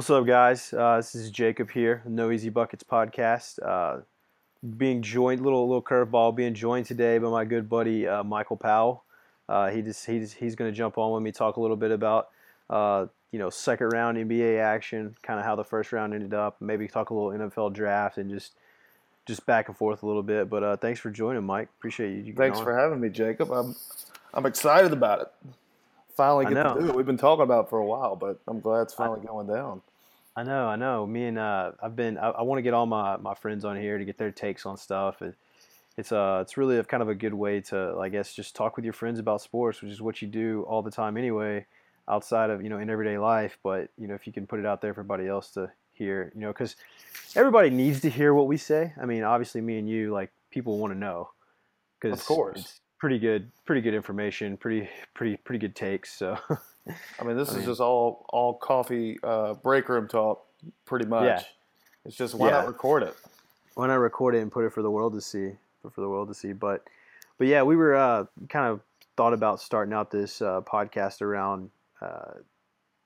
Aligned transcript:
What's 0.00 0.08
up, 0.08 0.24
guys? 0.24 0.72
Uh, 0.72 0.96
this 0.96 1.14
is 1.14 1.30
Jacob 1.30 1.70
here, 1.70 2.02
No 2.06 2.30
Easy 2.30 2.48
Buckets 2.48 2.82
podcast. 2.82 3.58
Uh, 3.62 4.00
being 4.78 5.02
joined, 5.02 5.42
little 5.42 5.68
little 5.68 5.82
curveball, 5.82 6.34
being 6.34 6.54
joined 6.54 6.86
today 6.86 7.18
by 7.18 7.28
my 7.28 7.44
good 7.44 7.68
buddy 7.68 8.08
uh, 8.08 8.24
Michael 8.24 8.56
Powell. 8.56 9.04
Uh, 9.46 9.68
he 9.68 9.82
just 9.82 10.06
he's 10.06 10.32
he's 10.32 10.54
going 10.54 10.70
to 10.72 10.74
jump 10.74 10.96
on 10.96 11.12
with 11.12 11.22
me, 11.22 11.32
talk 11.32 11.58
a 11.58 11.60
little 11.60 11.76
bit 11.76 11.90
about 11.90 12.30
uh, 12.70 13.08
you 13.30 13.38
know 13.38 13.50
second 13.50 13.90
round 13.90 14.16
NBA 14.16 14.58
action, 14.58 15.14
kind 15.22 15.38
of 15.38 15.44
how 15.44 15.54
the 15.54 15.64
first 15.64 15.92
round 15.92 16.14
ended 16.14 16.32
up, 16.32 16.56
maybe 16.62 16.88
talk 16.88 17.10
a 17.10 17.14
little 17.14 17.38
NFL 17.38 17.74
draft, 17.74 18.16
and 18.16 18.30
just 18.30 18.54
just 19.26 19.44
back 19.44 19.68
and 19.68 19.76
forth 19.76 20.02
a 20.02 20.06
little 20.06 20.22
bit. 20.22 20.48
But 20.48 20.62
uh, 20.62 20.76
thanks 20.78 20.98
for 20.98 21.10
joining, 21.10 21.44
Mike. 21.44 21.68
Appreciate 21.78 22.24
you. 22.24 22.32
Thanks 22.32 22.58
for 22.58 22.74
having 22.74 23.02
me, 23.02 23.10
Jacob. 23.10 23.52
I'm 23.52 23.76
I'm 24.32 24.46
excited 24.46 24.94
about 24.94 25.20
it. 25.20 25.52
Finally 26.16 26.46
get 26.46 26.62
to 26.62 26.80
do 26.80 26.88
it. 26.88 26.94
We've 26.94 27.04
been 27.04 27.18
talking 27.18 27.42
about 27.42 27.66
it 27.66 27.68
for 27.68 27.78
a 27.78 27.84
while, 27.84 28.16
but 28.16 28.40
I'm 28.48 28.60
glad 28.60 28.82
it's 28.84 28.94
finally 28.94 29.20
I, 29.22 29.26
going 29.26 29.46
down. 29.46 29.82
I 30.36 30.42
know, 30.42 30.68
I 30.68 30.76
know. 30.76 31.06
Me 31.06 31.24
and 31.24 31.38
uh, 31.38 31.72
I've 31.82 31.96
been. 31.96 32.16
I, 32.16 32.30
I 32.30 32.42
want 32.42 32.58
to 32.58 32.62
get 32.62 32.72
all 32.72 32.86
my, 32.86 33.16
my 33.16 33.34
friends 33.34 33.64
on 33.64 33.76
here 33.76 33.98
to 33.98 34.04
get 34.04 34.16
their 34.16 34.30
takes 34.30 34.64
on 34.64 34.76
stuff. 34.76 35.22
It, 35.22 35.34
it's 35.96 36.12
uh, 36.12 36.38
it's 36.42 36.56
really 36.56 36.78
a, 36.78 36.84
kind 36.84 37.02
of 37.02 37.08
a 37.08 37.14
good 37.14 37.34
way 37.34 37.60
to, 37.62 37.98
I 38.00 38.08
guess, 38.08 38.32
just 38.32 38.54
talk 38.54 38.76
with 38.76 38.84
your 38.84 38.94
friends 38.94 39.18
about 39.18 39.42
sports, 39.42 39.82
which 39.82 39.90
is 39.90 40.00
what 40.00 40.22
you 40.22 40.28
do 40.28 40.62
all 40.68 40.82
the 40.82 40.90
time 40.90 41.16
anyway, 41.16 41.66
outside 42.08 42.50
of 42.50 42.62
you 42.62 42.68
know 42.68 42.78
in 42.78 42.88
everyday 42.88 43.18
life. 43.18 43.58
But 43.62 43.90
you 43.98 44.06
know, 44.06 44.14
if 44.14 44.26
you 44.26 44.32
can 44.32 44.46
put 44.46 44.60
it 44.60 44.66
out 44.66 44.80
there 44.80 44.94
for 44.94 45.00
everybody 45.00 45.26
else 45.26 45.50
to 45.52 45.70
hear, 45.92 46.32
you 46.34 46.40
know, 46.40 46.48
because 46.48 46.76
everybody 47.34 47.70
needs 47.70 48.00
to 48.00 48.10
hear 48.10 48.32
what 48.32 48.46
we 48.46 48.56
say. 48.56 48.92
I 49.00 49.06
mean, 49.06 49.24
obviously, 49.24 49.60
me 49.60 49.78
and 49.78 49.88
you, 49.88 50.12
like, 50.12 50.30
people 50.50 50.78
want 50.78 50.92
to 50.92 50.98
know. 50.98 51.30
Because 52.00 52.18
of 52.18 52.26
course, 52.26 52.60
it's 52.60 52.80
pretty 52.98 53.18
good, 53.18 53.50
pretty 53.66 53.82
good 53.82 53.94
information, 53.94 54.56
pretty, 54.56 54.88
pretty, 55.12 55.36
pretty 55.36 55.58
good 55.58 55.76
takes. 55.76 56.12
So. 56.12 56.38
I 56.88 57.24
mean, 57.24 57.36
this 57.36 57.48
I 57.48 57.52
is 57.52 57.56
mean, 57.58 57.66
just 57.66 57.80
all 57.80 58.26
all 58.30 58.54
coffee 58.54 59.18
uh, 59.22 59.54
break 59.54 59.88
room 59.88 60.08
talk, 60.08 60.46
pretty 60.84 61.06
much. 61.06 61.24
Yeah. 61.24 61.42
It's 62.04 62.16
just 62.16 62.34
why 62.34 62.48
yeah. 62.48 62.52
not 62.52 62.66
record 62.66 63.02
it? 63.02 63.14
Why 63.74 63.86
not 63.86 63.94
record 63.94 64.34
it 64.34 64.40
and 64.40 64.50
put 64.50 64.64
it 64.64 64.72
for 64.72 64.82
the 64.82 64.90
world 64.90 65.12
to 65.14 65.20
see? 65.20 65.52
For 65.82 66.00
the 66.00 66.08
world 66.08 66.28
to 66.28 66.34
see. 66.34 66.52
But, 66.52 66.84
but 67.38 67.46
yeah, 67.46 67.62
we 67.62 67.76
were 67.76 67.94
uh, 67.94 68.24
kind 68.48 68.66
of 68.66 68.80
thought 69.16 69.32
about 69.32 69.60
starting 69.60 69.94
out 69.94 70.10
this 70.10 70.42
uh, 70.42 70.60
podcast 70.62 71.22
around 71.22 71.70
uh, 72.00 72.32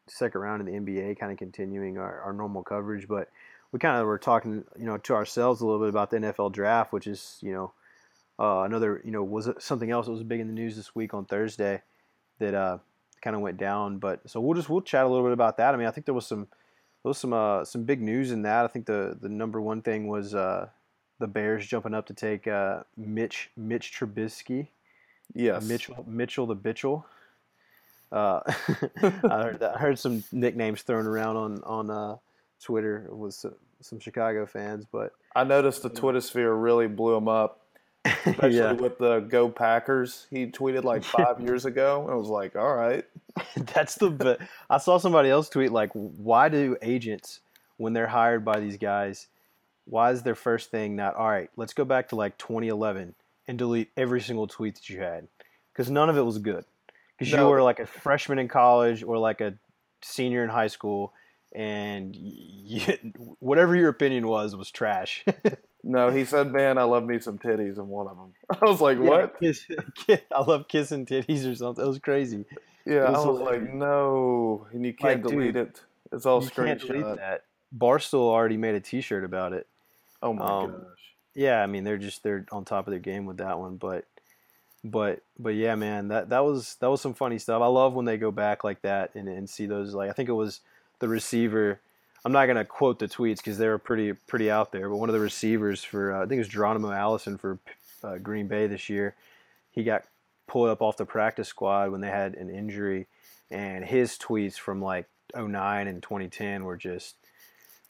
second 0.06 0.40
round 0.40 0.66
in 0.66 0.84
the 0.84 0.92
NBA, 0.92 1.18
kind 1.18 1.32
of 1.32 1.38
continuing 1.38 1.98
our, 1.98 2.20
our 2.20 2.32
normal 2.32 2.62
coverage. 2.62 3.08
But 3.08 3.30
we 3.72 3.78
kind 3.78 4.00
of 4.00 4.06
were 4.06 4.18
talking, 4.18 4.64
you 4.78 4.86
know, 4.86 4.96
to 4.98 5.14
ourselves 5.14 5.60
a 5.60 5.66
little 5.66 5.80
bit 5.80 5.88
about 5.88 6.10
the 6.10 6.18
NFL 6.18 6.52
draft, 6.52 6.92
which 6.92 7.06
is, 7.06 7.38
you 7.40 7.52
know, 7.52 7.72
uh, 8.38 8.62
another, 8.62 9.00
you 9.04 9.10
know, 9.10 9.22
was 9.22 9.48
something 9.58 9.90
else 9.90 10.06
that 10.06 10.12
was 10.12 10.22
big 10.22 10.40
in 10.40 10.46
the 10.46 10.52
news 10.52 10.76
this 10.76 10.94
week 10.94 11.14
on 11.14 11.24
Thursday 11.24 11.82
that 12.38 12.54
uh, 12.54 12.78
kind 13.24 13.34
of 13.34 13.42
went 13.42 13.56
down. 13.56 13.98
But 13.98 14.20
so 14.30 14.40
we'll 14.40 14.54
just 14.54 14.68
we'll 14.68 14.82
chat 14.82 15.04
a 15.04 15.08
little 15.08 15.24
bit 15.24 15.32
about 15.32 15.56
that. 15.56 15.74
I 15.74 15.76
mean, 15.76 15.88
I 15.88 15.90
think 15.90 16.04
there 16.04 16.14
was 16.14 16.26
some 16.26 16.46
there 17.02 17.08
was 17.08 17.18
some 17.18 17.32
uh, 17.32 17.64
some 17.64 17.82
big 17.82 18.00
news 18.00 18.30
in 18.30 18.42
that. 18.42 18.64
I 18.64 18.68
think 18.68 18.86
the 18.86 19.16
the 19.20 19.28
number 19.28 19.60
one 19.60 19.82
thing 19.82 20.06
was 20.06 20.34
uh, 20.34 20.68
the 21.18 21.26
Bears 21.26 21.66
jumping 21.66 21.94
up 21.94 22.06
to 22.06 22.14
take 22.14 22.46
uh, 22.46 22.84
Mitch 22.96 23.50
Mitch 23.56 23.92
Trubisky. 23.98 24.68
Yes, 25.32 25.66
Mitchell 25.66 26.04
Mitchell 26.06 26.46
the 26.46 26.56
Bitchel. 26.56 27.04
Uh, 28.12 28.40
I 28.46 29.42
heard 29.42 29.60
that, 29.60 29.76
I 29.76 29.78
heard 29.78 29.98
some 29.98 30.22
nicknames 30.30 30.82
thrown 30.82 31.06
around 31.06 31.36
on 31.36 31.62
on 31.64 31.90
uh, 31.90 32.16
Twitter 32.62 33.08
with 33.10 33.34
some, 33.34 33.54
some, 33.80 33.98
Chicago 33.98 34.46
fans, 34.46 34.86
but 34.90 35.12
I 35.34 35.42
noticed 35.42 35.82
the 35.82 35.88
Twitter 35.88 36.20
sphere 36.20 36.52
really 36.52 36.86
blew 36.86 37.16
him 37.16 37.26
up, 37.26 37.63
especially 38.04 38.56
yeah. 38.58 38.72
with 38.72 38.98
the 38.98 39.20
Go 39.20 39.48
Packers. 39.48 40.26
He 40.30 40.46
tweeted 40.46 40.84
like 40.84 41.04
five 41.04 41.40
years 41.44 41.64
ago, 41.64 42.02
and 42.02 42.10
I 42.10 42.14
was 42.14 42.28
like, 42.28 42.56
"All 42.56 42.74
right." 42.74 43.04
That's 43.56 43.96
the. 43.96 44.10
But 44.10 44.40
I 44.68 44.78
saw 44.78 44.98
somebody 44.98 45.30
else 45.30 45.48
tweet 45.48 45.72
like, 45.72 45.90
"Why 45.92 46.48
do 46.48 46.76
agents, 46.82 47.40
when 47.76 47.92
they're 47.92 48.06
hired 48.06 48.44
by 48.44 48.60
these 48.60 48.76
guys, 48.76 49.28
why 49.84 50.10
is 50.10 50.22
their 50.22 50.34
first 50.34 50.70
thing 50.70 50.96
not 50.96 51.16
all 51.16 51.28
right? 51.28 51.50
Let's 51.56 51.74
go 51.74 51.84
back 51.84 52.08
to 52.10 52.16
like 52.16 52.38
2011 52.38 53.14
and 53.48 53.58
delete 53.58 53.90
every 53.96 54.20
single 54.20 54.46
tweet 54.46 54.76
that 54.76 54.88
you 54.88 55.00
had 55.00 55.28
because 55.72 55.90
none 55.90 56.08
of 56.08 56.16
it 56.16 56.22
was 56.22 56.38
good." 56.38 56.64
because 57.18 57.32
no. 57.32 57.44
you 57.44 57.50
were 57.50 57.62
like 57.62 57.80
a 57.80 57.86
freshman 57.86 58.38
in 58.38 58.48
college 58.48 59.02
or 59.02 59.18
like 59.18 59.40
a 59.40 59.54
senior 60.02 60.42
in 60.42 60.50
high 60.50 60.66
school, 60.66 61.12
and 61.54 62.14
you, 62.16 62.82
whatever 63.38 63.74
your 63.74 63.88
opinion 63.88 64.26
was 64.26 64.56
was 64.56 64.70
trash. 64.70 65.24
No, 65.84 66.10
he 66.10 66.24
said, 66.24 66.50
"Man, 66.50 66.78
I 66.78 66.84
love 66.84 67.04
me 67.04 67.18
some 67.20 67.38
titties," 67.38 67.76
in 67.76 67.88
one 67.88 68.08
of 68.08 68.16
them. 68.16 68.32
I 68.62 68.64
was 68.64 68.80
like, 68.80 68.98
"What?" 68.98 69.36
Yeah, 69.40 69.54
kiss, 69.94 70.20
I 70.34 70.40
love 70.40 70.66
kissing 70.66 71.06
titties 71.06 71.50
or 71.50 71.54
something. 71.54 71.84
It 71.84 71.88
was 71.88 71.98
crazy. 71.98 72.44
Yeah, 72.86 73.10
was 73.10 73.24
I 73.24 73.26
was 73.28 73.38
hilarious. 73.38 73.64
like, 73.66 73.74
"No," 73.74 74.66
and 74.72 74.84
you 74.84 74.94
can't 74.94 75.22
like, 75.22 75.30
delete 75.30 75.54
dude, 75.54 75.68
it. 75.68 75.80
It's 76.12 76.26
all 76.26 76.40
screenshot. 76.42 76.86
Can't 76.86 77.16
that. 77.16 77.44
Barstool 77.76 78.30
already 78.30 78.56
made 78.56 78.74
a 78.74 78.80
T-shirt 78.80 79.24
about 79.24 79.52
it. 79.52 79.66
Oh 80.22 80.32
my 80.32 80.44
um, 80.44 80.70
gosh. 80.70 80.80
Yeah, 81.34 81.62
I 81.62 81.66
mean 81.66 81.84
they're 81.84 81.98
just 81.98 82.22
they're 82.22 82.46
on 82.50 82.64
top 82.64 82.86
of 82.86 82.92
their 82.92 83.00
game 83.00 83.26
with 83.26 83.38
that 83.38 83.58
one, 83.58 83.76
but 83.76 84.06
but 84.84 85.22
but 85.38 85.54
yeah, 85.54 85.74
man, 85.74 86.08
that 86.08 86.30
that 86.30 86.44
was 86.44 86.76
that 86.80 86.88
was 86.88 87.00
some 87.00 87.14
funny 87.14 87.38
stuff. 87.38 87.60
I 87.60 87.66
love 87.66 87.94
when 87.94 88.04
they 88.04 88.16
go 88.16 88.30
back 88.30 88.64
like 88.64 88.82
that 88.82 89.14
and, 89.14 89.28
and 89.28 89.48
see 89.48 89.66
those 89.66 89.94
like 89.94 90.08
I 90.08 90.12
think 90.12 90.28
it 90.28 90.32
was 90.32 90.60
the 91.00 91.08
receiver. 91.08 91.80
I'm 92.24 92.32
not 92.32 92.46
gonna 92.46 92.64
quote 92.64 92.98
the 92.98 93.08
tweets 93.08 93.36
because 93.36 93.58
they 93.58 93.68
were 93.68 93.78
pretty 93.78 94.12
pretty 94.12 94.50
out 94.50 94.72
there, 94.72 94.88
but 94.88 94.96
one 94.96 95.08
of 95.08 95.12
the 95.12 95.20
receivers 95.20 95.84
for 95.84 96.12
uh, 96.12 96.18
I 96.18 96.20
think 96.22 96.32
it 96.32 96.38
was 96.38 96.48
Geronimo 96.48 96.90
Allison 96.90 97.36
for 97.36 97.58
uh, 98.02 98.18
Green 98.18 98.48
Bay 98.48 98.66
this 98.66 98.88
year, 98.88 99.14
he 99.70 99.82
got 99.82 100.04
pulled 100.46 100.68
up 100.68 100.82
off 100.82 100.96
the 100.96 101.06
practice 101.06 101.48
squad 101.48 101.90
when 101.90 102.00
they 102.00 102.10
had 102.10 102.34
an 102.34 102.50
injury, 102.50 103.06
and 103.50 103.84
his 103.84 104.16
tweets 104.18 104.54
from 104.54 104.80
like 104.80 105.06
09 105.36 105.88
and 105.88 106.02
2010 106.02 106.64
were 106.64 106.76
just 106.76 107.16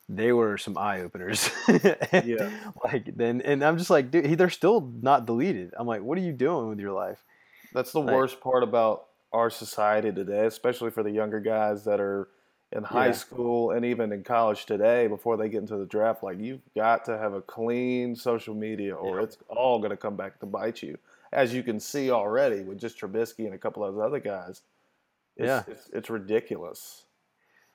they 0.08 0.32
were 0.32 0.58
some 0.58 0.76
eye 0.76 1.00
openers. 1.00 1.50
yeah. 1.68 2.50
Like 2.82 3.16
then, 3.16 3.40
and 3.40 3.64
I'm 3.64 3.78
just 3.78 3.90
like, 3.90 4.10
dude, 4.10 4.36
they're 4.36 4.50
still 4.50 4.92
not 5.00 5.26
deleted. 5.26 5.72
I'm 5.78 5.86
like, 5.86 6.02
what 6.02 6.18
are 6.18 6.22
you 6.22 6.32
doing 6.32 6.68
with 6.68 6.78
your 6.78 6.92
life? 6.92 7.24
That's 7.72 7.92
the 7.92 8.00
like, 8.00 8.14
worst 8.14 8.40
part 8.40 8.62
about 8.62 9.06
our 9.32 9.50
society 9.50 10.12
today, 10.12 10.46
especially 10.46 10.90
for 10.90 11.02
the 11.02 11.10
younger 11.10 11.40
guys 11.40 11.84
that 11.84 12.00
are 12.00 12.28
in 12.74 12.82
high 12.82 13.06
yeah. 13.06 13.12
school 13.12 13.70
and 13.70 13.84
even 13.84 14.12
in 14.12 14.24
college 14.24 14.66
today 14.66 15.06
before 15.06 15.36
they 15.36 15.48
get 15.48 15.60
into 15.60 15.76
the 15.76 15.86
draft. 15.86 16.22
Like, 16.22 16.38
you've 16.40 16.60
got 16.74 17.04
to 17.06 17.16
have 17.16 17.32
a 17.32 17.40
clean 17.40 18.16
social 18.16 18.54
media, 18.54 18.94
or 18.94 19.18
yeah. 19.18 19.24
it's 19.24 19.38
all 19.48 19.78
going 19.78 19.90
to 19.90 19.96
come 19.96 20.16
back 20.16 20.40
to 20.40 20.46
bite 20.46 20.82
you. 20.82 20.98
As 21.32 21.54
you 21.54 21.62
can 21.62 21.80
see 21.80 22.10
already 22.10 22.62
with 22.62 22.78
just 22.78 23.00
Trubisky 23.00 23.46
and 23.46 23.54
a 23.54 23.58
couple 23.58 23.84
of 23.84 23.94
those 23.94 24.04
other 24.04 24.20
guys. 24.20 24.62
It's, 25.36 25.46
yeah, 25.46 25.62
it's, 25.66 25.90
it's 25.92 26.10
ridiculous. 26.10 27.04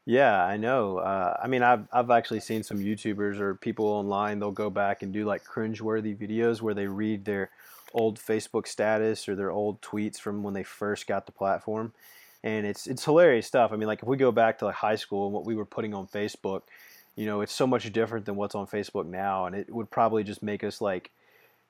Yeah, 0.05 0.43
I 0.43 0.57
know. 0.57 0.97
Uh, 0.97 1.35
I 1.43 1.47
mean, 1.47 1.61
I've 1.61 1.85
I've 1.91 2.09
actually 2.09 2.39
seen 2.39 2.63
some 2.63 2.79
YouTubers 2.79 3.39
or 3.39 3.55
people 3.55 3.85
online. 3.85 4.39
They'll 4.39 4.51
go 4.51 4.69
back 4.69 5.03
and 5.03 5.13
do 5.13 5.25
like 5.25 5.43
cringeworthy 5.43 6.17
videos 6.17 6.61
where 6.61 6.73
they 6.73 6.87
read 6.87 7.25
their 7.25 7.51
old 7.93 8.17
Facebook 8.17 8.65
status 8.65 9.27
or 9.27 9.35
their 9.35 9.51
old 9.51 9.81
tweets 9.81 10.17
from 10.17 10.41
when 10.41 10.53
they 10.53 10.63
first 10.63 11.05
got 11.05 11.25
the 11.25 11.31
platform, 11.31 11.93
and 12.43 12.65
it's 12.65 12.87
it's 12.87 13.03
hilarious 13.03 13.47
stuff. 13.47 13.71
I 13.71 13.75
mean, 13.75 13.87
like 13.87 14.01
if 14.01 14.07
we 14.07 14.17
go 14.17 14.31
back 14.31 14.59
to 14.59 14.65
like 14.65 14.75
high 14.75 14.95
school 14.95 15.25
and 15.25 15.33
what 15.33 15.45
we 15.45 15.55
were 15.55 15.65
putting 15.65 15.93
on 15.93 16.07
Facebook, 16.07 16.63
you 17.15 17.25
know, 17.25 17.41
it's 17.41 17.53
so 17.53 17.67
much 17.67 17.91
different 17.91 18.25
than 18.25 18.35
what's 18.35 18.55
on 18.55 18.67
Facebook 18.67 19.05
now, 19.05 19.45
and 19.45 19.55
it 19.55 19.73
would 19.73 19.89
probably 19.89 20.23
just 20.23 20.43
make 20.43 20.63
us 20.63 20.81
like 20.81 21.11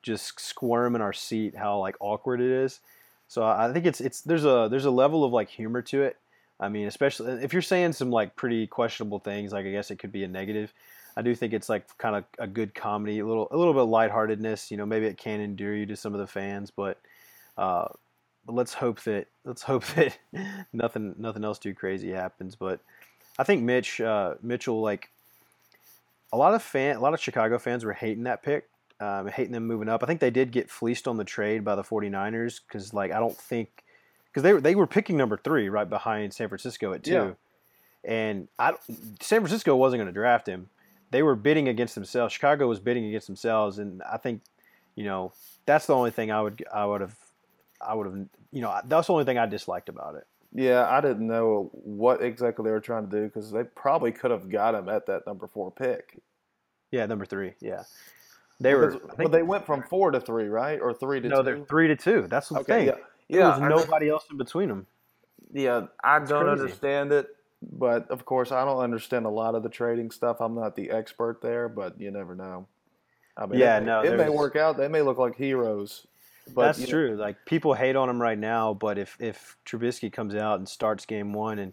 just 0.02 0.40
squirm 0.40 0.94
in 0.94 1.02
our 1.02 1.12
seat 1.12 1.54
how 1.54 1.78
like 1.78 1.96
awkward 2.00 2.40
it 2.40 2.50
is. 2.50 2.80
So 3.28 3.44
I 3.44 3.72
think 3.72 3.86
it's 3.86 4.00
it's 4.00 4.22
there's 4.22 4.44
a 4.44 4.68
there's 4.70 4.86
a 4.86 4.90
level 4.90 5.24
of 5.24 5.32
like 5.32 5.48
humor 5.48 5.82
to 5.82 6.02
it 6.02 6.16
I 6.60 6.68
mean, 6.68 6.86
especially 6.86 7.42
if 7.42 7.52
you're 7.52 7.62
saying 7.62 7.94
some 7.94 8.10
like 8.10 8.36
pretty 8.36 8.66
questionable 8.66 9.18
things, 9.18 9.52
like 9.52 9.64
I 9.64 9.70
guess 9.70 9.90
it 9.90 9.98
could 9.98 10.12
be 10.12 10.24
a 10.24 10.28
negative. 10.28 10.72
I 11.16 11.22
do 11.22 11.34
think 11.34 11.54
it's 11.54 11.68
like 11.68 11.96
kind 11.98 12.14
of 12.14 12.24
a 12.38 12.46
good 12.46 12.74
comedy, 12.74 13.18
a 13.18 13.26
little 13.26 13.48
a 13.50 13.56
little 13.56 13.72
bit 13.72 13.82
of 13.82 13.88
lightheartedness. 13.88 14.70
You 14.70 14.76
know, 14.76 14.86
maybe 14.86 15.06
it 15.06 15.16
can 15.16 15.40
endear 15.40 15.74
you 15.74 15.86
to 15.86 15.96
some 15.96 16.12
of 16.12 16.20
the 16.20 16.26
fans, 16.26 16.70
but 16.70 17.00
uh, 17.56 17.88
let's 18.46 18.74
hope 18.74 19.02
that 19.02 19.26
let's 19.44 19.62
hope 19.62 19.84
that 19.94 20.16
nothing 20.72 21.14
nothing 21.18 21.44
else 21.44 21.58
too 21.58 21.74
crazy 21.74 22.10
happens. 22.10 22.56
But 22.56 22.80
I 23.38 23.44
think 23.44 23.62
Mitch 23.62 24.00
uh, 24.00 24.34
Mitchell 24.42 24.80
like 24.80 25.10
a 26.32 26.36
lot 26.36 26.54
of 26.54 26.62
fan 26.62 26.96
a 26.96 27.00
lot 27.00 27.14
of 27.14 27.20
Chicago 27.20 27.58
fans 27.58 27.84
were 27.84 27.92
hating 27.92 28.24
that 28.24 28.42
pick, 28.42 28.68
um, 29.00 29.28
hating 29.28 29.52
them 29.52 29.66
moving 29.66 29.88
up. 29.88 30.02
I 30.02 30.06
think 30.06 30.20
they 30.20 30.30
did 30.30 30.52
get 30.52 30.70
fleeced 30.70 31.08
on 31.08 31.16
the 31.16 31.24
trade 31.24 31.64
by 31.64 31.74
the 31.74 31.82
49ers 31.82 32.60
because 32.66 32.94
like 32.94 33.12
I 33.12 33.18
don't 33.18 33.36
think 33.36 33.84
because 34.26 34.42
they 34.42 34.52
were 34.52 34.60
they 34.60 34.74
were 34.74 34.86
picking 34.86 35.16
number 35.16 35.36
three 35.36 35.68
right 35.68 35.88
behind 35.88 36.32
San 36.32 36.48
Francisco 36.48 36.92
at 36.92 37.02
two, 37.02 37.36
yeah. 38.04 38.10
and 38.10 38.48
I 38.58 38.74
San 39.20 39.40
Francisco 39.40 39.74
wasn't 39.76 40.00
going 40.00 40.12
to 40.12 40.18
draft 40.18 40.46
him. 40.46 40.68
They 41.10 41.22
were 41.24 41.34
bidding 41.34 41.66
against 41.66 41.96
themselves. 41.96 42.32
Chicago 42.32 42.68
was 42.68 42.78
bidding 42.78 43.04
against 43.06 43.26
themselves, 43.26 43.78
and 43.78 44.02
I 44.02 44.16
think 44.16 44.42
you 44.94 45.04
know 45.04 45.32
that's 45.66 45.86
the 45.86 45.94
only 45.94 46.10
thing 46.10 46.30
I 46.30 46.40
would 46.40 46.64
I 46.72 46.86
would 46.86 47.00
have 47.00 47.16
I 47.80 47.94
would 47.94 48.06
have 48.06 48.26
you 48.52 48.60
know 48.62 48.80
that's 48.86 49.06
the 49.06 49.12
only 49.12 49.24
thing 49.24 49.38
I 49.38 49.46
disliked 49.46 49.88
about 49.88 50.14
it. 50.16 50.26
Yeah, 50.52 50.88
I 50.90 51.00
didn't 51.00 51.26
know 51.26 51.70
what 51.72 52.22
exactly 52.22 52.64
they 52.64 52.72
were 52.72 52.80
trying 52.80 53.08
to 53.08 53.16
do 53.20 53.24
because 53.26 53.52
they 53.52 53.64
probably 53.64 54.12
could 54.12 54.30
have 54.32 54.48
got 54.50 54.74
him 54.74 54.88
at 54.88 55.06
that 55.06 55.26
number 55.26 55.46
four 55.46 55.70
pick. 55.70 56.18
Yeah, 56.90 57.06
number 57.06 57.24
three. 57.24 57.52
Yeah, 57.60 57.84
they 58.58 58.74
were. 58.74 59.00
But 59.16 59.30
they 59.30 59.42
went 59.42 59.64
from 59.64 59.82
four 59.84 60.10
to 60.10 60.20
three, 60.20 60.48
right, 60.48 60.80
or 60.80 60.92
three 60.92 61.20
to 61.20 61.28
no, 61.28 61.36
two? 61.36 61.42
they're 61.42 61.64
three 61.66 61.88
to 61.88 61.96
two. 61.96 62.26
That's 62.28 62.48
the 62.48 62.58
okay, 62.60 62.72
thing. 62.72 62.86
Yeah. 62.86 62.94
Yeah, 63.28 63.58
there 63.60 63.70
was 63.70 63.84
nobody 63.86 64.08
else 64.08 64.26
in 64.28 64.38
between 64.38 64.68
them. 64.68 64.86
Yeah, 65.52 65.86
I 66.02 66.18
don't 66.18 66.46
crazy. 66.46 66.62
understand 66.62 67.12
it. 67.12 67.28
but 67.62 68.10
of 68.10 68.24
course, 68.24 68.50
I 68.52 68.64
don't 68.64 68.80
understand 68.80 69.26
a 69.26 69.30
lot 69.30 69.54
of 69.54 69.62
the 69.62 69.68
trading 69.68 70.10
stuff. 70.10 70.40
I'm 70.40 70.54
not 70.54 70.74
the 70.74 70.90
expert 70.90 71.40
there, 71.42 71.68
but 71.68 72.00
you 72.00 72.10
never 72.10 72.34
know. 72.34 72.66
I 73.36 73.46
mean, 73.46 73.60
Yeah, 73.60 73.78
it, 73.78 73.84
no, 73.84 74.00
it 74.02 74.16
may 74.16 74.28
work 74.28 74.56
out. 74.56 74.76
They 74.76 74.88
may 74.88 75.02
look 75.02 75.18
like 75.18 75.36
heroes, 75.36 76.06
but 76.54 76.66
That's 76.66 76.80
you 76.80 76.86
know, 76.86 76.90
true. 76.90 77.16
Like 77.16 77.44
people 77.44 77.74
hate 77.74 77.96
on 77.96 78.08
him 78.08 78.20
right 78.20 78.38
now, 78.38 78.74
but 78.74 78.98
if 78.98 79.16
if 79.20 79.56
Trubisky 79.66 80.12
comes 80.12 80.34
out 80.34 80.58
and 80.58 80.68
starts 80.68 81.06
game 81.06 81.32
one 81.32 81.58
and 81.58 81.72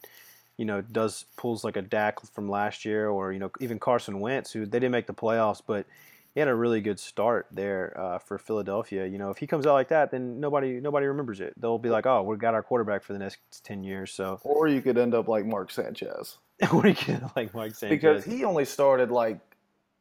you 0.58 0.66
know 0.66 0.82
does 0.82 1.26
pulls 1.36 1.64
like 1.64 1.78
a 1.78 1.82
Dak 1.82 2.20
from 2.34 2.50
last 2.50 2.86
year, 2.86 3.10
or 3.10 3.32
you 3.32 3.40
know 3.40 3.52
even 3.60 3.80
Carson 3.80 4.20
Wentz, 4.20 4.52
who 4.52 4.66
they 4.66 4.80
didn't 4.80 4.92
make 4.92 5.08
the 5.08 5.14
playoffs, 5.14 5.62
but 5.66 5.86
he 6.34 6.40
had 6.40 6.48
a 6.48 6.56
really 6.56 6.82
good 6.82 7.00
start 7.00 7.48
there 7.52 8.00
uh, 8.00 8.20
for 8.20 8.38
Philadelphia. 8.38 9.06
You 9.08 9.18
know, 9.18 9.32
if 9.32 9.38
he 9.38 9.48
comes 9.48 9.66
out 9.66 9.74
like 9.74 9.90
that, 9.90 10.12
then 10.12 10.40
nobody 10.40 10.80
nobody 10.80 11.08
remembers 11.08 11.40
it. 11.40 11.54
They'll 11.58 11.80
be 11.80 11.90
like, 11.90 12.06
oh, 12.06 12.24
we 12.24 12.38
got 12.38 12.54
our 12.54 12.64
quarterback 12.64 13.04
for 13.04 13.14
the 13.14 13.20
next 13.20 13.40
ten 13.64 13.84
years. 13.84 14.12
So 14.12 14.40
Or 14.44 14.68
you 14.68 14.82
could 14.82 14.98
end 14.98 15.14
up 15.14 15.28
like 15.28 15.46
Mark 15.46 15.72
Sanchez 15.72 16.38
do 16.72 16.88
you 16.88 16.94
get 16.94 17.36
like 17.36 17.54
Mike 17.54 17.76
Sanchez? 17.76 17.90
because 17.90 18.26
he 18.26 18.44
only 18.44 18.66
started 18.66 19.12
like 19.12 19.40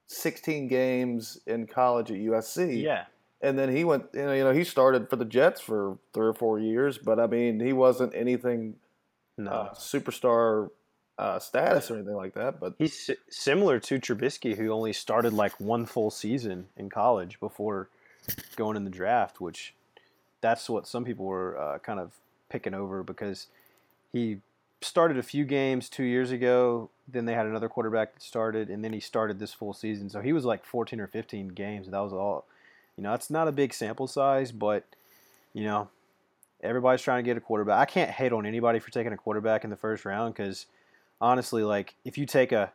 16 0.07 0.69
games 0.69 1.39
in 1.47 1.67
college 1.67 2.11
at 2.11 2.17
USC. 2.17 2.83
yeah, 2.83 3.05
And 3.47 3.57
then 3.57 3.75
he 3.75 3.85
went, 3.85 4.07
you 4.13 4.25
know, 4.25 4.33
you 4.33 4.43
know, 4.43 4.53
he 4.53 4.65
started 4.65 5.09
for 5.09 5.15
the 5.15 5.25
Jets 5.25 5.61
for 5.61 5.99
three 6.13 6.27
or 6.27 6.35
four 6.35 6.59
years, 6.59 6.99
but 6.99 7.21
I 7.21 7.29
mean, 7.29 7.61
he 7.61 7.73
wasn't 7.73 8.13
anything 8.15 8.75
no. 9.39 9.51
uh, 9.51 9.75
superstar 9.75 10.71
uh, 11.17 11.39
status 11.39 11.89
or 11.89 11.95
anything 11.95 12.17
like 12.17 12.35
that. 12.35 12.59
But 12.59 12.75
He's 12.77 12.99
si- 12.99 13.17
similar 13.31 13.79
to 13.79 14.01
Trubisky, 14.01 14.57
who 14.57 14.71
only 14.71 14.93
started 14.93 15.33
like 15.33 15.61
one 15.61 15.87
full 15.87 16.11
season 16.11 16.67
in 16.77 16.91
college 16.91 17.39
before 17.39 17.89
going 18.57 18.77
in 18.77 18.83
the 18.83 18.91
draft, 18.91 19.41
which 19.41 19.75
that's 20.41 20.69
what 20.69 20.89
some 20.89 21.05
people 21.05 21.27
were 21.27 21.57
uh, 21.57 21.79
kind 21.79 22.01
of 22.01 22.15
picking 22.49 22.75
over 22.75 23.05
because 23.05 23.47
he 24.13 24.39
started 24.81 25.19
a 25.19 25.23
few 25.23 25.45
games 25.45 25.89
two 25.89 26.03
years 26.03 26.33
ago. 26.33 26.91
Then 27.07 27.27
they 27.27 27.35
had 27.35 27.47
another 27.47 27.69
quarterback 27.69 28.15
that 28.15 28.23
started, 28.23 28.71
and 28.71 28.85
then 28.85 28.93
he 28.93 28.99
started 28.99 29.39
this 29.39 29.53
full 29.53 29.73
season. 29.73 30.11
So 30.11 30.21
he 30.21 30.33
was 30.33 30.45
like 30.45 30.65
14 30.65 30.99
or 30.99 31.07
15 31.07 31.49
games. 31.49 31.89
That 31.89 32.01
was 32.01 32.13
all. 32.13 32.45
You 32.97 33.03
know, 33.03 33.15
it's 33.15 33.31
not 33.31 33.49
a 33.49 33.53
big 33.53 33.75
sample 33.75 34.07
size, 34.07 34.53
but 34.53 34.85
you 35.53 35.65
know, 35.65 35.89
everybody's 36.63 37.03
trying 37.03 37.23
to 37.23 37.29
get 37.29 37.37
a 37.37 37.41
quarterback. 37.41 37.79
I 37.79 37.91
can't 37.91 38.11
hate 38.11 38.33
on 38.33 38.47
anybody 38.47 38.79
for 38.79 38.91
taking 38.91 39.13
a 39.13 39.17
quarterback 39.17 39.65
in 39.65 39.71
the 39.71 39.77
first 39.77 40.05
round 40.05 40.35
because 40.35 40.67
honestly, 41.21 41.63
like 41.63 41.95
if 42.05 42.19
you 42.19 42.27
take 42.27 42.53
a 42.53 42.73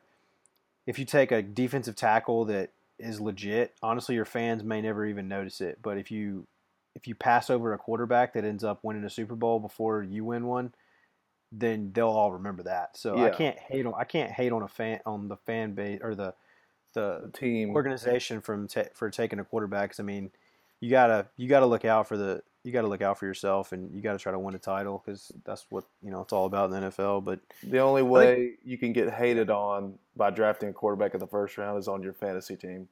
if 0.87 0.97
you 0.99 1.05
take 1.05 1.31
a 1.31 1.41
defensive 1.41 1.95
tackle 1.95 2.45
that 2.45 2.71
is 2.99 3.19
legit, 3.19 3.73
honestly, 3.81 4.15
your 4.15 4.25
fans 4.25 4.63
may 4.63 4.81
never 4.81 5.05
even 5.05 5.27
notice 5.27 5.61
it. 5.61 5.79
But 5.81 5.97
if 5.97 6.11
you 6.11 6.47
if 6.95 7.07
you 7.07 7.15
pass 7.15 7.49
over 7.49 7.73
a 7.73 7.77
quarterback 7.77 8.33
that 8.33 8.43
ends 8.43 8.63
up 8.63 8.79
winning 8.83 9.03
a 9.03 9.09
Super 9.09 9.35
Bowl 9.35 9.59
before 9.59 10.03
you 10.03 10.25
win 10.25 10.45
one, 10.45 10.73
then 11.51 11.91
they'll 11.93 12.07
all 12.07 12.33
remember 12.33 12.63
that. 12.63 12.97
So 12.97 13.17
I 13.17 13.29
can't 13.29 13.57
hate 13.57 13.85
on 13.85 13.93
I 13.97 14.03
can't 14.03 14.31
hate 14.31 14.51
on 14.51 14.61
a 14.61 14.67
fan 14.67 14.99
on 15.05 15.27
the 15.27 15.37
fan 15.37 15.73
base 15.73 15.99
or 16.01 16.15
the 16.15 16.33
the 16.93 17.29
team, 17.33 17.69
organization 17.75 18.41
from 18.41 18.67
ta- 18.67 18.89
for 18.93 19.09
taking 19.09 19.39
a 19.39 19.43
quarterback. 19.43 19.91
'cause, 19.91 19.99
I 19.99 20.03
mean, 20.03 20.31
you 20.79 20.89
gotta 20.89 21.27
you 21.37 21.47
gotta 21.47 21.65
look 21.65 21.85
out 21.85 22.07
for 22.07 22.17
the 22.17 22.41
you 22.63 22.71
gotta 22.71 22.87
look 22.87 23.01
out 23.01 23.17
for 23.17 23.25
yourself 23.25 23.71
and 23.71 23.91
you 23.93 24.01
gotta 24.01 24.19
try 24.19 24.31
to 24.31 24.37
win 24.39 24.53
a 24.55 24.59
title 24.59 25.01
because 25.03 25.31
that's 25.45 25.65
what 25.71 25.83
you 26.03 26.11
know 26.11 26.21
it's 26.21 26.33
all 26.33 26.45
about 26.45 26.65
in 26.71 26.79
the 26.81 26.87
NFL. 26.87 27.21
But 27.23 27.39
the 27.63 27.79
only 27.79 28.03
way 28.03 28.57
you 28.63 28.77
can 28.77 28.93
get 28.93 29.09
hated 29.11 29.49
on 29.49 29.97
by 30.15 30.29
drafting 30.29 30.69
a 30.69 30.73
quarterback 30.73 31.13
in 31.13 31.19
the 31.19 31.27
first 31.27 31.57
round 31.57 31.77
is 31.79 31.87
on 31.87 32.03
your 32.03 32.13
fantasy 32.13 32.55
team. 32.55 32.87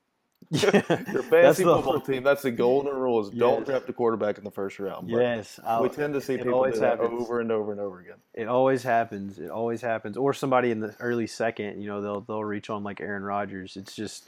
Your 0.62 0.72
fantasy 1.24 1.63
football 1.63 2.00
team, 2.01 2.24
that's 2.24 2.42
the 2.42 2.51
golden 2.51 2.96
rule 2.96 3.19
is 3.22 3.30
don't 3.30 3.66
draft 3.66 3.88
a 3.90 3.94
quarterback 3.94 4.38
in 4.40 4.44
the 4.44 4.50
first 4.51 4.80
round. 4.80 5.07
But 5.12 5.19
Yes, 5.22 5.60
I'll- 5.63 5.84
we 5.84 5.90
tend 5.90 6.13
to 6.16 6.22
see 6.22 6.38
people 6.38 6.63
do 6.63 6.72
that 6.72 7.00
happens. 7.00 7.22
over 7.22 7.40
and 7.40 7.51
over 7.51 7.72
and 7.72 7.80
over 7.80 8.00
again. 8.00 8.16
It 8.34 8.48
always 8.48 8.81
happens. 8.81 9.38
It 9.38 9.51
always 9.51 9.81
happens. 9.81 10.18
Or 10.18 10.34
somebody 10.34 10.72
in 10.72 10.80
the 10.80 10.96
early 11.00 11.28
second, 11.28 11.81
you 11.81 11.88
know, 11.88 12.01
they'll 12.01 12.22
they'll 12.22 12.44
reach 12.44 12.69
on 12.69 12.84
like 12.84 13.00
Aaron 13.00 13.24
Rodgers. 13.24 13.78
It's 13.78 13.96
just 13.96 14.28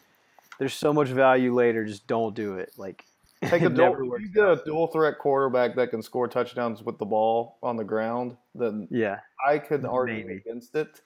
there's 0.59 0.73
so 0.75 0.93
much 0.93 1.07
value 1.07 1.53
later. 1.55 1.85
Just 1.85 2.05
don't 2.05 2.35
do 2.35 2.55
it. 2.59 2.71
Like 2.77 3.03
Take 3.43 3.63
a 3.63 3.69
dual, 3.69 4.13
if 4.13 4.21
you 4.21 4.27
get 4.27 4.43
a 4.45 4.61
dual 4.63 4.85
threat 4.85 5.17
quarterback 5.17 5.75
that 5.77 5.89
can 5.89 6.03
score 6.03 6.27
touchdowns 6.27 6.83
with 6.83 6.99
the 6.99 7.05
ball 7.05 7.57
on 7.63 7.75
the 7.77 7.83
ground, 7.83 8.37
then 8.53 8.87
Yeah, 8.91 9.21
I 9.43 9.57
could 9.57 9.83
argue 9.85 10.17
Maybe. 10.27 10.33
against 10.35 10.75
it. 10.75 11.01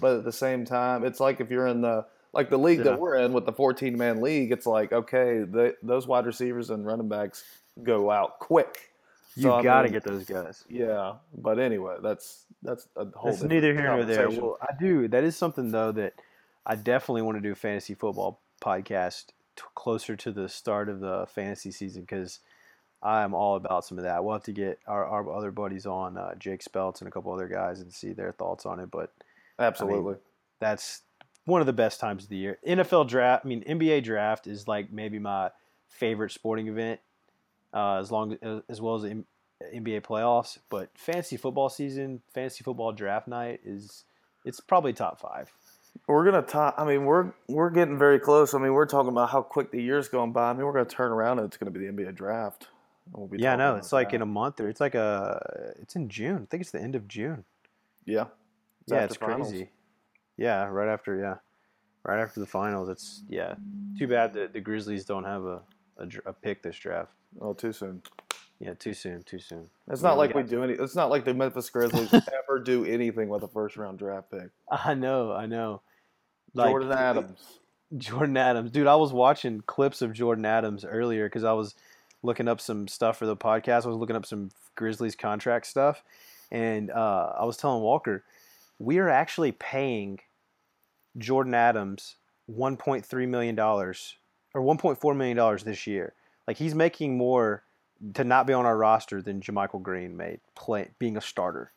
But 0.00 0.16
at 0.18 0.24
the 0.24 0.32
same 0.32 0.64
time, 0.64 1.04
it's 1.04 1.20
like 1.20 1.40
if 1.40 1.48
you're 1.52 1.68
in 1.68 1.82
the 1.82 2.04
like 2.36 2.50
the 2.50 2.58
league 2.58 2.78
Yeah. 2.78 2.84
that 2.84 3.00
we're 3.00 3.16
in 3.16 3.32
with 3.32 3.46
the 3.46 3.52
14 3.52 3.96
man 3.98 4.20
league, 4.20 4.52
it's 4.52 4.66
like 4.66 4.92
okay, 4.92 5.40
the, 5.40 5.74
those 5.82 6.06
wide 6.06 6.26
receivers 6.26 6.70
and 6.70 6.86
running 6.86 7.08
backs 7.08 7.44
go 7.82 8.10
out 8.10 8.38
quick. 8.38 8.90
you 9.34 9.42
So, 9.44 9.62
got 9.62 9.78
to 9.82 9.84
mean, 9.84 9.92
get 9.92 10.04
those 10.04 10.24
guys. 10.24 10.64
Yeah, 10.68 11.14
but 11.36 11.58
anyway, 11.58 11.96
that's 12.02 12.44
that's 12.62 12.86
a 12.96 13.06
whole. 13.16 13.32
It's 13.32 13.42
neither 13.42 13.72
here 13.74 13.82
nor 13.94 14.04
there. 14.04 14.30
Well, 14.30 14.58
I 14.62 14.72
do. 14.78 15.08
That 15.08 15.24
is 15.24 15.36
something 15.36 15.70
though 15.72 15.92
that 15.92 16.14
I 16.64 16.74
definitely 16.76 17.22
want 17.22 17.36
to 17.38 17.42
do 17.42 17.52
a 17.52 17.56
fantasy 17.56 17.94
football 17.94 18.40
podcast 18.62 19.26
t- 19.56 19.62
closer 19.74 20.16
to 20.16 20.32
the 20.32 20.48
start 20.48 20.88
of 20.88 21.00
the 21.00 21.26
fantasy 21.28 21.70
season 21.70 22.02
because 22.02 22.40
I 23.02 23.22
am 23.22 23.34
all 23.34 23.56
about 23.56 23.84
some 23.84 23.98
of 23.98 24.04
that. 24.04 24.24
We'll 24.24 24.32
have 24.34 24.42
to 24.44 24.52
get 24.52 24.78
our, 24.86 25.04
our 25.04 25.30
other 25.36 25.50
buddies 25.52 25.84
on, 25.86 26.16
uh, 26.16 26.34
Jake 26.36 26.64
Speltz 26.64 27.00
and 27.00 27.06
a 27.08 27.10
couple 27.10 27.32
other 27.32 27.46
guys, 27.46 27.80
and 27.80 27.92
see 27.92 28.12
their 28.14 28.32
thoughts 28.32 28.64
on 28.66 28.80
it. 28.80 28.90
But 28.90 29.12
Absolutely. 29.58 30.14
that's 30.60 31.02
one 31.46 31.60
of 31.60 31.66
the 31.66 31.72
best 31.72 31.98
times 31.98 32.24
of 32.24 32.28
the 32.28 32.36
year. 32.36 32.58
NFL 32.66 33.08
draft, 33.08 33.44
I 33.44 33.48
mean 33.48 33.64
NBA 33.64 34.04
draft 34.04 34.46
is 34.46 34.68
like 34.68 34.92
maybe 34.92 35.18
my 35.18 35.50
favorite 35.88 36.32
sporting 36.32 36.68
event, 36.68 37.00
uh, 37.72 37.94
as 37.96 38.10
long 38.10 38.36
as, 38.42 38.62
as 38.68 38.80
well 38.80 38.96
as 38.96 39.04
M- 39.04 39.24
NBA 39.74 40.02
playoffs. 40.02 40.58
But 40.68 40.90
fantasy 40.96 41.36
football 41.36 41.70
season, 41.70 42.20
fantasy 42.34 42.62
football 42.62 42.92
draft 42.92 43.26
night 43.28 43.60
is 43.64 44.04
it's 44.44 44.60
probably 44.60 44.92
top 44.92 45.20
five. 45.20 45.50
We're 46.06 46.24
gonna 46.24 46.42
top. 46.42 46.74
I 46.76 46.84
mean, 46.84 47.06
we're 47.06 47.32
we're 47.48 47.70
getting 47.70 47.98
very 47.98 48.18
close. 48.20 48.52
I 48.52 48.58
mean, 48.58 48.74
we're 48.74 48.86
talking 48.86 49.08
about 49.08 49.30
how 49.30 49.40
quick 49.40 49.70
the 49.70 49.80
year's 49.80 50.08
going 50.08 50.32
by. 50.32 50.50
I 50.50 50.52
mean, 50.52 50.66
we're 50.66 50.72
gonna 50.72 50.84
turn 50.84 51.10
around 51.10 51.38
and 51.38 51.46
it's 51.46 51.56
gonna 51.56 51.70
be 51.70 51.80
the 51.80 51.86
NBA 51.86 52.14
draft. 52.14 52.68
We'll 53.12 53.28
be 53.28 53.38
Yeah, 53.38 53.54
I 53.54 53.56
know. 53.56 53.76
It's 53.76 53.92
like 53.92 54.10
that. 54.10 54.16
in 54.16 54.22
a 54.22 54.26
month 54.26 54.60
or 54.60 54.68
it's 54.68 54.80
like 54.80 54.94
a 54.94 55.72
it's 55.80 55.96
in 55.96 56.08
June. 56.08 56.42
I 56.42 56.46
think 56.50 56.60
it's 56.60 56.72
the 56.72 56.82
end 56.82 56.96
of 56.96 57.06
June. 57.08 57.44
yeah. 58.04 58.26
It's 58.82 58.92
yeah, 58.92 59.04
it's 59.04 59.16
finals. 59.16 59.48
crazy. 59.50 59.70
Yeah, 60.36 60.66
right 60.66 60.88
after 60.88 61.16
yeah, 61.18 61.36
right 62.04 62.20
after 62.20 62.40
the 62.40 62.46
finals. 62.46 62.88
It's 62.88 63.22
yeah. 63.28 63.54
Too 63.98 64.06
bad 64.08 64.34
that 64.34 64.52
the 64.52 64.60
Grizzlies 64.60 65.04
don't 65.04 65.24
have 65.24 65.44
a 65.44 65.60
a, 65.98 66.08
a 66.26 66.32
pick 66.32 66.62
this 66.62 66.76
draft. 66.76 67.12
Oh, 67.40 67.54
too 67.54 67.72
soon. 67.72 68.02
Yeah, 68.58 68.74
too 68.74 68.94
soon. 68.94 69.22
Too 69.22 69.38
soon. 69.38 69.68
It's 69.90 70.02
not 70.02 70.14
we 70.14 70.18
like 70.26 70.34
we 70.34 70.42
got- 70.42 70.50
do 70.50 70.62
any. 70.62 70.74
It's 70.74 70.94
not 70.94 71.10
like 71.10 71.24
the 71.24 71.34
Memphis 71.34 71.70
Grizzlies 71.70 72.12
ever 72.14 72.58
do 72.62 72.84
anything 72.84 73.28
with 73.28 73.42
a 73.42 73.48
first 73.48 73.76
round 73.76 73.98
draft 73.98 74.30
pick. 74.30 74.50
I 74.70 74.94
know, 74.94 75.32
I 75.32 75.46
know. 75.46 75.82
Jordan 76.54 76.92
Adams. 76.92 77.58
Jordan 77.96 78.36
Adams, 78.36 78.70
dude. 78.70 78.86
I 78.86 78.96
was 78.96 79.12
watching 79.12 79.60
clips 79.66 80.02
of 80.02 80.12
Jordan 80.12 80.44
Adams 80.44 80.84
earlier 80.84 81.26
because 81.26 81.44
I 81.44 81.52
was 81.52 81.74
looking 82.22 82.48
up 82.48 82.60
some 82.60 82.88
stuff 82.88 83.18
for 83.18 83.26
the 83.26 83.36
podcast. 83.36 83.84
I 83.84 83.88
was 83.88 83.96
looking 83.98 84.16
up 84.16 84.26
some 84.26 84.50
Grizzlies 84.74 85.14
contract 85.14 85.66
stuff, 85.66 86.02
and 86.50 86.90
uh, 86.90 87.32
I 87.38 87.44
was 87.44 87.56
telling 87.58 87.82
Walker, 87.82 88.24
we 88.78 88.98
are 88.98 89.08
actually 89.08 89.52
paying 89.52 90.18
Jordan 91.18 91.54
Adams 91.54 92.16
one 92.46 92.76
point 92.76 93.04
three 93.04 93.26
million 93.26 93.54
dollars 93.54 94.16
or 94.54 94.62
one 94.62 94.78
point 94.78 95.00
four 95.00 95.14
million 95.14 95.36
dollars 95.36 95.64
this 95.64 95.86
year. 95.86 96.14
Like 96.46 96.56
he's 96.58 96.74
making 96.74 97.16
more 97.16 97.62
to 98.14 98.24
not 98.24 98.46
be 98.46 98.52
on 98.52 98.66
our 98.66 98.76
roster 98.76 99.22
than 99.22 99.40
JaMychal 99.40 99.82
Green 99.82 100.16
made 100.16 100.40
play 100.54 100.88
being 100.98 101.16
a 101.16 101.20
starter. 101.20 101.72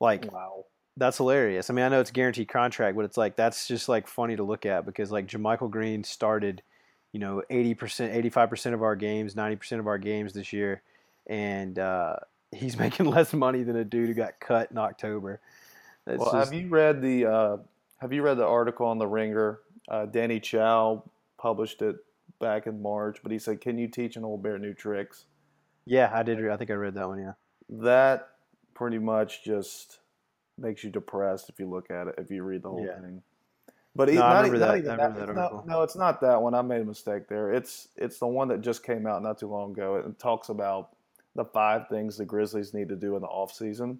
Like 0.00 0.30
Wow. 0.32 0.64
that's 0.96 1.16
hilarious. 1.18 1.70
I 1.70 1.72
mean, 1.72 1.84
I 1.84 1.88
know 1.88 2.00
it's 2.00 2.10
a 2.10 2.14
guaranteed 2.14 2.48
contract, 2.48 2.96
but 2.96 3.04
it's 3.04 3.16
like 3.16 3.36
that's 3.36 3.66
just 3.66 3.88
like 3.88 4.06
funny 4.06 4.36
to 4.36 4.42
look 4.42 4.66
at 4.66 4.86
because 4.86 5.10
like 5.10 5.26
JaMychal 5.26 5.70
Green 5.70 6.04
started, 6.04 6.62
you 7.12 7.20
know, 7.20 7.42
eighty 7.50 7.74
percent, 7.74 8.14
eighty 8.14 8.30
five 8.30 8.50
percent 8.50 8.74
of 8.74 8.82
our 8.82 8.96
games, 8.96 9.36
ninety 9.36 9.56
percent 9.56 9.80
of 9.80 9.86
our 9.86 9.98
games 9.98 10.32
this 10.32 10.52
year, 10.52 10.82
and 11.26 11.78
uh, 11.78 12.16
he's 12.52 12.78
making 12.78 13.06
less 13.06 13.32
money 13.32 13.62
than 13.62 13.76
a 13.76 13.84
dude 13.84 14.08
who 14.08 14.14
got 14.14 14.40
cut 14.40 14.70
in 14.70 14.78
October. 14.78 15.40
That's 16.06 16.18
Well, 16.20 16.32
just, 16.32 16.52
have 16.52 16.60
you 16.62 16.68
read 16.68 17.00
the 17.00 17.26
uh, 17.26 17.56
Have 17.98 18.12
you 18.12 18.22
read 18.22 18.36
the 18.38 18.46
article 18.46 18.86
on 18.86 18.98
the 18.98 19.06
Ringer? 19.06 19.60
Uh, 19.88 20.06
Danny 20.06 20.40
Chau 20.40 21.02
published 21.38 21.82
it 21.82 21.96
back 22.40 22.66
in 22.66 22.80
March, 22.82 23.18
but 23.22 23.32
he 23.32 23.38
said, 23.38 23.60
"Can 23.60 23.78
you 23.78 23.88
teach 23.88 24.16
an 24.16 24.24
old 24.24 24.42
bear 24.42 24.58
new 24.58 24.74
tricks?" 24.74 25.26
yeah, 25.86 26.10
I 26.12 26.22
did. 26.22 26.40
re- 26.40 26.50
I 26.52 26.56
think 26.56 26.70
I 26.70 26.74
read 26.74 26.94
that 26.94 27.06
one. 27.08 27.18
Yeah, 27.18 27.32
That 27.68 28.28
pretty 28.74 28.98
much 28.98 29.44
just 29.44 30.00
makes 30.58 30.82
you 30.84 30.90
depressed 30.90 31.48
if 31.48 31.58
you 31.58 31.68
look 31.68 31.90
at 31.90 32.08
it, 32.08 32.14
if 32.18 32.30
you 32.30 32.42
read 32.42 32.62
the 32.62 32.70
whole 32.70 32.84
Yeah. 32.86 33.00
thing. 33.00 33.22
But 33.96 34.08
No, 34.08 34.22
I 34.22 34.32
not, 34.34 34.36
remember 34.44 34.58
not 34.58 34.66
that- 34.72 34.78
even 34.78 34.90
I 34.90 34.94
remember 34.94 35.18
it's 35.20 35.26
that 35.28 35.34
not- 35.52 35.66
no, 35.66 35.82
it's 35.82 35.96
not 35.96 36.20
that 36.22 36.42
one. 36.42 36.54
I 36.54 36.62
made 36.62 36.80
a 36.80 36.84
mistake 36.84 37.28
there. 37.28 37.52
It's 37.52 37.88
it's 37.96 38.18
the 38.18 38.26
one 38.26 38.48
that 38.48 38.60
just 38.60 38.82
came 38.82 39.06
out 39.06 39.22
not 39.22 39.38
too 39.38 39.48
long 39.48 39.72
ago. 39.72 39.96
It 39.96 40.18
talks 40.18 40.48
about 40.48 40.90
the 41.36 41.44
five 41.44 41.88
things 41.88 42.16
the 42.18 42.24
Grizzlies 42.24 42.72
need 42.74 42.88
to 42.88 42.96
do 42.96 43.14
in 43.16 43.22
the 43.22 43.28
offseason 43.28 43.98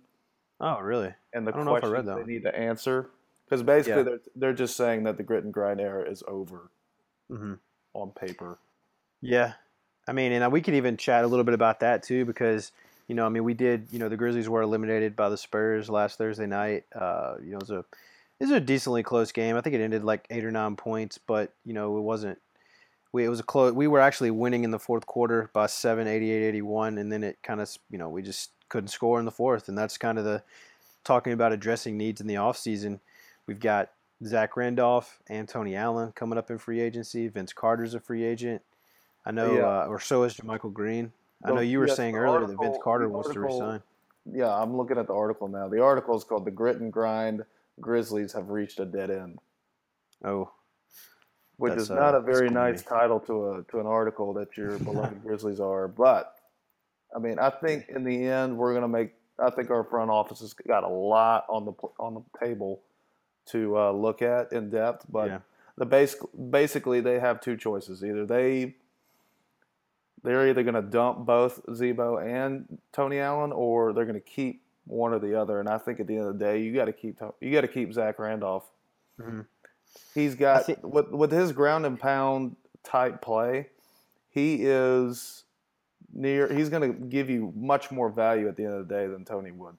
Oh, 0.60 0.80
really? 0.80 1.12
and 1.32 1.46
the 1.46 1.52
I 1.52 1.56
don't 1.56 1.66
know 1.66 1.74
if 1.76 1.84
I 1.84 1.88
questions 1.88 2.08
read 2.08 2.16
that 2.16 2.26
they 2.26 2.32
need 2.32 2.42
to 2.44 2.56
answer. 2.56 3.10
Because 3.46 3.62
basically, 3.62 4.02
Yeah. 4.02 4.04
they're 4.04 4.20
they're 4.36 4.52
just 4.54 4.76
saying 4.76 5.04
that 5.04 5.16
the 5.16 5.22
grit 5.22 5.44
and 5.44 5.52
grind 5.52 5.80
era 5.80 6.08
is 6.10 6.22
over 6.26 6.70
hmm 7.28 7.54
on 7.92 8.10
paper. 8.10 8.58
Yeah, 9.20 9.54
I 10.06 10.12
mean, 10.12 10.32
and 10.32 10.52
we 10.52 10.60
could 10.60 10.74
even 10.74 10.96
chat 10.96 11.24
a 11.24 11.26
little 11.26 11.44
bit 11.44 11.54
about 11.54 11.80
that 11.80 12.02
too 12.02 12.24
because 12.24 12.72
You 13.06 13.14
know, 13.14 13.26
I 13.26 13.28
mean, 13.28 13.44
we 13.44 13.52
did. 13.54 13.88
You 13.90 13.98
know, 13.98 14.08
the 14.08 14.16
Grizzlies 14.16 14.48
were 14.48 14.62
eliminated 14.62 15.14
by 15.14 15.28
the 15.28 15.36
Spurs 15.36 15.90
last 15.90 16.16
Thursday 16.16 16.46
night. 16.46 16.84
Uh, 16.94 17.34
you 17.42 17.50
know, 17.50 17.58
it 17.58 17.60
was 17.68 17.70
a 17.70 17.78
it 18.40 18.48
was 18.48 18.50
a 18.50 18.60
decently 18.60 19.02
close 19.02 19.30
game. 19.30 19.56
I 19.56 19.60
think 19.60 19.74
it 19.74 19.80
ended 19.82 20.04
like 20.04 20.26
eight 20.30 20.44
or 20.44 20.50
nine 20.50 20.74
points, 20.76 21.18
but 21.18 21.52
you 21.66 21.74
know, 21.74 21.98
it 21.98 22.00
wasn't. 22.00 22.38
We, 23.14 23.24
it 23.24 23.28
was 23.28 23.38
a 23.38 23.44
close. 23.44 23.72
We 23.72 23.86
were 23.86 24.00
actually 24.00 24.32
winning 24.32 24.64
in 24.64 24.72
the 24.72 24.78
fourth 24.80 25.06
quarter 25.06 25.48
by 25.52 25.66
7, 25.66 26.08
88, 26.08 26.48
81, 26.48 26.98
and 26.98 27.12
then 27.12 27.22
it 27.22 27.38
kind 27.44 27.60
of, 27.60 27.70
you 27.88 27.96
know, 27.96 28.08
we 28.08 28.22
just 28.22 28.50
couldn't 28.68 28.88
score 28.88 29.20
in 29.20 29.24
the 29.24 29.30
fourth, 29.30 29.68
and 29.68 29.78
that's 29.78 29.96
kind 29.96 30.18
of 30.18 30.24
the 30.24 30.42
talking 31.04 31.32
about 31.32 31.52
addressing 31.52 31.96
needs 31.96 32.20
in 32.20 32.26
the 32.26 32.34
offseason. 32.34 32.98
We've 33.46 33.60
got 33.60 33.92
Zach 34.24 34.56
Randolph 34.56 35.20
and 35.28 35.48
Tony 35.48 35.76
Allen 35.76 36.10
coming 36.16 36.36
up 36.36 36.50
in 36.50 36.58
free 36.58 36.80
agency. 36.80 37.28
Vince 37.28 37.52
Carter's 37.52 37.94
a 37.94 38.00
free 38.00 38.24
agent. 38.24 38.62
I 39.24 39.30
know, 39.30 39.54
yeah. 39.54 39.62
uh, 39.62 39.86
or 39.86 40.00
so 40.00 40.24
is 40.24 40.42
Michael 40.42 40.70
Green. 40.70 41.12
I 41.44 41.52
know 41.52 41.60
you 41.60 41.78
were 41.78 41.86
yes, 41.86 41.96
saying 41.96 42.16
earlier 42.16 42.40
article, 42.40 42.56
that 42.56 42.68
Vince 42.68 42.78
Carter 42.82 43.08
wants 43.08 43.30
to 43.30 43.38
resign. 43.38 43.80
Yeah, 44.26 44.52
I'm 44.52 44.76
looking 44.76 44.98
at 44.98 45.06
the 45.06 45.14
article 45.14 45.46
now. 45.46 45.68
The 45.68 45.80
article 45.80 46.16
is 46.16 46.24
called 46.24 46.46
"The 46.46 46.50
Grit 46.50 46.80
and 46.80 46.92
Grind 46.92 47.44
Grizzlies 47.80 48.32
Have 48.32 48.50
Reached 48.50 48.80
a 48.80 48.84
Dead 48.84 49.12
End." 49.12 49.38
Oh, 50.24 50.50
which 51.56 51.74
is 51.74 51.90
not 51.90 52.14
uh, 52.14 52.18
a 52.18 52.20
very 52.20 52.50
nice 52.50 52.82
title 52.82 53.20
to 53.20 53.50
a 53.50 53.62
to 53.70 53.80
an 53.80 53.86
article 53.86 54.32
that 54.34 54.56
your 54.56 54.78
beloved 54.78 55.22
Grizzlies 55.22 55.60
are. 55.60 55.88
But 55.88 56.34
I 57.14 57.18
mean, 57.18 57.38
I 57.38 57.50
think 57.50 57.88
in 57.88 58.04
the 58.04 58.26
end 58.26 58.56
we're 58.56 58.74
gonna 58.74 58.88
make. 58.88 59.12
I 59.36 59.50
think 59.50 59.70
our 59.70 59.82
front 59.82 60.10
office 60.10 60.40
has 60.40 60.52
got 60.52 60.84
a 60.84 60.88
lot 60.88 61.44
on 61.48 61.64
the 61.64 61.72
on 61.98 62.14
the 62.14 62.22
table 62.38 62.82
to 63.46 63.76
uh, 63.76 63.92
look 63.92 64.22
at 64.22 64.52
in 64.52 64.70
depth. 64.70 65.06
But 65.10 65.28
yeah. 65.28 65.38
the 65.76 65.86
base 65.86 66.16
basically 66.50 67.00
they 67.00 67.18
have 67.18 67.40
two 67.40 67.56
choices: 67.56 68.04
either 68.04 68.24
they 68.26 68.76
they're 70.24 70.48
either 70.48 70.62
going 70.62 70.74
to 70.74 70.82
dump 70.82 71.26
both 71.26 71.60
Z-Bo 71.72 72.18
and 72.18 72.78
Tony 72.92 73.18
Allen, 73.18 73.52
or 73.52 73.92
they're 73.92 74.06
going 74.06 74.14
to 74.14 74.20
keep 74.20 74.62
one 74.86 75.12
or 75.12 75.18
the 75.18 75.38
other. 75.38 75.60
And 75.60 75.68
I 75.68 75.76
think 75.78 76.00
at 76.00 76.06
the 76.06 76.16
end 76.16 76.26
of 76.26 76.38
the 76.38 76.44
day, 76.44 76.62
you 76.62 76.74
got 76.74 76.86
to 76.86 76.92
keep 76.92 77.20
you 77.40 77.52
got 77.52 77.60
to 77.60 77.68
keep 77.68 77.92
Zach 77.92 78.18
Randolph. 78.18 78.64
Mm-hmm. 79.20 79.40
He's 80.14 80.34
got 80.34 80.66
think, 80.66 80.82
with 80.82 81.10
with 81.10 81.32
his 81.32 81.52
ground 81.52 81.86
and 81.86 81.98
pound 81.98 82.56
type 82.82 83.20
play, 83.20 83.68
he 84.30 84.58
is 84.60 85.44
near. 86.12 86.52
He's 86.52 86.68
going 86.68 86.92
to 86.92 86.98
give 87.06 87.28
you 87.30 87.52
much 87.56 87.90
more 87.90 88.08
value 88.08 88.48
at 88.48 88.56
the 88.56 88.64
end 88.64 88.74
of 88.74 88.88
the 88.88 88.94
day 88.94 89.06
than 89.06 89.24
Tony 89.24 89.50
would. 89.50 89.76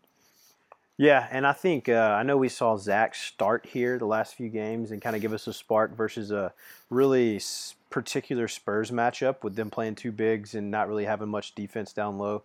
Yeah, 0.97 1.27
and 1.29 1.45
I 1.45 1.51
think 1.51 1.89
uh, 1.89 2.15
I 2.17 2.23
know 2.23 2.37
we 2.37 2.47
saw 2.47 2.77
Zach 2.77 3.15
start 3.15 3.65
here 3.65 3.97
the 3.97 4.05
last 4.05 4.35
few 4.35 4.47
games 4.47 4.91
and 4.91 5.01
kind 5.01 5.15
of 5.15 5.21
give 5.21 5.33
us 5.33 5.45
a 5.47 5.53
spark 5.53 5.95
versus 5.95 6.31
a 6.31 6.53
really 6.89 7.41
particular 7.89 8.47
Spurs 8.47 8.91
matchup 8.91 9.43
with 9.43 9.55
them 9.55 9.69
playing 9.69 9.95
two 9.95 10.13
bigs 10.13 10.55
and 10.55 10.71
not 10.71 10.87
really 10.87 11.03
having 11.03 11.27
much 11.27 11.53
defense 11.53 11.91
down 11.91 12.17
low. 12.17 12.43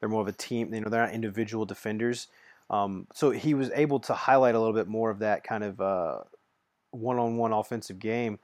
They're 0.00 0.08
more 0.08 0.22
of 0.22 0.28
a 0.28 0.32
team, 0.32 0.72
you 0.72 0.80
know, 0.80 0.88
they're 0.88 1.04
not 1.04 1.12
individual 1.12 1.66
defenders. 1.66 2.28
Um, 2.70 3.06
so 3.12 3.30
he 3.30 3.52
was 3.52 3.70
able 3.74 4.00
to 4.00 4.14
highlight 4.14 4.54
a 4.54 4.58
little 4.58 4.74
bit 4.74 4.88
more 4.88 5.10
of 5.10 5.18
that 5.18 5.44
kind 5.44 5.62
of 5.62 5.80
uh, 5.80 6.18
one-on-one 6.92 7.52
offensive 7.52 7.98
game. 7.98 8.38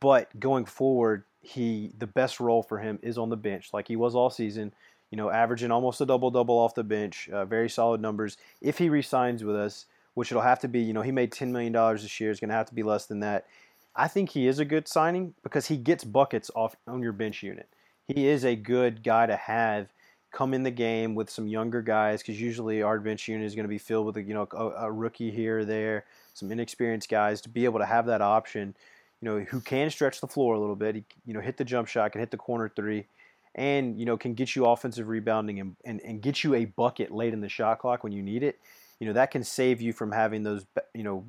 But 0.00 0.38
going 0.38 0.64
forward, 0.66 1.24
he 1.40 1.92
the 1.96 2.06
best 2.06 2.40
role 2.40 2.62
for 2.62 2.78
him 2.78 2.98
is 3.02 3.16
on 3.16 3.30
the 3.30 3.36
bench, 3.36 3.70
like 3.72 3.88
he 3.88 3.96
was 3.96 4.14
all 4.14 4.30
season 4.30 4.72
you 5.10 5.16
know, 5.16 5.30
averaging 5.30 5.70
almost 5.70 6.00
a 6.00 6.06
double 6.06 6.30
double 6.30 6.56
off 6.56 6.74
the 6.74 6.84
bench, 6.84 7.28
uh, 7.30 7.44
very 7.44 7.68
solid 7.68 8.00
numbers. 8.00 8.36
If 8.60 8.78
he 8.78 8.88
resigns 8.88 9.42
with 9.42 9.56
us, 9.56 9.86
which 10.14 10.30
it'll 10.30 10.42
have 10.42 10.60
to 10.60 10.68
be, 10.68 10.80
you 10.80 10.92
know, 10.92 11.02
he 11.02 11.12
made 11.12 11.32
$10 11.32 11.50
million 11.50 11.72
this 11.96 12.20
year, 12.20 12.30
it's 12.30 12.40
going 12.40 12.48
to 12.48 12.54
have 12.54 12.68
to 12.68 12.74
be 12.74 12.82
less 12.82 13.06
than 13.06 13.20
that. 13.20 13.46
I 13.96 14.06
think 14.06 14.30
he 14.30 14.46
is 14.46 14.60
a 14.60 14.64
good 14.64 14.86
signing 14.86 15.34
because 15.42 15.66
he 15.66 15.76
gets 15.76 16.04
buckets 16.04 16.50
off 16.54 16.76
on 16.86 17.02
your 17.02 17.12
bench 17.12 17.42
unit. 17.42 17.68
He 18.06 18.28
is 18.28 18.44
a 18.44 18.56
good 18.56 19.02
guy 19.02 19.26
to 19.26 19.36
have 19.36 19.88
come 20.32 20.54
in 20.54 20.62
the 20.62 20.70
game 20.70 21.16
with 21.16 21.28
some 21.28 21.48
younger 21.48 21.82
guys 21.82 22.22
because 22.22 22.40
usually 22.40 22.82
our 22.82 23.00
bench 23.00 23.26
unit 23.26 23.46
is 23.46 23.56
going 23.56 23.64
to 23.64 23.68
be 23.68 23.78
filled 23.78 24.06
with 24.06 24.16
a, 24.16 24.22
you 24.22 24.32
know 24.32 24.46
a, 24.52 24.84
a, 24.84 24.92
rookie 24.92 25.32
here 25.32 25.58
or 25.58 25.64
there, 25.64 26.04
some 26.34 26.50
inexperienced 26.50 27.08
guys 27.08 27.40
to 27.42 27.48
be 27.48 27.64
able 27.64 27.78
to 27.80 27.86
have 27.86 28.06
that 28.06 28.20
option, 28.20 28.74
you 29.20 29.28
know, 29.28 29.40
who 29.40 29.60
can 29.60 29.90
stretch 29.90 30.20
the 30.20 30.26
floor 30.26 30.54
a 30.54 30.60
little 30.60 30.76
bit. 30.76 30.96
You 31.26 31.34
know, 31.34 31.40
hit 31.40 31.56
the 31.56 31.64
jump 31.64 31.88
shot, 31.88 32.12
can 32.12 32.20
hit 32.20 32.30
the 32.30 32.36
corner 32.36 32.68
three 32.68 33.06
and 33.56 33.98
you 33.98 34.06
know 34.06 34.16
can 34.16 34.34
get 34.34 34.54
you 34.54 34.64
offensive 34.64 35.08
rebounding 35.08 35.58
and, 35.58 35.74
and, 35.84 36.00
and 36.02 36.22
get 36.22 36.44
you 36.44 36.54
a 36.54 36.66
bucket 36.66 37.10
late 37.10 37.32
in 37.32 37.40
the 37.40 37.48
shot 37.48 37.80
clock 37.80 38.04
when 38.04 38.12
you 38.12 38.22
need 38.22 38.44
it 38.44 38.60
you 39.00 39.06
know 39.06 39.12
that 39.12 39.30
can 39.30 39.42
save 39.42 39.80
you 39.80 39.92
from 39.92 40.12
having 40.12 40.44
those 40.44 40.64
you 40.94 41.02
know 41.02 41.24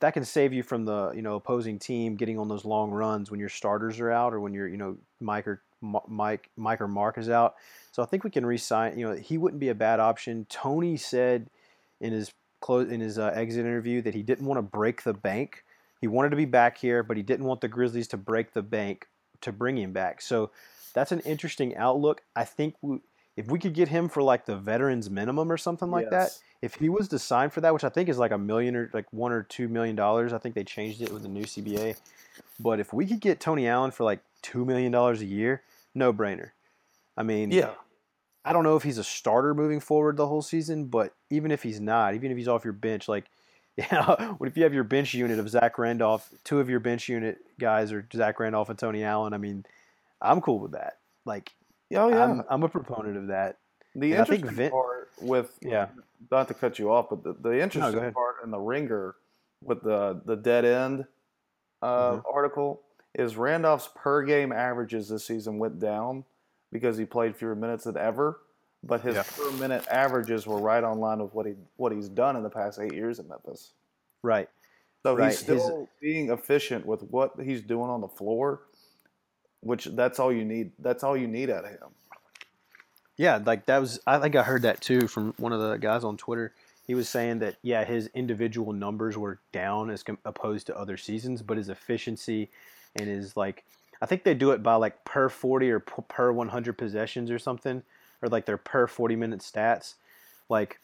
that 0.00 0.12
can 0.12 0.24
save 0.24 0.52
you 0.52 0.62
from 0.62 0.84
the 0.84 1.10
you 1.14 1.22
know 1.22 1.36
opposing 1.36 1.78
team 1.78 2.16
getting 2.16 2.38
on 2.38 2.48
those 2.48 2.64
long 2.64 2.90
runs 2.90 3.30
when 3.30 3.40
your 3.40 3.48
starters 3.48 3.98
are 3.98 4.10
out 4.10 4.32
or 4.32 4.40
when 4.40 4.52
your 4.52 4.68
you 4.68 4.76
know 4.76 4.96
Mike 5.20 5.46
or 5.46 5.62
Mike 6.06 6.48
Mike 6.56 6.80
or 6.80 6.88
Mark 6.88 7.18
is 7.18 7.28
out. 7.28 7.56
So 7.90 8.02
I 8.02 8.06
think 8.06 8.24
we 8.24 8.30
can 8.30 8.46
resign. 8.46 8.98
You 8.98 9.08
know 9.08 9.14
he 9.14 9.38
wouldn't 9.38 9.60
be 9.60 9.68
a 9.68 9.74
bad 9.74 10.00
option. 10.00 10.46
Tony 10.48 10.96
said 10.96 11.48
in 12.00 12.12
his 12.12 12.32
close 12.62 12.90
in 12.90 13.00
his 13.00 13.18
uh, 13.18 13.32
exit 13.34 13.66
interview 13.66 14.00
that 14.02 14.14
he 14.14 14.22
didn't 14.22 14.46
want 14.46 14.58
to 14.58 14.62
break 14.62 15.02
the 15.02 15.12
bank. 15.12 15.64
He 16.00 16.06
wanted 16.06 16.30
to 16.30 16.36
be 16.36 16.46
back 16.46 16.78
here, 16.78 17.02
but 17.02 17.16
he 17.16 17.22
didn't 17.22 17.44
want 17.46 17.60
the 17.60 17.68
Grizzlies 17.68 18.08
to 18.08 18.16
break 18.16 18.54
the 18.54 18.62
bank 18.62 19.06
to 19.42 19.52
bring 19.52 19.76
him 19.76 19.92
back. 19.92 20.22
So 20.22 20.50
that's 20.94 21.12
an 21.12 21.20
interesting 21.20 21.76
outlook. 21.76 22.22
I 22.34 22.44
think 22.44 22.74
we, 22.80 23.00
if 23.36 23.46
we 23.48 23.58
could 23.58 23.74
get 23.74 23.88
him 23.88 24.08
for 24.08 24.22
like 24.22 24.46
the 24.46 24.56
veterans 24.56 25.10
minimum 25.10 25.50
or 25.50 25.56
something 25.56 25.90
like 25.90 26.08
yes. 26.10 26.38
that, 26.38 26.66
if 26.66 26.74
he 26.76 26.88
was 26.88 27.08
to 27.08 27.18
sign 27.18 27.50
for 27.50 27.60
that, 27.60 27.74
which 27.74 27.84
I 27.84 27.88
think 27.88 28.08
is 28.08 28.18
like 28.18 28.30
a 28.30 28.38
million 28.38 28.76
or 28.76 28.90
like 28.92 29.12
one 29.12 29.32
or 29.32 29.42
two 29.42 29.68
million 29.68 29.96
dollars, 29.96 30.32
I 30.32 30.38
think 30.38 30.54
they 30.54 30.64
changed 30.64 31.02
it 31.02 31.12
with 31.12 31.22
the 31.22 31.28
new 31.28 31.44
CBA. 31.44 31.96
But 32.60 32.80
if 32.80 32.92
we 32.92 33.06
could 33.06 33.20
get 33.20 33.40
Tony 33.40 33.66
Allen 33.66 33.90
for 33.90 34.04
like 34.04 34.20
two 34.42 34.64
million 34.64 34.92
dollars 34.92 35.20
a 35.20 35.26
year, 35.26 35.62
no 35.94 36.12
brainer. 36.12 36.50
I 37.16 37.22
mean, 37.22 37.50
yeah. 37.50 37.72
I 38.44 38.52
don't 38.52 38.64
know 38.64 38.76
if 38.76 38.82
he's 38.82 38.98
a 38.98 39.04
starter 39.04 39.54
moving 39.54 39.80
forward 39.80 40.16
the 40.16 40.26
whole 40.26 40.42
season, 40.42 40.86
but 40.86 41.14
even 41.30 41.50
if 41.50 41.62
he's 41.62 41.80
not, 41.80 42.14
even 42.14 42.30
if 42.30 42.36
he's 42.36 42.48
off 42.48 42.64
your 42.64 42.72
bench, 42.72 43.08
like 43.08 43.26
Yeah, 43.76 44.34
what 44.36 44.48
if 44.48 44.56
you 44.56 44.64
have 44.64 44.74
your 44.74 44.84
bench 44.84 45.14
unit 45.14 45.38
of 45.38 45.48
Zach 45.48 45.78
Randolph, 45.78 46.28
two 46.44 46.60
of 46.60 46.68
your 46.68 46.80
bench 46.80 47.08
unit 47.08 47.38
guys 47.58 47.90
are 47.90 48.06
Zach 48.12 48.38
Randolph 48.38 48.68
and 48.68 48.78
Tony 48.78 49.02
Allen? 49.02 49.32
I 49.32 49.38
mean, 49.38 49.64
I'm 50.20 50.42
cool 50.42 50.58
with 50.58 50.72
that. 50.72 50.98
Like, 51.24 51.52
oh 51.94 52.10
yeah, 52.10 52.22
I'm, 52.22 52.44
I'm 52.50 52.62
a 52.62 52.68
proponent 52.68 53.16
of 53.16 53.28
that. 53.28 53.56
The 53.94 54.12
and 54.12 54.20
interesting 54.20 54.50
Vin- 54.50 54.70
part 54.70 55.10
with 55.22 55.58
yeah, 55.62 55.86
not 56.30 56.48
to 56.48 56.54
cut 56.54 56.78
you 56.78 56.92
off, 56.92 57.08
but 57.08 57.24
the, 57.24 57.32
the 57.32 57.62
interesting 57.62 58.02
no, 58.02 58.10
part 58.10 58.36
in 58.44 58.50
the 58.50 58.58
ringer 58.58 59.14
with 59.62 59.82
the 59.82 60.20
the 60.26 60.36
dead 60.36 60.66
end 60.66 61.06
uh, 61.80 62.10
mm-hmm. 62.10 62.20
article 62.30 62.82
is 63.14 63.38
Randolph's 63.38 63.88
per 63.94 64.22
game 64.22 64.52
averages 64.52 65.08
this 65.08 65.24
season 65.24 65.58
went 65.58 65.80
down 65.80 66.24
because 66.72 66.96
he 66.96 67.04
played 67.04 67.36
fewer 67.36 67.54
minutes 67.54 67.84
than 67.84 67.96
ever 67.96 68.40
but 68.84 69.00
his 69.00 69.14
yeah. 69.14 69.22
per 69.36 69.50
minute 69.52 69.86
averages 69.88 70.46
were 70.46 70.58
right 70.58 70.82
on 70.82 70.98
line 70.98 71.20
with 71.20 71.32
what 71.34 71.46
he 71.46 71.54
what 71.76 71.92
he's 71.92 72.08
done 72.08 72.36
in 72.36 72.42
the 72.42 72.50
past 72.50 72.80
eight 72.80 72.92
years 72.92 73.18
in 73.18 73.28
Memphis. 73.28 73.72
Right. 74.22 74.48
So 75.02 75.16
right. 75.16 75.30
he's 75.30 75.38
still 75.38 75.80
his, 75.80 75.88
being 76.00 76.30
efficient 76.30 76.86
with 76.86 77.02
what 77.02 77.32
he's 77.42 77.62
doing 77.62 77.90
on 77.90 78.00
the 78.00 78.08
floor, 78.08 78.62
which 79.60 79.84
that's 79.86 80.18
all 80.18 80.32
you 80.32 80.44
need. 80.44 80.72
That's 80.78 81.04
all 81.04 81.16
you 81.16 81.28
need 81.28 81.50
out 81.50 81.64
of 81.64 81.70
him. 81.70 81.88
Yeah, 83.16 83.40
like 83.44 83.66
that 83.66 83.78
was. 83.78 84.00
I 84.06 84.18
think 84.18 84.36
I 84.36 84.42
heard 84.42 84.62
that 84.62 84.80
too 84.80 85.06
from 85.06 85.34
one 85.36 85.52
of 85.52 85.60
the 85.60 85.76
guys 85.76 86.04
on 86.04 86.16
Twitter. 86.16 86.52
He 86.86 86.94
was 86.94 87.08
saying 87.08 87.38
that 87.40 87.56
yeah, 87.62 87.84
his 87.84 88.08
individual 88.14 88.72
numbers 88.72 89.16
were 89.16 89.38
down 89.52 89.90
as 89.90 90.04
opposed 90.24 90.66
to 90.66 90.76
other 90.76 90.96
seasons, 90.96 91.40
but 91.42 91.56
his 91.56 91.68
efficiency 91.68 92.50
and 92.96 93.08
his 93.08 93.36
like, 93.36 93.64
I 94.02 94.06
think 94.06 94.24
they 94.24 94.34
do 94.34 94.50
it 94.50 94.62
by 94.62 94.74
like 94.74 95.04
per 95.04 95.30
forty 95.30 95.70
or 95.70 95.80
per 95.80 96.32
one 96.32 96.48
hundred 96.48 96.76
possessions 96.76 97.30
or 97.30 97.38
something 97.38 97.82
or 98.20 98.28
like 98.28 98.46
their 98.46 98.58
per 98.58 98.86
40 98.86 99.16
minute 99.16 99.40
stats. 99.40 99.94
Like 100.48 100.78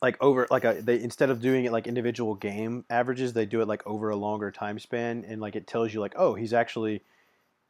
like 0.00 0.16
over 0.22 0.46
like 0.50 0.64
a 0.64 0.80
they 0.80 1.02
instead 1.02 1.28
of 1.28 1.40
doing 1.40 1.64
it 1.64 1.72
like 1.72 1.88
individual 1.88 2.36
game 2.36 2.84
averages 2.88 3.32
they 3.32 3.44
do 3.44 3.60
it 3.60 3.66
like 3.66 3.84
over 3.84 4.10
a 4.10 4.16
longer 4.16 4.52
time 4.52 4.78
span 4.78 5.24
and 5.26 5.40
like 5.40 5.56
it 5.56 5.66
tells 5.66 5.92
you 5.92 5.98
like 5.98 6.14
oh 6.16 6.34
he's 6.34 6.52
actually 6.52 7.02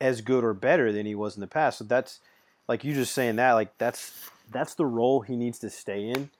as 0.01 0.21
good 0.21 0.45
or 0.45 0.53
better 0.53 0.93
than 0.93 1.07
he 1.07 1.15
was 1.15 1.37
in 1.37 1.41
the 1.41 1.47
past. 1.47 1.79
So 1.79 1.85
that's 1.85 2.21
like 2.69 2.85
you 2.85 2.95
just 2.95 3.15
saying 3.15 3.37
that 3.37 3.55
like 3.55 3.77
that's 3.79 4.13
that's 4.51 4.75
the 4.75 4.87
role 4.87 5.23
he 5.23 5.37
needs 5.37 5.59
to 5.61 5.71
stay 5.71 6.09
in 6.09 6.31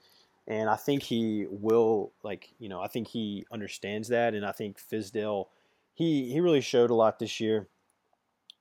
and 0.47 0.69
i 0.69 0.75
think 0.75 1.03
he 1.03 1.45
will 1.49 2.11
like 2.23 2.49
you 2.59 2.69
know 2.69 2.81
i 2.81 2.87
think 2.87 3.07
he 3.07 3.45
understands 3.51 4.07
that 4.07 4.33
and 4.33 4.45
i 4.45 4.51
think 4.51 4.79
fizdale 4.79 5.47
he 5.93 6.31
he 6.31 6.39
really 6.39 6.61
showed 6.61 6.89
a 6.89 6.95
lot 6.95 7.19
this 7.19 7.39
year 7.39 7.67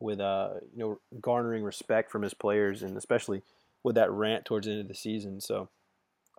with 0.01 0.21
uh 0.21 0.51
you 0.75 0.79
know 0.79 1.01
garnering 1.21 1.63
respect 1.63 2.11
from 2.11 2.23
his 2.23 2.35
players 2.35 2.83
and 2.83 2.97
especially 2.97 3.43
with 3.85 3.97
that 3.97 4.11
rant 4.11 4.45
towards 4.45 4.67
the 4.67 4.73
end 4.73 4.83
of 4.83 4.89
the 4.89 4.95
season. 4.95 5.41
So, 5.41 5.69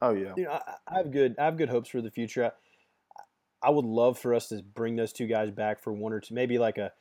oh 0.01 0.11
yeah, 0.11 0.33
you 0.37 0.43
know, 0.43 0.51
I, 0.51 0.73
I 0.87 0.97
have 0.97 1.11
good 1.11 1.35
I 1.39 1.45
have 1.45 1.57
good 1.57 1.69
hopes 1.69 1.89
for 1.89 2.01
the 2.01 2.11
future. 2.11 2.45
I, 2.45 3.21
I, 3.67 3.69
would 3.69 3.85
love 3.85 4.17
for 4.17 4.33
us 4.33 4.49
to 4.49 4.61
bring 4.61 4.95
those 4.95 5.13
two 5.13 5.27
guys 5.27 5.51
back 5.51 5.81
for 5.81 5.93
one 5.93 6.13
or 6.13 6.19
two, 6.19 6.33
maybe 6.33 6.57
like 6.57 6.77
a 6.77 6.91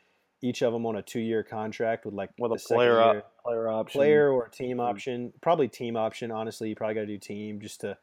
each 0.41 0.63
of 0.63 0.73
them 0.73 0.87
on 0.87 0.97
a 0.97 1.03
two 1.03 1.21
year 1.21 1.43
contract 1.43 2.05
with 2.05 2.15
like 2.15 2.31
with 2.39 2.53
a 2.53 2.65
player 2.67 3.01
op, 3.01 3.43
player 3.45 3.69
option, 3.69 3.99
player 3.99 4.31
or 4.31 4.49
team 4.49 4.81
option. 4.81 5.33
Probably 5.41 5.69
team 5.69 5.97
option. 5.97 6.31
Honestly, 6.31 6.69
you 6.69 6.77
probably 6.77 6.95
got 6.95 7.01
to 7.03 7.07
do 7.07 7.19
team 7.19 7.61
just 7.61 7.81
to 7.81 7.99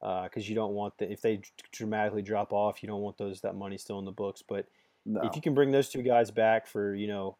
because 0.00 0.44
uh, 0.44 0.48
you 0.48 0.54
don't 0.54 0.74
want 0.74 0.96
the 0.98 1.10
if 1.10 1.20
they 1.20 1.40
dramatically 1.72 2.22
drop 2.22 2.52
off, 2.52 2.82
you 2.82 2.88
don't 2.88 3.00
want 3.00 3.18
those 3.18 3.40
that 3.40 3.56
money 3.56 3.78
still 3.78 3.98
in 3.98 4.04
the 4.04 4.12
books. 4.12 4.42
But 4.46 4.66
no. 5.04 5.22
if 5.22 5.34
you 5.34 5.42
can 5.42 5.54
bring 5.54 5.72
those 5.72 5.88
two 5.88 6.02
guys 6.02 6.30
back 6.30 6.66
for 6.66 6.94
you 6.94 7.08
know 7.08 7.36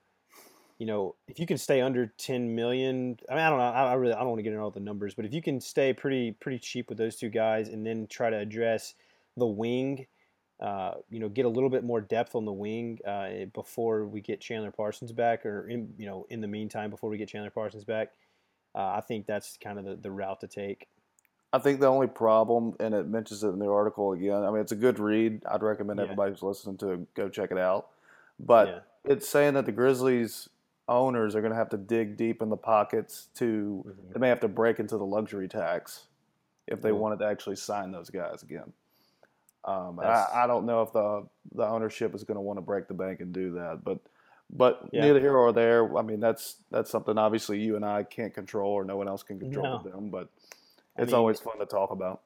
you 0.79 0.87
know, 0.87 1.17
if 1.27 1.41
you 1.41 1.47
can 1.47 1.59
stay 1.59 1.81
under 1.81 2.07
10 2.19 2.55
million, 2.55 3.19
I 3.29 3.35
mean, 3.35 3.43
I 3.43 3.51
don't 3.51 3.59
know, 3.59 3.65
I, 3.65 3.95
really, 3.95 4.15
I 4.15 4.21
don't 4.21 4.29
want 4.29 4.39
to 4.39 4.43
get 4.45 4.53
into 4.53 4.63
all 4.63 4.71
the 4.71 4.81
numbers, 4.81 5.15
but 5.15 5.25
if 5.25 5.35
you 5.35 5.43
can 5.43 5.61
stay 5.61 5.93
pretty, 5.93 6.33
pretty 6.33 6.59
cheap 6.59 6.89
with 6.89 6.99
those 6.99 7.17
two 7.17 7.31
guys, 7.31 7.69
and 7.69 7.85
then 7.85 8.07
try 8.09 8.31
to 8.31 8.39
address 8.39 8.95
the 9.37 9.47
wing, 9.47 10.07
uh, 10.61 10.93
you 11.11 11.19
know, 11.19 11.29
get 11.29 11.47
a 11.47 11.49
little 11.49 11.69
bit 11.69 11.83
more 11.83 12.01
depth 12.01 12.37
on 12.37 12.45
the 12.45 12.53
wing 12.53 12.99
uh, 13.07 13.47
before 13.55 14.07
we 14.07 14.21
get 14.21 14.41
Chandler 14.41 14.71
Parsons 14.71 15.11
back, 15.11 15.45
or 15.45 15.69
in, 15.69 15.93
you 15.99 16.07
know, 16.07 16.27
in 16.31 16.41
the 16.41 16.49
meantime 16.49 16.91
before 16.91 17.11
we 17.11 17.19
get 17.19 17.29
Chandler 17.29 17.51
Parsons 17.51 17.85
back, 17.85 18.13
uh, 18.75 18.93
I 18.97 19.01
think 19.01 19.27
that's 19.27 19.59
kind 19.63 19.81
of 19.81 19.85
the, 19.85 19.97
the 19.97 20.11
route 20.13 20.41
to 20.41 20.47
take. 20.47 20.87
I 21.53 21.59
think 21.59 21.81
the 21.81 21.87
only 21.87 22.07
problem, 22.07 22.77
and 22.79 22.95
it 22.95 23.09
mentions 23.09 23.43
it 23.43 23.49
in 23.49 23.59
the 23.59 23.71
article 23.71 24.13
again. 24.13 24.45
I 24.45 24.51
mean, 24.51 24.61
it's 24.61 24.73
a 24.73 24.77
good 24.77 24.99
read. 24.99 25.43
I'd 25.51 25.63
recommend 25.63 25.99
yeah. 25.99 26.05
everybody 26.05 26.33
who's 26.33 26.43
listening 26.43 26.77
to 26.79 27.07
go 27.15 27.29
check 27.29 27.51
it 27.51 27.59
out. 27.59 27.89
But 28.39 28.69
yeah. 28.69 29.13
it's 29.13 29.29
saying 29.29 29.55
that 29.55 29.65
the 29.65 29.73
Grizzlies 29.73 30.49
owners 30.89 31.35
are 31.35 31.41
going 31.41 31.53
to 31.53 31.59
have 31.59 31.69
to 31.71 31.77
dig 31.77 32.17
deep 32.17 32.43
in 32.43 32.49
the 32.49 32.57
pockets 32.57 33.29
to 33.35 33.85
mm-hmm. 33.87 34.13
they 34.13 34.21
may 34.21 34.29
have 34.29 34.41
to 34.41 34.49
break 34.49 34.81
into 34.81 34.97
the 34.97 35.05
luxury 35.05 35.49
tax 35.49 36.07
if 36.67 36.81
they 36.81 36.91
mm-hmm. 36.91 36.99
wanted 36.99 37.19
to 37.21 37.27
actually 37.27 37.57
sign 37.57 37.93
those 37.93 38.11
guys 38.11 38.43
again. 38.43 38.73
Um, 39.65 40.01
I, 40.01 40.27
I, 40.35 40.47
don't 40.47 40.65
know 40.65 40.83
if 40.83 40.93
the 40.93 41.27
the 41.55 41.67
ownership 41.67 42.15
is 42.15 42.25
going 42.25 42.37
to 42.37 42.41
want 42.41 42.57
to 42.57 42.63
break 42.63 42.89
the 42.89 42.95
bank 42.95 43.21
and 43.21 43.33
do 43.33 43.53
that, 43.55 43.81
but 43.85 43.99
but 44.51 44.89
yeah. 44.93 45.03
neither 45.03 45.21
here 45.21 45.37
or 45.37 45.53
there. 45.53 45.97
I 45.99 46.03
mean, 46.03 46.21
that's 46.21 46.57
that's 46.71 46.91
something 46.91 47.19
obviously 47.19 47.61
you 47.61 47.77
and 47.77 47.85
I 47.85 48.05
can't 48.05 48.33
control, 48.33 48.73
or 48.73 48.85
no 48.85 48.97
one 48.97 49.09
else 49.09 49.23
can 49.23 49.39
control 49.39 49.83
no. 49.85 49.91
them. 49.91 50.11
But 50.11 50.29
it's 50.97 51.13
I 51.13 51.13
mean, 51.13 51.15
always 51.15 51.41
fun 51.41 51.59
to 51.59 51.67
talk 51.67 51.91
about. 51.91 52.23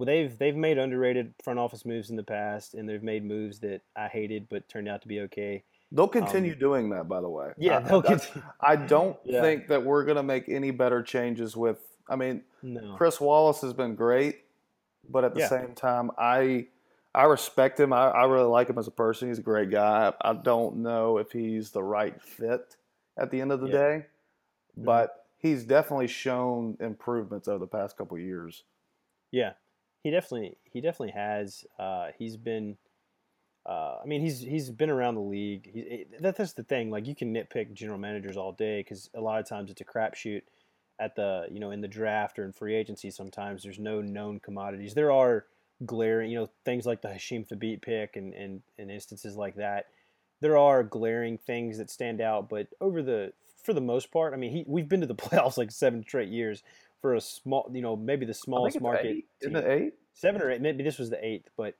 They've 0.00 0.36
they've 0.38 0.56
made 0.56 0.78
underrated 0.78 1.34
front 1.42 1.58
office 1.58 1.84
moves 1.84 2.10
in 2.10 2.16
the 2.16 2.22
past, 2.22 2.74
and 2.74 2.88
they've 2.88 3.02
made 3.02 3.24
moves 3.24 3.58
that 3.60 3.82
I 3.96 4.08
hated 4.08 4.48
but 4.48 4.68
turned 4.68 4.88
out 4.88 5.02
to 5.02 5.08
be 5.08 5.20
okay. 5.20 5.64
They'll 5.90 6.08
continue 6.08 6.54
um, 6.54 6.58
doing 6.58 6.90
that, 6.90 7.08
by 7.08 7.20
the 7.20 7.28
way. 7.28 7.52
Yeah, 7.58 7.80
they'll 7.80 8.02
continue. 8.02 8.42
I 8.60 8.76
don't 8.76 9.16
yeah. 9.24 9.42
think 9.42 9.68
that 9.68 9.84
we're 9.84 10.04
going 10.04 10.16
to 10.16 10.22
make 10.22 10.48
any 10.48 10.70
better 10.70 11.02
changes 11.02 11.54
with. 11.56 11.78
I 12.08 12.16
mean, 12.16 12.42
no. 12.62 12.94
Chris 12.96 13.20
Wallace 13.20 13.60
has 13.60 13.74
been 13.74 13.94
great, 13.94 14.44
but 15.08 15.24
at 15.24 15.34
the 15.34 15.40
yeah. 15.40 15.48
same 15.48 15.74
time, 15.74 16.10
I 16.16 16.68
I 17.14 17.24
respect 17.24 17.78
him. 17.78 17.92
I, 17.92 18.08
I, 18.08 18.24
really 18.24 18.48
like 18.48 18.70
him 18.70 18.78
as 18.78 18.86
a 18.86 18.92
person. 18.92 19.28
He's 19.28 19.38
a 19.38 19.42
great 19.42 19.70
guy. 19.70 20.12
I, 20.22 20.32
don't 20.32 20.76
know 20.76 21.18
if 21.18 21.30
he's 21.30 21.70
the 21.70 21.82
right 21.82 22.20
fit 22.22 22.76
at 23.18 23.30
the 23.30 23.40
end 23.40 23.52
of 23.52 23.60
the 23.60 23.66
yeah. 23.66 23.72
day, 23.72 24.06
mm-hmm. 24.78 24.84
but 24.84 25.26
he's 25.38 25.64
definitely 25.64 26.06
shown 26.06 26.78
improvements 26.80 27.48
over 27.48 27.58
the 27.58 27.66
past 27.66 27.98
couple 27.98 28.16
years. 28.18 28.64
Yeah, 29.30 29.52
he 30.02 30.10
definitely 30.10 30.56
he 30.64 30.80
definitely 30.80 31.12
has. 31.12 31.64
Uh, 31.78 32.08
he's 32.18 32.36
been 32.36 32.76
uh, 33.64 33.98
I 34.02 34.06
mean, 34.06 34.20
he's 34.20 34.40
he's 34.40 34.70
been 34.70 34.90
around 34.90 35.14
the 35.14 35.20
league. 35.20 35.70
He, 35.72 36.06
that's 36.20 36.52
the 36.52 36.64
thing. 36.64 36.90
Like 36.90 37.06
you 37.06 37.14
can 37.14 37.32
nitpick 37.32 37.72
general 37.74 37.98
managers 37.98 38.36
all 38.36 38.52
day 38.52 38.80
because 38.80 39.08
a 39.14 39.20
lot 39.20 39.40
of 39.40 39.48
times 39.48 39.70
it's 39.70 39.80
a 39.80 39.84
crapshoot 39.84 40.42
at 40.98 41.14
the 41.14 41.46
you 41.50 41.60
know 41.60 41.70
in 41.70 41.80
the 41.80 41.88
draft 41.88 42.38
or 42.38 42.44
in 42.44 42.52
free 42.52 42.74
agency. 42.74 43.10
Sometimes 43.10 43.62
there's 43.62 43.78
no 43.78 44.00
known 44.00 44.40
commodities. 44.40 44.94
There 44.94 45.12
are 45.12 45.46
glaring 45.86 46.30
you 46.30 46.40
know 46.40 46.50
things 46.64 46.86
like 46.86 47.02
the 47.02 47.08
Hasheem 47.08 47.46
Thabeet 47.46 47.82
pick 47.82 48.16
and, 48.16 48.34
and 48.34 48.62
and 48.78 48.90
instances 48.90 49.36
like 49.36 49.54
that. 49.56 49.86
There 50.40 50.58
are 50.58 50.82
glaring 50.82 51.38
things 51.38 51.78
that 51.78 51.88
stand 51.88 52.20
out, 52.20 52.48
but 52.48 52.66
over 52.80 53.00
the 53.00 53.32
for 53.62 53.72
the 53.72 53.80
most 53.80 54.10
part, 54.10 54.34
I 54.34 54.36
mean, 54.38 54.50
he, 54.50 54.64
we've 54.66 54.88
been 54.88 55.02
to 55.02 55.06
the 55.06 55.14
playoffs 55.14 55.56
like 55.56 55.70
seven 55.70 56.02
straight 56.02 56.30
years 56.30 56.64
for 57.02 57.14
a 57.14 57.20
small, 57.20 57.70
you 57.74 57.82
know, 57.82 57.96
maybe 57.96 58.24
the 58.24 58.32
smallest 58.32 58.80
market. 58.80 59.24
Isn't 59.42 59.56
it 59.56 59.66
eight? 59.66 59.94
Seven 60.14 60.40
or 60.40 60.50
eight. 60.50 60.62
Maybe 60.62 60.82
this 60.82 60.98
was 60.98 61.10
the 61.10 61.22
eighth, 61.22 61.50
but 61.56 61.74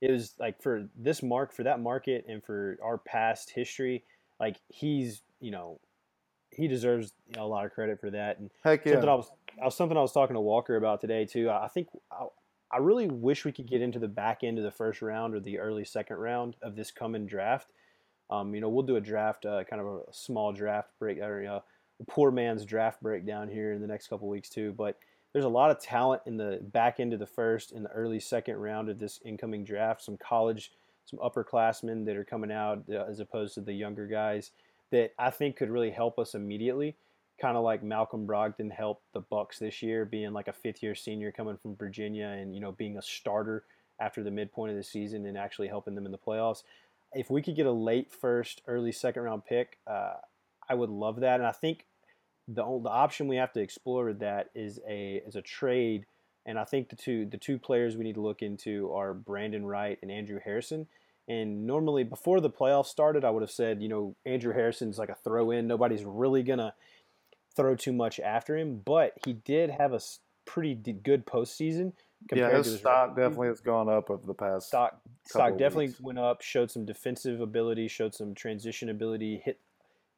it 0.00 0.10
was 0.10 0.34
like 0.38 0.62
for 0.62 0.88
this 0.96 1.22
mark 1.22 1.52
for 1.52 1.64
that 1.64 1.80
market 1.80 2.24
and 2.28 2.42
for 2.42 2.78
our 2.82 2.96
past 2.96 3.50
history, 3.50 4.04
like 4.40 4.56
he's 4.68 5.22
you 5.40 5.50
know 5.50 5.80
he 6.50 6.68
deserves 6.68 7.12
you 7.26 7.36
know, 7.36 7.44
a 7.44 7.48
lot 7.48 7.66
of 7.66 7.72
credit 7.72 8.00
for 8.00 8.10
that. 8.10 8.38
And 8.38 8.50
Heck 8.64 8.84
yeah. 8.84 8.92
something 8.92 9.08
I 9.08 9.14
was, 9.14 9.30
I 9.60 9.64
was 9.64 9.76
something 9.76 9.98
I 9.98 10.00
was 10.00 10.12
talking 10.12 10.34
to 10.34 10.40
Walker 10.40 10.76
about 10.76 11.00
today 11.00 11.26
too. 11.26 11.50
I 11.50 11.68
think 11.68 11.88
I, 12.10 12.26
I 12.72 12.78
really 12.78 13.08
wish 13.08 13.44
we 13.44 13.52
could 13.52 13.68
get 13.68 13.82
into 13.82 13.98
the 13.98 14.08
back 14.08 14.44
end 14.44 14.58
of 14.58 14.64
the 14.64 14.70
first 14.70 15.02
round 15.02 15.34
or 15.34 15.40
the 15.40 15.58
early 15.58 15.84
second 15.84 16.16
round 16.16 16.56
of 16.62 16.76
this 16.76 16.90
coming 16.90 17.26
draft. 17.26 17.72
Um, 18.30 18.54
you 18.54 18.60
know, 18.60 18.68
we'll 18.68 18.84
do 18.84 18.96
a 18.96 19.00
draft, 19.00 19.46
uh, 19.46 19.64
kind 19.64 19.80
of 19.80 19.86
a 19.86 20.12
small 20.12 20.52
draft 20.52 20.90
break, 20.98 21.18
or 21.18 21.40
you 21.40 21.48
know, 21.48 21.56
a 21.56 21.62
poor 22.06 22.30
man's 22.30 22.64
draft 22.64 23.02
breakdown 23.02 23.48
here 23.48 23.72
in 23.72 23.80
the 23.80 23.86
next 23.86 24.08
couple 24.08 24.28
weeks 24.28 24.48
too. 24.48 24.72
But 24.72 24.98
there's 25.32 25.44
a 25.44 25.48
lot 25.48 25.70
of 25.70 25.80
talent 25.80 26.22
in 26.26 26.36
the 26.36 26.60
back 26.72 27.00
end 27.00 27.12
of 27.12 27.18
the 27.18 27.26
first 27.26 27.72
and 27.72 27.84
the 27.84 27.90
early 27.90 28.20
second 28.20 28.56
round 28.56 28.88
of 28.88 28.98
this 28.98 29.20
incoming 29.24 29.64
draft. 29.64 30.02
Some 30.02 30.16
college, 30.16 30.72
some 31.04 31.18
upperclassmen 31.18 32.04
that 32.06 32.16
are 32.16 32.24
coming 32.24 32.52
out 32.52 32.82
uh, 32.90 33.04
as 33.08 33.20
opposed 33.20 33.54
to 33.54 33.60
the 33.60 33.72
younger 33.72 34.06
guys 34.06 34.52
that 34.90 35.12
I 35.18 35.30
think 35.30 35.56
could 35.56 35.70
really 35.70 35.90
help 35.90 36.18
us 36.18 36.34
immediately. 36.34 36.96
Kind 37.40 37.56
of 37.56 37.62
like 37.62 37.82
Malcolm 37.82 38.26
Brogdon 38.26 38.72
helped 38.72 39.04
the 39.12 39.20
Bucks 39.20 39.58
this 39.58 39.82
year, 39.82 40.04
being 40.04 40.32
like 40.32 40.48
a 40.48 40.52
fifth-year 40.52 40.94
senior 40.94 41.30
coming 41.30 41.56
from 41.56 41.76
Virginia, 41.76 42.26
and 42.26 42.52
you 42.54 42.60
know 42.60 42.72
being 42.72 42.96
a 42.96 43.02
starter 43.02 43.64
after 44.00 44.22
the 44.22 44.30
midpoint 44.30 44.70
of 44.70 44.76
the 44.76 44.82
season 44.82 45.26
and 45.26 45.36
actually 45.36 45.68
helping 45.68 45.94
them 45.94 46.06
in 46.06 46.12
the 46.12 46.18
playoffs. 46.18 46.62
If 47.12 47.30
we 47.30 47.42
could 47.42 47.56
get 47.56 47.66
a 47.66 47.72
late 47.72 48.12
first, 48.12 48.62
early 48.66 48.92
second 48.92 49.22
round 49.22 49.44
pick, 49.44 49.78
uh, 49.86 50.14
I 50.68 50.74
would 50.74 50.90
love 50.90 51.20
that. 51.20 51.40
And 51.40 51.46
I 51.46 51.52
think 51.52 51.86
the 52.48 52.62
the 52.82 52.88
option 52.88 53.28
we 53.28 53.36
have 53.36 53.52
to 53.52 53.60
explore 53.60 54.06
with 54.06 54.20
that 54.20 54.48
is 54.54 54.80
a 54.88 55.22
is 55.26 55.36
a 55.36 55.42
trade, 55.42 56.06
and 56.46 56.58
I 56.58 56.64
think 56.64 56.88
the 56.88 56.96
two 56.96 57.26
the 57.26 57.36
two 57.36 57.58
players 57.58 57.96
we 57.96 58.04
need 58.04 58.14
to 58.14 58.22
look 58.22 58.42
into 58.42 58.92
are 58.94 59.12
Brandon 59.12 59.64
Wright 59.64 59.98
and 60.02 60.10
Andrew 60.10 60.40
Harrison. 60.42 60.86
And 61.28 61.66
normally 61.66 62.04
before 62.04 62.40
the 62.40 62.48
playoffs 62.48 62.86
started, 62.86 63.22
I 63.22 63.30
would 63.30 63.42
have 63.42 63.50
said 63.50 63.82
you 63.82 63.88
know 63.88 64.16
Andrew 64.24 64.54
Harrison's 64.54 64.98
like 64.98 65.10
a 65.10 65.14
throw 65.14 65.50
in. 65.50 65.66
Nobody's 65.66 66.04
really 66.04 66.42
gonna 66.42 66.72
throw 67.54 67.76
too 67.76 67.92
much 67.92 68.18
after 68.18 68.56
him, 68.56 68.80
but 68.82 69.12
he 69.26 69.34
did 69.34 69.70
have 69.70 69.92
a 69.92 70.00
pretty 70.46 70.74
good 70.74 71.26
postseason. 71.26 71.92
Yeah, 72.32 72.50
his, 72.50 72.66
his 72.66 72.80
stock 72.80 73.14
definitely 73.14 73.48
has 73.48 73.60
gone 73.60 73.88
up 73.90 74.10
over 74.10 74.26
the 74.26 74.34
past. 74.34 74.68
Stock 74.68 74.98
stock 75.26 75.52
definitely 75.52 75.88
weeks. 75.88 76.00
went 76.00 76.18
up. 76.18 76.40
Showed 76.40 76.70
some 76.70 76.86
defensive 76.86 77.42
ability. 77.42 77.88
Showed 77.88 78.14
some 78.14 78.34
transition 78.34 78.88
ability. 78.88 79.42
Hit 79.44 79.60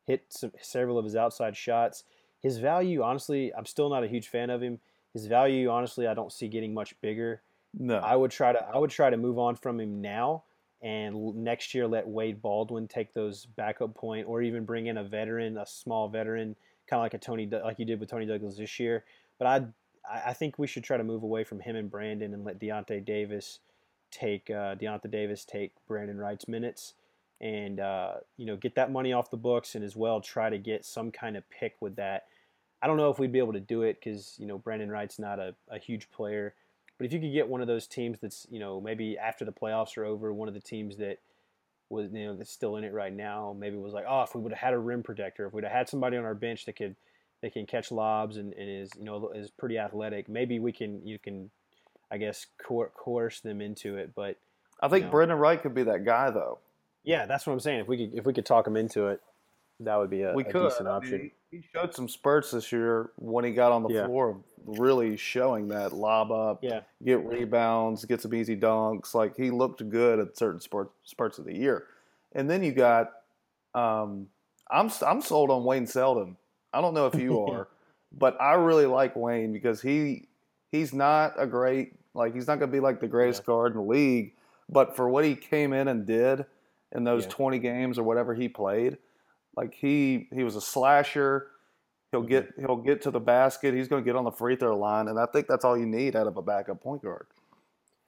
hit 0.06 0.26
some, 0.28 0.52
several 0.62 0.96
of 0.96 1.04
his 1.04 1.16
outside 1.16 1.56
shots 1.56 2.04
his 2.42 2.58
value, 2.58 3.02
honestly, 3.02 3.52
I'm 3.54 3.66
still 3.66 3.90
not 3.90 4.04
a 4.04 4.08
huge 4.08 4.28
fan 4.28 4.50
of 4.50 4.62
him. 4.62 4.80
His 5.12 5.26
value, 5.26 5.68
honestly, 5.68 6.06
I 6.06 6.14
don't 6.14 6.32
see 6.32 6.48
getting 6.48 6.72
much 6.72 6.98
bigger. 7.00 7.42
No, 7.78 7.96
I 7.98 8.16
would 8.16 8.30
try 8.30 8.52
to 8.52 8.64
I 8.64 8.78
would 8.78 8.90
try 8.90 9.10
to 9.10 9.16
move 9.16 9.38
on 9.38 9.54
from 9.56 9.78
him 9.78 10.00
now, 10.00 10.44
and 10.82 11.36
next 11.36 11.74
year 11.74 11.86
let 11.86 12.08
Wade 12.08 12.42
Baldwin 12.42 12.88
take 12.88 13.12
those 13.12 13.46
backup 13.46 13.94
point, 13.94 14.26
or 14.26 14.42
even 14.42 14.64
bring 14.64 14.86
in 14.86 14.98
a 14.98 15.04
veteran, 15.04 15.56
a 15.58 15.66
small 15.66 16.08
veteran, 16.08 16.56
kind 16.88 16.98
of 16.98 17.04
like 17.04 17.14
a 17.14 17.18
Tony 17.18 17.46
like 17.46 17.78
you 17.78 17.84
did 17.84 18.00
with 18.00 18.10
Toney 18.10 18.26
Douglas 18.26 18.56
this 18.56 18.80
year. 18.80 19.04
But 19.38 19.46
I 19.46 19.66
I 20.28 20.32
think 20.32 20.58
we 20.58 20.66
should 20.66 20.82
try 20.82 20.96
to 20.96 21.04
move 21.04 21.22
away 21.22 21.44
from 21.44 21.60
him 21.60 21.76
and 21.76 21.90
Brandon 21.90 22.34
and 22.34 22.44
let 22.44 22.58
Deyonta 22.58 23.04
Davis 23.04 23.60
take 24.10 24.50
uh, 24.50 24.74
Deyonta 24.74 25.10
Davis 25.10 25.44
take 25.44 25.72
Brandon 25.86 26.18
Wright's 26.18 26.48
minutes 26.48 26.94
and 27.40 27.80
uh, 27.80 28.14
you 28.36 28.46
know 28.46 28.56
get 28.56 28.74
that 28.74 28.92
money 28.92 29.12
off 29.12 29.30
the 29.30 29.36
books 29.36 29.74
and 29.74 29.84
as 29.84 29.96
well 29.96 30.20
try 30.20 30.50
to 30.50 30.58
get 30.58 30.84
some 30.84 31.10
kind 31.10 31.36
of 31.36 31.48
pick 31.50 31.76
with 31.80 31.96
that. 31.96 32.26
I 32.82 32.86
don't 32.86 32.96
know 32.96 33.10
if 33.10 33.18
we'd 33.18 33.32
be 33.32 33.38
able 33.38 33.52
to 33.52 33.60
do 33.60 33.82
it 33.82 33.98
because 34.00 34.36
you 34.38 34.46
know 34.46 34.58
Brandon 34.58 34.90
Wright's 34.90 35.18
not 35.18 35.38
a, 35.38 35.54
a 35.68 35.78
huge 35.78 36.10
player, 36.10 36.54
but 36.98 37.06
if 37.06 37.12
you 37.12 37.20
could 37.20 37.32
get 37.32 37.48
one 37.48 37.60
of 37.60 37.66
those 37.66 37.86
teams 37.86 38.18
that's 38.20 38.46
you 38.50 38.60
know 38.60 38.80
maybe 38.80 39.16
after 39.18 39.44
the 39.44 39.52
playoffs 39.52 39.96
are 39.96 40.04
over, 40.04 40.32
one 40.32 40.48
of 40.48 40.54
the 40.54 40.60
teams 40.60 40.96
that 40.98 41.18
was 41.88 42.10
you 42.12 42.26
know 42.26 42.36
that's 42.36 42.52
still 42.52 42.76
in 42.76 42.84
it 42.84 42.92
right 42.92 43.14
now, 43.14 43.56
maybe 43.58 43.76
was 43.76 43.94
like 43.94 44.06
oh 44.08 44.22
if 44.22 44.34
we 44.34 44.40
would 44.40 44.52
have 44.52 44.60
had 44.60 44.74
a 44.74 44.78
rim 44.78 45.02
protector, 45.02 45.46
if 45.46 45.54
we'd 45.54 45.64
have 45.64 45.72
had 45.72 45.88
somebody 45.88 46.16
on 46.16 46.24
our 46.24 46.34
bench 46.34 46.66
that 46.66 46.76
could 46.76 46.94
that 47.42 47.54
can 47.54 47.64
catch 47.64 47.90
lobs 47.90 48.36
and, 48.36 48.52
and 48.52 48.68
is 48.68 48.90
you 48.98 49.04
know 49.04 49.30
is 49.34 49.50
pretty 49.50 49.78
athletic, 49.78 50.28
maybe 50.28 50.58
we 50.58 50.72
can 50.72 51.06
you 51.06 51.18
can 51.18 51.50
I 52.10 52.18
guess 52.18 52.46
coerce 52.58 53.40
them 53.40 53.60
into 53.60 53.96
it, 53.96 54.10
but. 54.14 54.36
I 54.82 54.88
think 54.88 55.02
you 55.02 55.06
know, 55.06 55.10
Brandon 55.10 55.36
Wright 55.36 55.60
could 55.60 55.74
be 55.74 55.82
that 55.82 56.06
guy, 56.06 56.30
though. 56.30 56.58
Yeah, 57.04 57.26
that's 57.26 57.46
what 57.46 57.52
I'm 57.52 57.60
saying. 57.60 57.80
If 57.80 57.88
we 57.88 57.96
could 57.96 58.18
if 58.18 58.24
we 58.24 58.32
could 58.32 58.46
talk 58.46 58.66
him 58.66 58.76
into 58.76 59.08
it, 59.08 59.20
that 59.80 59.96
would 59.96 60.10
be 60.10 60.22
a, 60.22 60.32
we 60.34 60.44
a 60.44 60.52
could. 60.52 60.68
decent 60.70 60.88
option. 60.88 61.14
I 61.14 61.18
mean, 61.18 61.30
he 61.50 61.64
showed 61.74 61.94
some 61.94 62.08
spurts 62.08 62.50
this 62.52 62.70
year 62.70 63.10
when 63.16 63.44
he 63.44 63.52
got 63.52 63.72
on 63.72 63.82
the 63.82 63.92
yeah. 63.92 64.06
floor, 64.06 64.40
really 64.64 65.16
showing 65.16 65.68
that 65.68 65.92
lob 65.92 66.30
up, 66.30 66.60
yeah. 66.62 66.80
get 67.04 67.24
rebounds, 67.24 68.04
get 68.04 68.20
some 68.20 68.34
easy 68.34 68.56
dunks. 68.56 69.14
Like 69.14 69.36
he 69.36 69.50
looked 69.50 69.88
good 69.88 70.20
at 70.20 70.36
certain 70.36 70.60
spurts, 70.60 70.92
spurts 71.04 71.38
of 71.38 71.46
the 71.46 71.56
year. 71.56 71.86
And 72.32 72.48
then 72.48 72.62
you 72.62 72.72
got, 72.72 73.10
um, 73.74 74.28
I'm 74.70 74.90
I'm 75.04 75.20
sold 75.20 75.50
on 75.50 75.64
Wayne 75.64 75.86
Selden. 75.86 76.36
I 76.72 76.80
don't 76.80 76.94
know 76.94 77.06
if 77.06 77.16
you 77.16 77.40
are, 77.46 77.68
but 78.12 78.40
I 78.40 78.54
really 78.54 78.86
like 78.86 79.16
Wayne 79.16 79.52
because 79.52 79.80
he 79.80 80.28
he's 80.70 80.92
not 80.92 81.34
a 81.36 81.46
great 81.46 81.94
like 82.14 82.34
he's 82.34 82.46
not 82.46 82.58
going 82.58 82.70
to 82.70 82.76
be 82.76 82.80
like 82.80 83.00
the 83.00 83.08
greatest 83.08 83.42
yeah. 83.42 83.46
guard 83.46 83.72
in 83.72 83.78
the 83.78 83.84
league, 83.84 84.34
but 84.68 84.94
for 84.94 85.08
what 85.08 85.24
he 85.24 85.34
came 85.34 85.72
in 85.72 85.88
and 85.88 86.06
did 86.06 86.44
in 86.92 87.04
those 87.04 87.24
yeah. 87.24 87.30
20 87.30 87.58
games 87.58 87.98
or 87.98 88.02
whatever 88.02 88.34
he 88.34 88.48
played. 88.48 88.98
Like 89.56 89.74
he 89.74 90.28
he 90.32 90.44
was 90.44 90.56
a 90.56 90.60
slasher. 90.60 91.48
He'll 92.12 92.22
get 92.22 92.50
mm-hmm. 92.52 92.66
he'll 92.66 92.76
get 92.76 93.02
to 93.02 93.10
the 93.10 93.20
basket. 93.20 93.74
He's 93.74 93.88
going 93.88 94.02
to 94.02 94.06
get 94.08 94.16
on 94.16 94.24
the 94.24 94.30
free 94.30 94.56
throw 94.56 94.76
line, 94.78 95.08
and 95.08 95.18
I 95.18 95.26
think 95.26 95.46
that's 95.46 95.64
all 95.64 95.76
you 95.76 95.86
need 95.86 96.16
out 96.16 96.26
of 96.26 96.36
a 96.36 96.42
backup 96.42 96.82
point 96.82 97.02
guard. 97.02 97.26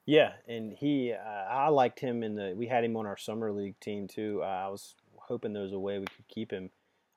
Yeah, 0.07 0.33
and 0.49 0.73
he 0.73 1.12
uh, 1.12 1.18
I 1.18 1.68
liked 1.68 2.01
him 2.01 2.23
in 2.23 2.35
the 2.35 2.55
we 2.57 2.66
had 2.66 2.85
him 2.85 2.97
on 2.97 3.07
our 3.07 3.16
summer 3.16 3.53
league 3.53 3.79
team 3.81 4.09
too. 4.09 4.40
Uh, 4.42 4.47
I 4.47 4.68
was 4.68 4.95
hoping 5.16 5.53
there 5.53 5.62
was 5.62 5.73
a 5.73 5.79
way 5.79 5.99
we 5.99 6.07
could 6.07 6.29
keep 6.29 6.51
him. 6.51 6.71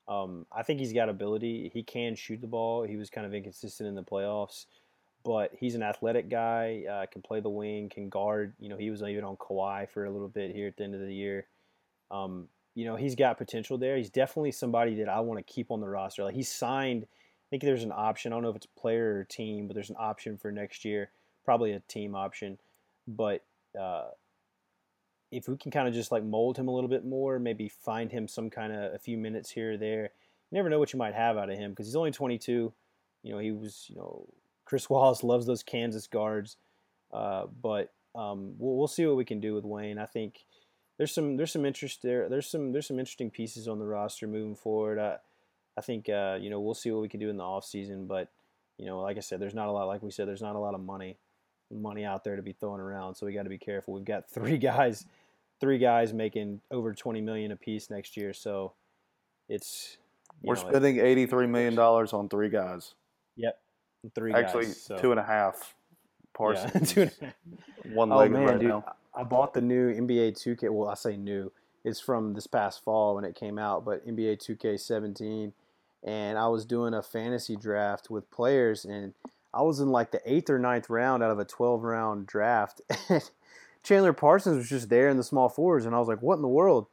Um, 0.08 0.46
I 0.52 0.62
think 0.62 0.78
he's 0.78 0.92
got 0.92 1.08
ability. 1.08 1.70
He 1.74 1.82
can 1.82 2.14
shoot 2.14 2.40
the 2.40 2.46
ball. 2.46 2.84
He 2.84 2.96
was 2.96 3.10
kind 3.10 3.26
of 3.26 3.34
inconsistent 3.34 3.88
in 3.88 3.96
the 3.96 4.04
playoffs, 4.04 4.66
but 5.24 5.50
he's 5.58 5.74
an 5.74 5.82
athletic 5.82 6.28
guy. 6.28 6.84
Uh, 6.88 7.06
can 7.06 7.22
play 7.22 7.40
the 7.40 7.48
wing. 7.48 7.88
Can 7.88 8.08
guard. 8.08 8.54
You 8.60 8.68
know, 8.68 8.76
he 8.76 8.90
was 8.90 9.02
even 9.02 9.24
on 9.24 9.36
Kawhi 9.36 9.88
for 9.90 10.04
a 10.04 10.10
little 10.10 10.28
bit 10.28 10.54
here 10.54 10.68
at 10.68 10.76
the 10.76 10.84
end 10.84 10.94
of 10.94 11.00
the 11.00 11.14
year. 11.14 11.46
Um, 12.10 12.48
you 12.74 12.84
know, 12.84 12.96
he's 12.96 13.14
got 13.14 13.38
potential 13.38 13.78
there. 13.78 13.96
He's 13.96 14.10
definitely 14.10 14.52
somebody 14.52 14.94
that 14.96 15.08
I 15.08 15.20
want 15.20 15.38
to 15.38 15.52
keep 15.52 15.70
on 15.70 15.80
the 15.80 15.88
roster. 15.88 16.24
Like 16.24 16.34
he's 16.34 16.52
signed. 16.52 17.04
I 17.04 17.46
think 17.50 17.62
there's 17.62 17.84
an 17.84 17.92
option. 17.94 18.32
I 18.32 18.36
don't 18.36 18.42
know 18.42 18.50
if 18.50 18.56
it's 18.56 18.66
player 18.66 19.18
or 19.18 19.24
team, 19.24 19.66
but 19.66 19.74
there's 19.74 19.90
an 19.90 19.96
option 19.98 20.36
for 20.36 20.52
next 20.52 20.84
year. 20.84 21.10
Probably 21.44 21.72
a 21.72 21.80
team 21.80 22.14
option, 22.14 22.58
but. 23.06 23.44
Uh, 23.78 24.08
if 25.32 25.48
we 25.48 25.56
can 25.56 25.70
kind 25.70 25.88
of 25.88 25.94
just 25.94 26.12
like 26.12 26.24
mold 26.24 26.56
him 26.56 26.68
a 26.68 26.74
little 26.74 26.88
bit 26.88 27.04
more, 27.04 27.38
maybe 27.38 27.68
find 27.68 28.10
him 28.10 28.28
some 28.28 28.48
kind 28.48 28.72
of 28.72 28.94
a 28.94 28.98
few 28.98 29.18
minutes 29.18 29.50
here 29.50 29.72
or 29.72 29.76
there. 29.76 30.10
You 30.50 30.56
never 30.56 30.70
know 30.70 30.78
what 30.78 30.92
you 30.92 30.98
might 30.98 31.14
have 31.14 31.36
out 31.36 31.50
of 31.50 31.58
him 31.58 31.72
because 31.72 31.86
he's 31.86 31.96
only 31.96 32.12
22. 32.12 32.72
You 33.22 33.32
know, 33.32 33.38
he 33.38 33.50
was, 33.50 33.86
you 33.88 33.96
know, 33.96 34.26
Chris 34.64 34.88
Wallace 34.90 35.24
loves 35.24 35.46
those 35.46 35.62
Kansas 35.62 36.06
guards, 36.06 36.56
uh, 37.12 37.46
but 37.60 37.92
um, 38.14 38.54
we'll, 38.58 38.76
we'll 38.76 38.86
see 38.86 39.06
what 39.06 39.16
we 39.16 39.24
can 39.24 39.40
do 39.40 39.54
with 39.54 39.64
Wayne. 39.64 39.98
I 39.98 40.06
think 40.06 40.44
there's 40.98 41.12
some 41.12 41.36
there's 41.36 41.52
some 41.52 41.66
interest 41.66 42.02
there. 42.02 42.28
There's 42.28 42.48
some 42.48 42.72
there's 42.72 42.86
some 42.86 42.98
interesting 42.98 43.30
pieces 43.30 43.68
on 43.68 43.78
the 43.78 43.86
roster 43.86 44.26
moving 44.26 44.56
forward. 44.56 44.98
I 44.98 45.16
I 45.76 45.80
think 45.80 46.08
uh, 46.08 46.38
you 46.40 46.50
know 46.50 46.60
we'll 46.60 46.74
see 46.74 46.90
what 46.90 47.02
we 47.02 47.08
can 47.08 47.20
do 47.20 47.28
in 47.28 47.36
the 47.36 47.44
off 47.44 47.64
season, 47.64 48.06
but 48.06 48.30
you 48.78 48.86
know, 48.86 49.00
like 49.00 49.16
I 49.16 49.20
said, 49.20 49.40
there's 49.40 49.54
not 49.54 49.68
a 49.68 49.72
lot. 49.72 49.86
Like 49.86 50.02
we 50.02 50.10
said, 50.10 50.28
there's 50.28 50.42
not 50.42 50.56
a 50.56 50.58
lot 50.58 50.74
of 50.74 50.80
money 50.80 51.16
money 51.72 52.04
out 52.04 52.24
there 52.24 52.36
to 52.36 52.42
be 52.42 52.52
thrown 52.52 52.80
around. 52.80 53.14
So 53.14 53.26
we 53.26 53.32
got 53.32 53.42
to 53.42 53.48
be 53.48 53.58
careful. 53.58 53.94
We've 53.94 54.04
got 54.04 54.30
three 54.30 54.58
guys, 54.58 55.04
three 55.60 55.78
guys 55.78 56.12
making 56.12 56.60
over 56.70 56.94
20 56.94 57.20
million 57.20 57.52
a 57.52 57.56
piece 57.56 57.90
next 57.90 58.16
year. 58.16 58.32
So 58.32 58.72
it's 59.48 59.96
we're 60.42 60.54
know, 60.54 60.68
spending 60.68 60.98
83 60.98 61.46
million 61.46 61.74
dollars 61.74 62.12
on 62.12 62.28
three 62.28 62.48
guys. 62.48 62.94
Yep, 63.36 63.58
three. 64.14 64.32
Actually, 64.32 64.66
guys, 64.66 64.82
so. 64.82 64.98
two 64.98 65.10
and 65.10 65.20
a 65.20 65.24
half. 65.24 65.74
Parsons, 66.36 66.70
yeah, 66.74 66.80
two 66.80 67.00
and 67.02 67.12
a 67.22 67.24
half. 67.24 67.34
one 67.94 68.12
oh, 68.12 68.28
man, 68.28 68.42
right 68.42 68.58
dude, 68.58 68.68
now. 68.68 68.84
I 69.16 69.22
bought 69.24 69.54
the 69.54 69.60
new 69.60 69.92
NBA 69.92 70.32
2K. 70.32 70.70
Well, 70.70 70.88
I 70.88 70.94
say 70.94 71.16
new. 71.16 71.50
It's 71.84 72.00
from 72.00 72.34
this 72.34 72.46
past 72.46 72.84
fall 72.84 73.14
when 73.14 73.24
it 73.24 73.34
came 73.34 73.58
out, 73.58 73.84
but 73.84 74.06
NBA 74.06 74.38
2K17, 74.44 75.52
and 76.04 76.38
I 76.38 76.48
was 76.48 76.64
doing 76.64 76.94
a 76.94 77.02
fantasy 77.02 77.56
draft 77.56 78.10
with 78.10 78.30
players 78.30 78.84
and 78.84 79.14
I 79.54 79.62
was 79.62 79.80
in 79.80 79.88
like 79.88 80.10
the 80.10 80.20
eighth 80.30 80.50
or 80.50 80.58
ninth 80.58 80.90
round 80.90 81.22
out 81.22 81.30
of 81.30 81.38
a 81.38 81.44
12 81.44 81.82
round 81.82 82.26
draft. 82.26 82.80
And 83.08 83.30
Chandler 83.82 84.12
Parsons 84.12 84.56
was 84.56 84.68
just 84.68 84.88
there 84.88 85.08
in 85.08 85.16
the 85.16 85.22
small 85.22 85.48
fours. 85.48 85.86
And 85.86 85.94
I 85.94 86.00
was 86.00 86.08
like, 86.08 86.20
what 86.20 86.34
in 86.34 86.42
the 86.42 86.48
world? 86.48 86.88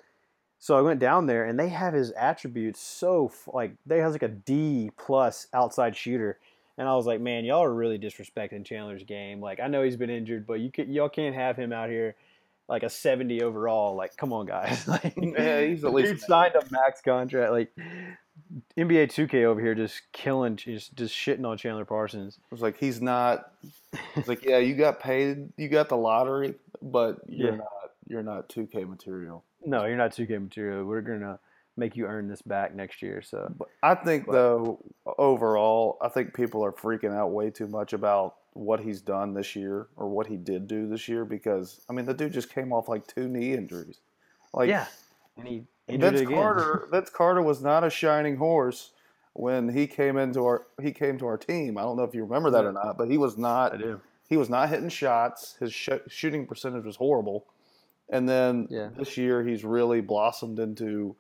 So 0.60 0.78
I 0.78 0.82
went 0.82 1.00
down 1.00 1.26
there 1.26 1.44
and 1.44 1.60
they 1.60 1.70
have 1.70 1.96
his 1.96 2.12
attributes 2.12 2.80
so 2.80 3.32
like 3.52 3.74
they 3.86 3.98
has 3.98 4.14
like 4.14 4.22
a 4.22 4.28
D 4.28 4.92
plus 4.96 5.48
outside 5.54 5.96
shooter. 5.96 6.38
And 6.78 6.88
I 6.88 6.96
was 6.96 7.06
like, 7.06 7.22
man, 7.22 7.46
y'all 7.46 7.64
are 7.64 7.74
really 7.74 8.00
disrespecting 8.00 8.66
Chandler's 8.66 9.04
game. 9.04 9.42
Like 9.42 9.60
I 9.60 9.68
know 9.68 9.84
he's 9.84 9.98
been 9.98 10.10
injured, 10.10 10.48
but 10.48 10.60
you 10.60 10.72
can, 10.72 10.92
y'all 10.92 11.10
can't 11.10 11.36
have 11.36 11.56
him 11.56 11.72
out 11.72 11.90
here 11.90 12.16
like 12.68 12.84
a 12.84 12.90
70 12.90 13.42
overall. 13.44 13.96
Like, 13.96 14.16
come 14.18 14.34
on, 14.34 14.46
guys. 14.46 14.88
like, 14.88 15.14
yeah, 15.18 15.62
he's 15.62 15.84
at 15.84 15.94
least 15.94 16.26
signed 16.26 16.56
a 16.56 16.64
max 16.72 17.02
contract. 17.02 17.52
Like, 17.52 17.72
NBA 18.78 19.12
2K 19.12 19.44
over 19.44 19.62
here 19.62 19.76
just 19.76 20.02
killing, 20.12 20.56
just 20.56 20.96
just 20.96 21.16
shitting 21.16 21.46
on 21.46 21.58
Chandler 21.58 21.86
Parsons. 21.86 22.40
It's 22.52 22.62
like 22.62 22.78
he's 22.78 23.02
not. 23.02 23.52
It's 24.16 24.28
like 24.28 24.44
yeah, 24.46 24.58
you 24.58 24.76
got 24.76 25.00
paid, 25.00 25.50
you 25.58 25.70
got 25.70 25.90
the 25.90 25.98
lottery, 25.98 26.56
but 26.82 27.20
you're 27.28 27.52
yeah. 27.52 27.58
not 27.58 27.92
you're 28.08 28.24
not 28.24 28.50
2K 28.50 28.88
material. 28.88 29.44
No, 29.66 29.86
you're 29.86 29.98
not 29.98 30.12
2K 30.12 30.42
material. 30.42 30.84
We're 30.86 31.02
gonna 31.02 31.40
make 31.78 31.96
you 31.96 32.06
earn 32.06 32.28
this 32.28 32.42
back 32.42 32.76
next 32.76 33.02
year. 33.02 33.22
So 33.22 33.54
I 33.82 33.96
think 33.96 34.26
but, 34.26 34.34
though 34.34 34.80
overall, 35.18 35.98
I 36.02 36.10
think 36.10 36.34
people 36.34 36.64
are 36.64 36.72
freaking 36.72 37.16
out 37.16 37.32
way 37.32 37.50
too 37.50 37.68
much 37.68 37.94
about 37.94 38.36
what 38.54 38.80
he's 38.80 39.02
done 39.02 39.34
this 39.34 39.56
year 39.56 39.88
or 39.96 40.08
what 40.08 40.28
he 40.28 40.38
did 40.38 40.68
do 40.68 40.88
this 40.88 41.08
year 41.08 41.26
because 41.26 41.82
I 41.90 41.94
mean 41.94 42.06
the 42.06 42.14
dude 42.14 42.34
just 42.34 42.54
came 42.54 42.72
off 42.72 42.88
like 42.88 43.08
two 43.08 43.28
knee 43.28 43.54
injuries. 43.54 44.00
Like 44.54 44.70
yeah, 44.70 44.86
and 45.38 45.48
he 45.48 45.64
Vince 45.90 46.28
Carter, 46.30 46.88
Vince 46.92 47.10
Carter 47.10 47.42
was 47.42 47.62
not 47.62 47.84
a 47.84 47.90
shining 47.90 48.38
horse 48.38 48.92
when 49.34 49.68
he 49.70 49.88
came 49.88 50.18
into 50.18 50.46
our 50.46 50.68
he 50.82 50.92
came 50.92 51.18
to 51.18 51.26
our 51.26 51.38
team. 51.38 51.78
I 51.78 51.82
don't 51.82 51.98
know 51.98 52.04
if 52.04 52.14
you 52.14 52.24
remember 52.24 52.52
that 52.52 52.66
or 52.66 52.72
not, 52.72 52.98
but 52.98 53.10
he 53.10 53.18
was 53.18 53.38
not. 53.38 53.74
I 53.74 53.78
do. 53.78 54.02
He 54.30 54.38
was 54.38 54.50
not 54.50 54.70
hitting 54.70 54.90
shots. 54.90 55.58
His 55.60 55.74
sh- 55.74 55.90
shooting 56.08 56.48
percentage 56.48 56.86
was 56.86 56.96
horrible. 56.96 57.46
And 58.10 58.28
then 58.28 58.68
yeah. 58.70 58.90
this 58.98 59.18
year, 59.18 59.44
he's 59.44 59.64
really 59.64 60.02
blossomed 60.02 60.60
into 60.60 61.16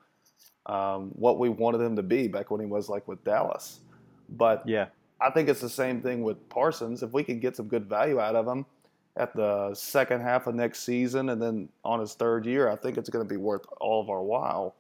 um, 0.66 1.12
what 1.14 1.40
we 1.40 1.50
wanted 1.50 1.82
him 1.82 1.96
to 1.96 2.04
be 2.04 2.28
back 2.28 2.52
when 2.52 2.62
he 2.62 2.68
was 2.68 2.90
like 2.90 3.08
with 3.08 3.24
Dallas. 3.24 3.80
But 4.30 4.64
yeah, 4.66 4.88
I 5.20 5.30
think 5.30 5.50
it's 5.50 5.62
the 5.62 5.70
same 5.70 6.02
thing 6.02 6.24
with 6.24 6.50
Parsons. 6.50 7.04
If 7.04 7.12
we 7.12 7.24
can 7.24 7.40
get 7.40 7.56
some 7.56 7.68
good 7.68 7.86
value 7.86 8.20
out 8.20 8.36
of 8.36 8.48
him, 8.48 8.66
at 9.16 9.36
the 9.36 9.74
second 9.76 10.22
half 10.22 10.48
of 10.48 10.56
next 10.56 10.84
season 10.84 11.30
and 11.30 11.42
then 11.42 11.70
on 11.84 12.00
his 12.00 12.14
third 12.14 12.46
year, 12.46 12.70
I 12.70 12.76
think 12.76 12.98
it's 12.98 13.10
going 13.10 13.26
to 13.26 13.30
be 13.30 13.38
worth 13.38 13.66
all 13.80 14.02
of 14.02 14.10
our 14.10 14.24
while. 14.24 14.76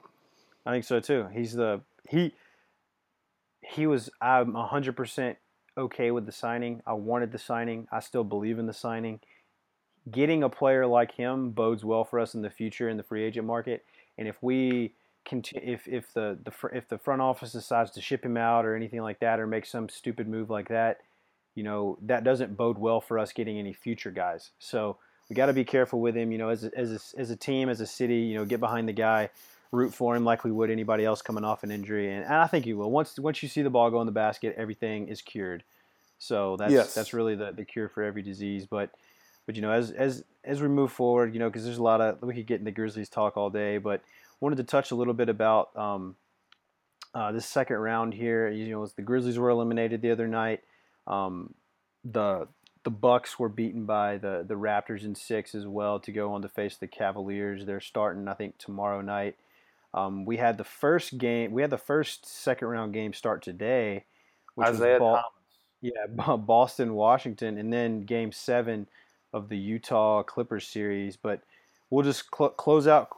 I 0.65 0.71
think 0.71 0.85
so 0.85 0.99
too. 0.99 1.27
He's 1.31 1.53
the 1.53 1.81
he 2.09 2.33
he 3.61 3.85
was 3.85 4.09
I'm 4.21 4.53
100% 4.53 5.35
okay 5.77 6.11
with 6.11 6.25
the 6.25 6.31
signing. 6.31 6.81
I 6.85 6.93
wanted 6.93 7.31
the 7.31 7.37
signing. 7.37 7.87
I 7.91 7.99
still 7.99 8.23
believe 8.23 8.59
in 8.59 8.65
the 8.65 8.73
signing. 8.73 9.19
Getting 10.09 10.43
a 10.43 10.49
player 10.49 10.85
like 10.85 11.13
him 11.13 11.51
bodes 11.51 11.85
well 11.85 12.03
for 12.03 12.19
us 12.19 12.33
in 12.33 12.41
the 12.41 12.49
future 12.49 12.89
in 12.89 12.97
the 12.97 13.03
free 13.03 13.23
agent 13.23 13.45
market. 13.45 13.85
And 14.17 14.27
if 14.27 14.41
we 14.41 14.93
continue, 15.25 15.73
if 15.73 15.87
if 15.87 16.13
the, 16.13 16.37
the 16.43 16.51
if 16.75 16.87
the 16.87 16.97
front 16.97 17.21
office 17.21 17.51
decides 17.51 17.91
to 17.91 18.01
ship 18.01 18.25
him 18.25 18.37
out 18.37 18.65
or 18.65 18.75
anything 18.75 19.01
like 19.01 19.19
that 19.19 19.39
or 19.39 19.47
make 19.47 19.65
some 19.65 19.89
stupid 19.89 20.27
move 20.27 20.49
like 20.49 20.69
that, 20.69 21.01
you 21.55 21.63
know, 21.63 21.97
that 22.01 22.23
doesn't 22.23 22.57
bode 22.57 22.77
well 22.77 23.01
for 23.01 23.19
us 23.19 23.31
getting 23.31 23.57
any 23.57 23.73
future 23.73 24.11
guys. 24.11 24.51
So 24.59 24.97
we 25.29 25.35
got 25.35 25.47
to 25.47 25.53
be 25.53 25.63
careful 25.63 25.99
with 25.99 26.15
him. 26.15 26.31
You 26.31 26.37
know, 26.37 26.49
as 26.49 26.63
a, 26.63 26.77
as 26.77 26.91
a, 26.91 27.19
as 27.19 27.29
a 27.29 27.35
team, 27.35 27.69
as 27.69 27.81
a 27.81 27.87
city, 27.87 28.21
you 28.21 28.35
know, 28.35 28.45
get 28.45 28.59
behind 28.59 28.87
the 28.87 28.93
guy, 28.93 29.29
root 29.71 29.93
for 29.93 30.15
him 30.15 30.23
like 30.23 30.43
we 30.43 30.51
would 30.51 30.69
anybody 30.69 31.05
else 31.05 31.21
coming 31.21 31.43
off 31.43 31.63
an 31.63 31.71
injury, 31.71 32.13
and, 32.13 32.23
and 32.23 32.35
I 32.35 32.47
think 32.47 32.65
you 32.65 32.77
will. 32.77 32.91
Once 32.91 33.17
once 33.19 33.43
you 33.43 33.49
see 33.49 33.61
the 33.61 33.69
ball 33.69 33.89
go 33.89 33.99
in 34.01 34.05
the 34.05 34.11
basket, 34.11 34.55
everything 34.57 35.07
is 35.07 35.21
cured. 35.21 35.63
So 36.19 36.55
that's 36.57 36.71
yes. 36.71 36.93
that's 36.93 37.13
really 37.13 37.35
the, 37.35 37.51
the 37.51 37.65
cure 37.65 37.89
for 37.89 38.03
every 38.03 38.21
disease. 38.21 38.65
But 38.65 38.91
but 39.45 39.55
you 39.55 39.61
know, 39.61 39.71
as 39.71 39.91
as 39.91 40.23
as 40.43 40.61
we 40.61 40.67
move 40.67 40.91
forward, 40.91 41.33
you 41.33 41.39
know, 41.39 41.49
because 41.49 41.65
there's 41.65 41.77
a 41.77 41.83
lot 41.83 42.01
of 42.01 42.21
we 42.21 42.33
could 42.33 42.47
get 42.47 42.59
into 42.59 42.71
Grizzlies 42.71 43.09
talk 43.09 43.35
all 43.35 43.49
day, 43.49 43.77
but 43.77 44.01
wanted 44.39 44.57
to 44.57 44.63
touch 44.63 44.91
a 44.91 44.95
little 44.95 45.13
bit 45.13 45.29
about 45.29 45.75
um, 45.77 46.15
uh, 47.13 47.31
this 47.31 47.45
second 47.45 47.77
round 47.77 48.13
here. 48.13 48.49
You 48.49 48.69
know, 48.69 48.85
the 48.85 49.01
Grizzlies 49.01 49.37
were 49.37 49.49
eliminated 49.49 50.01
the 50.01 50.11
other 50.11 50.27
night. 50.27 50.61
Um, 51.07 51.53
the 52.03 52.47
the 52.83 52.91
Bucks 52.91 53.39
were 53.39 53.49
beaten 53.49 53.85
by 53.85 54.17
the 54.17 54.43
the 54.47 54.55
Raptors 54.55 55.03
in 55.03 55.15
six 55.15 55.55
as 55.55 55.65
well 55.65 55.99
to 56.01 56.11
go 56.11 56.33
on 56.33 56.41
to 56.41 56.49
face 56.49 56.77
the 56.77 56.87
Cavaliers. 56.87 57.65
They're 57.65 57.79
starting, 57.79 58.27
I 58.27 58.33
think, 58.33 58.57
tomorrow 58.57 59.01
night. 59.01 59.35
Um, 59.93 60.25
we 60.25 60.37
had 60.37 60.57
the 60.57 60.63
first 60.63 61.17
game. 61.17 61.51
We 61.51 61.61
had 61.61 61.71
the 61.71 61.77
first 61.77 62.25
second 62.25 62.67
round 62.67 62.93
game 62.93 63.13
start 63.13 63.43
today, 63.43 64.05
which 64.55 64.67
Isaiah 64.67 64.99
was 64.99 65.23
Thomas. 65.23 65.31
Yeah, 65.81 66.35
Boston, 66.37 66.93
Washington, 66.93 67.57
and 67.57 67.71
then 67.71 68.05
Game 68.05 68.31
Seven 68.31 68.87
of 69.31 69.49
the 69.49 69.57
Utah 69.57 70.23
Clippers 70.23 70.67
series. 70.67 71.15
But 71.15 71.41
we'll 71.89 72.03
just 72.03 72.25
cl- 72.35 72.49
close 72.49 72.87
out 72.87 73.09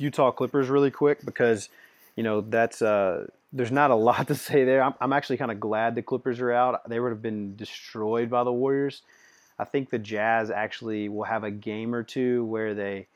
Utah 0.00 0.30
Clippers 0.30 0.68
really 0.68 0.90
quick 0.90 1.24
because 1.24 1.68
you 2.16 2.22
know 2.22 2.40
that's 2.40 2.82
uh, 2.82 3.26
there's 3.52 3.72
not 3.72 3.90
a 3.90 3.94
lot 4.08 4.28
to 4.28 4.34
say 4.34 4.64
there. 4.64 4.82
I'm, 4.82 4.94
I'm 5.00 5.12
actually 5.12 5.36
kind 5.36 5.50
of 5.50 5.60
glad 5.60 5.94
the 5.94 6.02
Clippers 6.02 6.40
are 6.40 6.52
out. 6.52 6.88
They 6.88 7.00
would 7.00 7.10
have 7.10 7.22
been 7.22 7.56
destroyed 7.56 8.30
by 8.30 8.44
the 8.44 8.52
Warriors. 8.52 9.02
I 9.58 9.64
think 9.64 9.90
the 9.90 9.98
Jazz 9.98 10.50
actually 10.50 11.08
will 11.10 11.24
have 11.24 11.44
a 11.44 11.50
game 11.50 11.94
or 11.94 12.02
two 12.02 12.44
where 12.46 12.74
they 12.74 13.08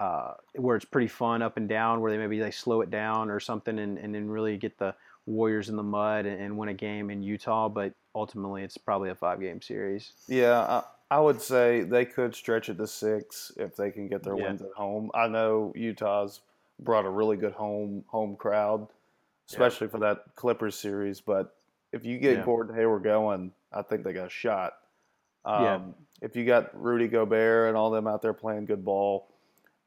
uh, 0.00 0.34
where 0.54 0.76
it's 0.76 0.84
pretty 0.84 1.08
fun 1.08 1.42
up 1.42 1.56
and 1.56 1.68
down, 1.68 2.00
where 2.00 2.10
they 2.10 2.18
maybe 2.18 2.38
they 2.38 2.50
slow 2.50 2.80
it 2.80 2.90
down 2.90 3.30
or 3.30 3.40
something, 3.40 3.78
and, 3.78 3.98
and 3.98 4.14
then 4.14 4.28
really 4.28 4.56
get 4.56 4.78
the 4.78 4.94
Warriors 5.26 5.68
in 5.68 5.76
the 5.76 5.82
mud 5.82 6.26
and, 6.26 6.40
and 6.40 6.58
win 6.58 6.68
a 6.68 6.74
game 6.74 7.10
in 7.10 7.22
Utah. 7.22 7.68
But 7.68 7.94
ultimately, 8.14 8.62
it's 8.62 8.78
probably 8.78 9.10
a 9.10 9.14
five 9.14 9.40
game 9.40 9.60
series. 9.62 10.12
Yeah, 10.28 10.82
I, 11.10 11.20
would 11.20 11.40
say 11.40 11.82
they 11.82 12.04
could 12.04 12.34
stretch 12.34 12.68
it 12.68 12.78
to 12.78 12.86
six 12.86 13.52
if 13.56 13.76
they 13.76 13.90
can 13.90 14.08
get 14.08 14.22
their 14.22 14.36
yeah. 14.36 14.48
wins 14.48 14.62
at 14.62 14.72
home. 14.76 15.10
I 15.14 15.28
know 15.28 15.72
Utah's 15.76 16.40
brought 16.80 17.04
a 17.04 17.10
really 17.10 17.36
good 17.36 17.52
home 17.52 18.04
home 18.08 18.36
crowd 18.36 18.88
especially 19.48 19.86
yeah. 19.86 19.90
for 19.90 19.98
that 19.98 20.24
Clippers 20.34 20.76
series. 20.76 21.20
But 21.20 21.54
if 21.92 22.04
you 22.04 22.18
get 22.18 22.38
yeah. 22.38 22.44
Gordon 22.44 22.74
Hayward 22.74 23.04
going, 23.04 23.52
I 23.72 23.82
think 23.82 24.04
they 24.04 24.12
got 24.12 24.26
a 24.26 24.30
shot. 24.30 24.74
Um, 25.44 25.62
yeah. 25.62 25.80
If 26.22 26.36
you 26.36 26.44
got 26.44 26.70
Rudy 26.80 27.08
Gobert 27.08 27.68
and 27.68 27.76
all 27.76 27.90
them 27.90 28.06
out 28.06 28.22
there 28.22 28.32
playing 28.32 28.66
good 28.66 28.84
ball, 28.84 29.28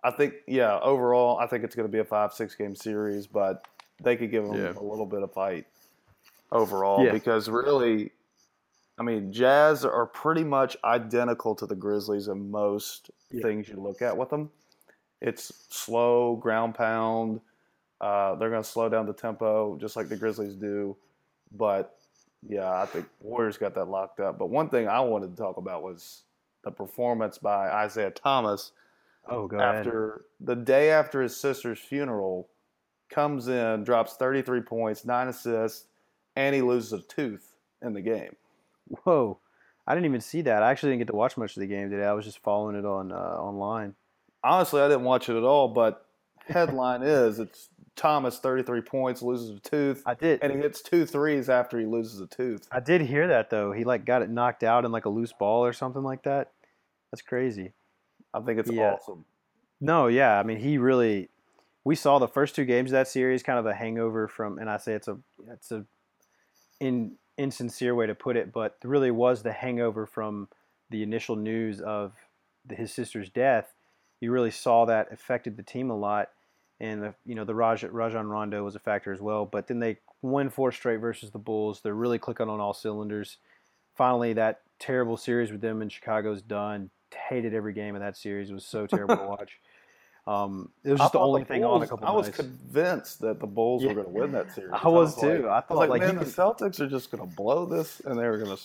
I 0.04 0.12
think 0.12 0.36
yeah. 0.48 0.80
Overall, 0.80 1.38
I 1.40 1.48
think 1.48 1.64
it's 1.64 1.76
going 1.76 1.88
to 1.88 1.92
be 1.92 2.00
a 2.00 2.06
five 2.06 2.34
six 2.34 2.56
game 2.56 2.76
series, 2.76 3.28
but 3.28 3.68
they 4.02 4.16
could 4.16 4.32
give 4.32 4.46
them 4.46 4.78
a 4.78 4.82
little 4.82 5.06
bit 5.06 5.24
of 5.24 5.34
fight 5.34 5.66
overall 6.52 7.10
because 7.12 7.50
really, 7.50 8.12
I 9.00 9.04
mean, 9.04 9.32
Jazz 9.32 9.86
are 9.86 10.06
pretty 10.06 10.44
much 10.44 10.76
identical 10.84 11.56
to 11.56 11.66
the 11.66 11.76
Grizzlies 11.76 12.28
in 12.28 12.52
most 12.52 13.12
things 13.42 13.70
you 13.70 13.78
look 13.78 14.02
at 14.02 14.18
with 14.18 14.30
them. 14.30 14.50
It's 15.22 15.52
slow 15.70 16.36
ground 16.36 16.76
pound 16.76 17.42
Uh, 18.02 18.36
they're 18.36 18.50
going 18.50 18.64
to 18.64 18.70
slow 18.70 18.90
down 18.90 19.06
the 19.06 19.14
tempo 19.14 19.78
just 19.78 19.96
like 19.96 20.10
the 20.10 20.16
Grizzlies 20.16 20.56
do. 20.56 20.96
But 21.52 21.98
yeah, 22.48 22.82
I 22.82 22.86
think 22.86 23.08
Warriors 23.22 23.58
got 23.58 23.76
that 23.76 23.86
locked 23.86 24.20
up. 24.20 24.38
But 24.38 24.50
one 24.50 24.70
thing 24.70 24.88
I 24.88 25.00
wanted 25.02 25.36
to 25.36 25.42
talk 25.42 25.58
about 25.58 25.84
was 25.84 26.24
the 26.64 26.72
performance 26.72 27.38
by 27.38 27.70
Isaiah 27.70 28.12
Thomas. 28.12 28.72
Oh, 29.28 29.48
go 29.48 29.60
after 29.60 30.10
ahead. 30.10 30.22
the 30.40 30.56
day 30.56 30.92
after 30.92 31.22
his 31.22 31.36
sister's 31.36 31.80
funeral, 31.80 32.50
comes 33.10 33.48
in, 33.48 33.84
drops 33.84 34.16
33 34.16 34.62
points, 34.62 35.06
nine 35.06 35.28
assists, 35.28 35.86
and 36.36 36.56
he 36.56 36.62
loses 36.62 36.94
a 36.94 37.02
tooth 37.02 37.56
in 37.82 37.94
the 37.94 38.02
game. 38.02 38.36
Whoa. 39.04 39.40
I 39.88 39.96
didn't 39.96 40.06
even 40.06 40.22
see 40.22 40.42
that. 40.44 40.62
I 40.62 40.70
actually 40.72 40.92
didn't 40.92 41.00
get 41.00 41.08
to 41.08 41.16
watch 41.16 41.36
much 41.38 41.56
of 41.56 41.62
the 41.62 41.68
game 41.68 41.90
today. 41.90 42.06
I 42.06 42.14
was 42.14 42.26
just 42.26 42.40
following 42.44 42.76
it 42.76 42.86
on 42.86 43.12
uh, 43.12 43.16
online. 43.16 43.96
Honestly, 44.44 44.82
I 44.82 44.88
didn't 44.88 45.04
watch 45.04 45.30
it 45.30 45.36
at 45.36 45.44
all, 45.44 45.68
but 45.68 46.06
headline 46.48 47.02
is 47.04 47.40
it's 47.40 47.70
Thomas 47.96 48.38
33 48.40 48.82
points, 48.82 49.22
loses 49.22 49.50
a 49.58 49.60
tooth. 49.60 50.04
I 50.06 50.14
did. 50.14 50.42
And 50.44 50.54
he 50.54 50.60
hits 50.60 50.82
two 50.82 51.06
threes 51.06 51.50
after 51.50 51.80
he 51.80 51.86
loses 51.86 52.20
a 52.22 52.28
tooth. 52.28 52.68
I 52.72 52.80
did 52.80 53.02
hear 53.02 53.28
that 53.28 53.50
though. 53.50 53.72
He 53.72 53.84
like 53.84 54.06
got 54.06 54.22
it 54.22 54.30
knocked 54.30 54.64
out 54.64 54.86
in 54.86 54.92
like 54.92 55.06
a 55.06 55.10
loose 55.10 55.34
ball 55.34 55.66
or 55.66 55.74
something 55.74 56.04
like 56.04 56.24
that. 56.24 56.52
That's 57.12 57.22
crazy. 57.24 57.74
I 58.34 58.42
think 58.42 58.60
it's 58.60 58.72
Yeah. 58.72 58.94
awesome. 58.94 59.26
No, 59.82 60.08
yeah. 60.08 60.40
I 60.40 60.44
mean, 60.44 60.58
he 60.60 60.78
really. 60.78 61.30
We 61.84 61.96
saw 61.96 62.20
the 62.20 62.28
first 62.28 62.56
two 62.56 62.66
games 62.66 62.92
of 62.92 62.94
that 62.94 63.08
series, 63.08 63.42
kind 63.42 63.58
of 63.58 63.66
a 63.66 63.74
hangover 63.74 64.28
from, 64.28 64.60
and 64.60 64.70
I 64.70 64.78
say 64.78 64.94
it's 64.94 65.08
a 65.08 65.18
it's 65.48 65.72
a 65.72 65.86
in 66.80 67.14
insincere 67.40 67.96
way 67.96 68.06
to 68.06 68.14
put 68.14 68.36
it, 68.36 68.52
but 68.52 68.78
really 68.84 69.12
was 69.12 69.42
the 69.42 69.54
hangover 69.54 70.06
from 70.06 70.50
the 70.90 71.02
initial 71.02 71.36
news 71.36 71.80
of 71.80 72.12
the, 72.66 72.76
his 72.76 72.92
sister's 72.94 73.30
death. 73.30 73.74
You 74.20 74.32
really 74.32 74.52
saw 74.52 74.86
that 74.86 75.12
affected 75.12 75.56
the 75.56 75.64
team 75.64 75.90
a 75.90 75.98
lot, 75.98 76.30
and 76.80 77.02
the, 77.02 77.14
you 77.26 77.36
know 77.36 77.46
the 77.46 77.56
Raj, 77.56 77.84
Rajon 77.84 78.28
Rondo 78.28 78.64
was 78.64 78.76
a 78.76 78.80
factor 78.80 79.14
as 79.14 79.22
well. 79.22 79.46
But 79.46 79.68
then 79.68 79.80
they 79.80 80.00
win 80.22 80.50
four 80.50 80.72
straight 80.72 80.98
versus 80.98 81.32
the 81.32 81.40
Bulls. 81.40 81.80
They're 81.82 81.94
really 81.94 82.20
clicking 82.20 82.50
on 82.50 82.60
all 82.60 82.74
cylinders. 82.74 83.38
Finally, 83.96 84.34
that 84.34 84.62
terrible 84.78 85.18
series 85.18 85.52
with 85.52 85.62
them 85.62 85.82
in 85.82 85.90
Chicago's 85.90 86.42
done. 86.42 86.90
Hated 87.30 87.54
every 87.54 87.74
game 87.74 87.96
of 87.96 88.02
that 88.02 88.18
series. 88.18 88.50
It 88.50 88.54
was 88.54 88.66
so 88.66 88.86
terrible 88.88 89.16
to 89.16 89.26
watch. 89.26 89.60
Um, 90.28 90.70
it 90.84 90.92
was 90.92 91.00
I 91.00 91.04
just 91.06 91.14
the 91.14 91.20
only 91.20 91.44
thing 91.44 91.64
on 91.66 91.82
a 91.82 91.88
couple 91.88 92.08
I 92.08 92.12
was 92.12 92.28
nights. 92.28 92.38
convinced 92.38 93.22
that 93.22 93.40
the 93.40 93.48
Bulls 93.48 93.82
Yeah. 93.84 93.90
were 93.90 94.04
going 94.04 94.14
to 94.14 94.22
win 94.22 94.32
that 94.34 94.52
series. 94.54 94.72
I 94.74 94.88
was 94.88 95.20
too. 95.20 95.44
Like, 95.44 95.46
I 95.46 95.58
I 95.58 95.62
thought, 95.62 95.70
was 95.72 95.80
like, 95.80 95.90
like, 95.90 96.02
man, 96.02 96.18
the 96.18 96.26
Celtics 96.26 96.80
are 96.80 96.88
just 96.88 97.10
going 97.12 97.28
to 97.28 97.36
blow 97.36 97.66
this, 97.66 98.00
and 98.02 98.18
they 98.20 98.28
were 98.28 98.38
going 98.38 98.56
to. 98.56 98.64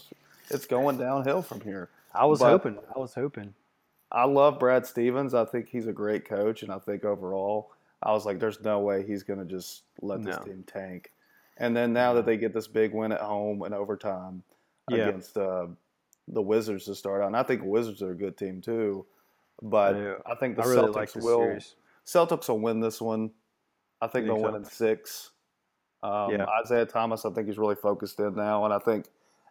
It's 0.51 0.67
going 0.67 0.99
downhill 0.99 1.41
from 1.43 1.61
here. 1.63 1.89
I 2.15 2.27
was 2.27 2.41
but- 2.41 2.51
hoping. 2.51 2.79
I 2.95 2.99
was 2.99 3.15
hoping. 3.15 3.55
I 4.13 4.25
love 4.27 4.59
Brad 4.61 4.87
Stevens. 4.87 5.33
I 5.35 5.45
think 5.45 5.69
he's 5.69 5.87
a 5.89 5.93
great 5.93 6.25
coach, 6.27 6.63
and 6.63 6.71
I 6.71 6.79
think 6.79 7.05
overall, 7.05 7.71
I 8.03 8.13
was 8.13 8.27
like, 8.27 8.39
"There's 8.39 8.61
no 8.63 8.81
way 8.81 9.03
he's 9.05 9.23
going 9.23 9.39
to 9.41 9.45
just 9.47 9.83
let 10.03 10.23
this 10.23 10.37
No. 10.37 10.43
team 10.45 10.65
tank." 10.67 11.11
And 11.57 11.75
then 11.77 11.93
now 11.93 12.13
that 12.15 12.27
they 12.27 12.37
get 12.37 12.53
this 12.53 12.67
big 12.69 12.93
win 12.93 13.11
at 13.13 13.21
home 13.21 13.65
in 13.65 13.73
overtime 13.73 14.43
Yeah. 14.91 15.09
against 15.09 15.37
uh, 15.39 15.67
the 16.29 16.43
Wizards 16.43 16.85
to 16.85 16.95
start 16.95 17.23
out, 17.23 17.29
and 17.29 17.37
I 17.37 17.43
think 17.43 17.63
Wizards 17.65 18.03
are 18.03 18.11
a 18.11 18.15
good 18.15 18.37
team 18.37 18.61
too. 18.61 19.07
But 19.63 19.97
Yeah. 19.97 20.15
I 20.27 20.35
think 20.35 20.57
the 20.57 20.63
I 20.63 20.67
really 20.67 20.89
Celtics 20.89 20.95
like 20.95 21.15
will. 21.17 21.39
series. 21.39 21.77
Celtics 22.07 22.49
will 22.49 22.61
win 22.61 22.81
this 22.81 23.01
one. 23.01 23.31
I 24.01 24.07
think 24.07 24.27
they'll 24.27 24.41
win 24.41 24.55
in 24.55 24.65
six. 24.65 25.31
Um, 26.03 26.31
Yeah. 26.33 26.47
Isaiah 26.63 26.85
Thomas, 26.87 27.25
I 27.25 27.31
think 27.31 27.47
he's 27.47 27.59
really 27.59 27.77
focused 27.77 28.19
in 28.21 28.35
now, 28.35 28.65
and 28.65 28.75
I 28.75 28.79
think 28.79 29.07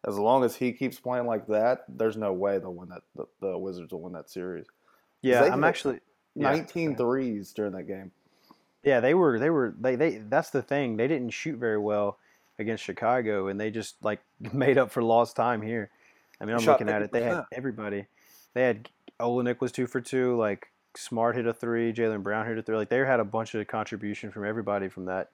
as 0.06 0.18
long 0.20 0.44
as 0.44 0.56
he 0.56 0.72
keeps 0.74 1.00
playing 1.00 1.26
like 1.26 1.48
that, 1.48 1.86
there's 1.88 2.18
no 2.18 2.34
way 2.34 2.60
they'll 2.60 2.74
win 2.74 2.90
that. 2.90 3.02
The, 3.16 3.26
the 3.40 3.58
Wizards 3.58 3.94
will 3.94 4.02
win 4.02 4.14
that 4.14 4.30
series. 4.30 4.66
Yeah, 5.22 5.44
I'm 5.44 5.64
actually. 5.64 6.00
Yeah. 6.36 6.50
19 6.52 6.96
threes 6.96 7.54
during 7.54 7.72
that 7.74 7.84
game. 7.84 8.12
Yeah, 8.84 9.00
they 9.00 9.14
were. 9.14 9.40
They 9.40 9.50
were. 9.50 9.74
They. 9.80 9.96
They. 9.96 10.18
That's 10.18 10.50
the 10.50 10.62
thing. 10.62 10.98
They 10.98 11.08
didn't 11.08 11.30
shoot 11.30 11.58
very 11.58 11.78
well 11.78 12.18
against 12.60 12.84
Chicago, 12.84 13.48
and 13.48 13.60
they 13.60 13.72
just 13.72 13.96
like 14.04 14.20
made 14.54 14.78
up 14.78 14.92
for 14.92 15.02
lost 15.02 15.36
time 15.36 15.62
here. 15.62 15.90
I 16.42 16.46
mean, 16.46 16.56
I'm 16.56 16.62
Shot 16.62 16.74
looking 16.74 16.90
at 16.90 17.02
it. 17.02 17.12
They 17.12 17.24
had 17.24 17.46
everybody. 17.54 18.06
They 18.54 18.64
had 18.64 18.90
Olynyk 19.22 19.62
was 19.62 19.72
two 19.72 19.88
for 19.88 20.02
two. 20.02 20.38
Like 20.38 20.68
Smart 20.96 21.36
hit 21.36 21.48
a 21.48 21.54
three. 21.54 21.94
Jaylen 21.94 22.24
Brown 22.24 22.46
hit 22.46 22.58
a 22.58 22.62
three. 22.62 22.78
Like 22.78 22.90
they 22.90 22.98
had 22.98 23.20
a 23.20 23.26
bunch 23.26 23.56
of 23.56 23.66
contribution 23.68 24.32
from 24.32 24.46
everybody 24.46 24.90
from 24.90 25.06
that, 25.06 25.30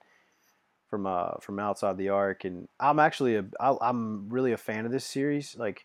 from 0.88 1.06
uh 1.06 1.32
from 1.40 1.58
outside 1.58 1.96
the 1.96 2.08
arc. 2.08 2.44
And 2.44 2.68
I'm 2.78 2.98
actually 2.98 3.36
a. 3.36 3.44
I'm 3.60 4.28
really 4.28 4.52
a 4.52 4.56
fan 4.56 4.86
of 4.86 4.92
this 4.92 5.04
series. 5.04 5.56
Like, 5.58 5.84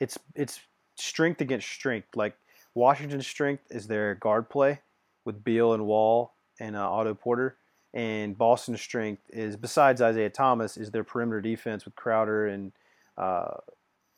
it's 0.00 0.18
it's 0.34 0.60
strength 0.96 1.40
against 1.40 1.68
strength. 1.68 2.08
Like 2.14 2.36
Washington's 2.74 3.26
strength 3.26 3.64
is 3.70 3.86
their 3.86 4.14
guard 4.16 4.50
play 4.50 4.80
with 5.24 5.44
Beal 5.44 5.72
and 5.72 5.86
Wall 5.86 6.34
and 6.60 6.76
uh, 6.76 6.90
Otto 6.90 7.14
Porter. 7.14 7.56
And 7.94 8.36
Boston's 8.36 8.80
strength 8.80 9.22
is, 9.30 9.56
besides 9.56 10.02
Isaiah 10.02 10.28
Thomas, 10.28 10.76
is 10.76 10.90
their 10.90 11.04
perimeter 11.04 11.40
defense 11.40 11.84
with 11.84 11.94
Crowder 11.94 12.48
and 12.48 12.72
uh, 13.16 13.58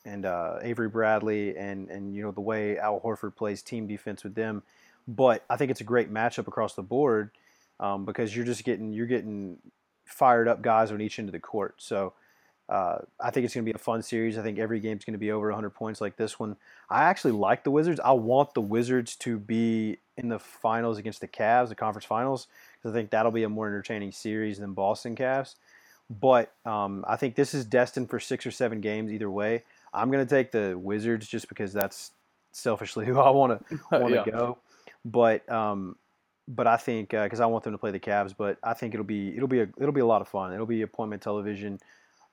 and 0.07 0.25
uh, 0.25 0.59
Avery 0.61 0.87
Bradley 0.87 1.55
and 1.57 1.89
and 1.89 2.15
you 2.15 2.23
know 2.23 2.31
the 2.31 2.41
way 2.41 2.77
Al 2.77 2.99
Horford 3.01 3.35
plays 3.35 3.61
team 3.61 3.87
defense 3.87 4.23
with 4.23 4.35
them. 4.35 4.63
But 5.07 5.43
I 5.49 5.57
think 5.57 5.71
it's 5.71 5.81
a 5.81 5.85
great 5.85 6.11
matchup 6.11 6.47
across 6.47 6.73
the 6.73 6.81
board 6.81 7.31
um, 7.79 8.05
because 8.05 8.35
you're 8.35 8.45
just 8.45 8.63
getting 8.63 8.93
you're 8.93 9.05
getting 9.05 9.57
fired 10.05 10.47
up 10.47 10.61
guys 10.61 10.91
on 10.91 11.01
each 11.01 11.19
end 11.19 11.27
of 11.27 11.33
the 11.33 11.39
court. 11.39 11.75
So 11.77 12.13
uh, 12.69 12.99
I 13.19 13.31
think 13.31 13.45
it's 13.45 13.53
going 13.53 13.65
to 13.65 13.71
be 13.71 13.75
a 13.75 13.79
fun 13.79 14.01
series. 14.01 14.37
I 14.37 14.43
think 14.43 14.59
every 14.59 14.79
game's 14.79 15.05
going 15.05 15.13
to 15.13 15.19
be 15.19 15.31
over 15.31 15.47
100 15.47 15.69
points 15.71 16.01
like 16.01 16.17
this 16.17 16.39
one. 16.39 16.57
I 16.89 17.03
actually 17.03 17.31
like 17.31 17.63
the 17.63 17.71
Wizards. 17.71 17.99
I 18.03 18.11
want 18.11 18.53
the 18.53 18.61
Wizards 18.61 19.15
to 19.17 19.37
be 19.37 19.97
in 20.17 20.29
the 20.29 20.39
finals 20.39 20.97
against 20.97 21.21
the 21.21 21.27
Cavs, 21.27 21.69
the 21.69 21.75
conference 21.75 22.05
finals, 22.05 22.47
because 22.75 22.91
I 22.91 22.97
think 22.97 23.11
that'll 23.11 23.31
be 23.31 23.43
a 23.43 23.49
more 23.49 23.67
entertaining 23.67 24.11
series 24.11 24.59
than 24.59 24.73
Boston 24.73 25.15
Cavs. 25.15 25.55
But 26.09 26.53
um, 26.65 27.05
I 27.07 27.15
think 27.15 27.35
this 27.35 27.53
is 27.53 27.65
destined 27.65 28.09
for 28.09 28.19
six 28.19 28.45
or 28.45 28.51
seven 28.51 28.81
games 28.81 29.11
either 29.11 29.29
way. 29.29 29.63
I'm 29.93 30.11
going 30.11 30.25
to 30.25 30.29
take 30.29 30.51
the 30.51 30.77
Wizards 30.77 31.27
just 31.27 31.49
because 31.49 31.73
that's 31.73 32.11
selfishly 32.51 33.05
who 33.07 33.19
I 33.19 33.29
want 33.29 33.59
to 33.69 33.79
want 33.91 34.13
to 34.13 34.23
Yeah. 34.25 34.31
go. 34.31 34.57
But 35.05 35.49
um, 35.51 35.95
but 36.47 36.67
I 36.67 36.77
think 36.77 37.09
because 37.09 37.39
I 37.39 37.45
want 37.45 37.63
them 37.63 37.73
to 37.73 37.77
play 37.77 37.91
the 37.91 37.99
Cavs, 37.99 38.33
but 38.37 38.57
I 38.63 38.73
think 38.73 38.93
it'll 38.93 39.05
be 39.05 39.35
it'll 39.35 39.47
be 39.47 39.61
a 39.61 39.69
it'll 39.77 39.91
be 39.91 40.01
a 40.01 40.05
lot 40.05 40.21
of 40.21 40.27
fun. 40.27 40.53
It'll 40.53 40.65
be 40.65 40.81
appointment 40.81 41.21
television. 41.21 41.79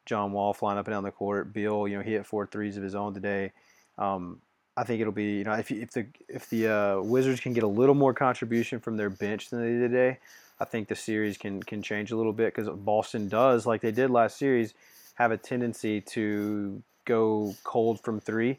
John 0.07 0.33
Wall 0.33 0.53
flying 0.53 0.79
up 0.79 0.87
and 0.87 0.93
down 0.93 1.03
the 1.03 1.11
court. 1.11 1.53
Bill, 1.53 1.89
you 1.89 1.97
know, 1.97 2.03
he 2.03 2.13
hit 2.13 2.27
four 2.27 2.47
threes 2.47 2.77
of 2.77 2.83
his 2.83 2.95
own 2.95 3.15
today. 3.15 3.53
Um, 3.97 4.41
I 4.77 4.85
think 4.85 5.01
it'll 5.01 5.13
be 5.13 5.39
you 5.39 5.45
know 5.45 5.53
if 5.53 5.71
if 5.71 5.93
the 5.93 6.07
if 6.29 6.49
the 6.51 6.69
uh, 6.69 7.01
Wizards 7.01 7.41
can 7.41 7.53
get 7.53 7.65
a 7.65 7.69
little 7.69 7.95
more 7.95 8.13
contribution 8.13 8.81
from 8.81 8.97
their 8.97 9.11
bench 9.11 9.51
than 9.51 9.61
they 9.61 9.69
did 9.69 9.91
today, 9.91 10.19
I 10.59 10.65
think 10.65 10.89
the 10.89 10.97
series 10.97 11.39
can 11.39 11.63
can 11.63 11.83
change 11.83 12.11
a 12.11 12.17
little 12.17 12.33
bit 12.33 12.55
because 12.55 12.69
Boston 12.69 13.29
does 13.29 13.67
like 13.67 13.81
they 13.81 13.93
did 13.93 14.11
last 14.11 14.37
series 14.37 14.75
have 15.15 15.31
a 15.31 15.37
tendency 15.37 16.01
to 16.01 16.83
go 17.05 17.55
cold 17.65 18.01
from 18.01 18.21
three, 18.21 18.59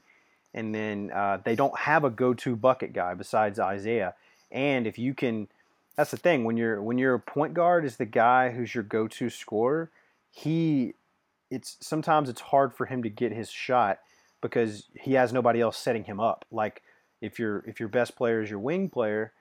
and 0.53 0.73
then 0.73 1.12
uh, 1.12 1.39
they 1.43 1.55
don't 1.55 1.77
have 1.77 2.03
a 2.03 2.10
go-to 2.10 2.55
bucket 2.55 2.93
guy 2.93 3.13
besides 3.13 3.60
Isaiah. 3.60 4.13
And 4.51 4.88
if 4.88 4.97
you 4.97 5.13
can, 5.13 5.47
that's 5.95 6.12
the 6.12 6.17
thing 6.17 6.43
when 6.43 6.58
you're 6.58 6.81
when 6.81 6.97
your 6.97 7.19
point 7.19 7.53
guard 7.53 7.86
is 7.86 7.97
the 7.97 8.05
guy 8.05 8.51
who's 8.51 8.73
your 8.73 8.84
go-to 8.84 9.29
scorer, 9.29 9.91
he 10.31 10.93
it's 11.51 11.77
sometimes 11.79 12.29
it's 12.29 12.41
hard 12.41 12.73
for 12.73 12.86
him 12.86 13.03
to 13.03 13.10
get 13.10 13.31
his 13.31 13.49
shot 13.49 13.99
because 14.41 14.88
he 14.93 15.13
has 15.13 15.34
nobody 15.34 15.62
else 15.62 15.77
setting 15.77 16.03
him 16.03 16.19
up. 16.19 16.45
Like 16.51 16.81
if 17.21 17.39
your 17.39 17.63
if 17.67 17.79
your 17.79 17.89
best 17.89 18.15
player 18.15 18.41
is 18.41 18.49
your 18.49 18.60
wing 18.60 18.89
player 18.89 19.31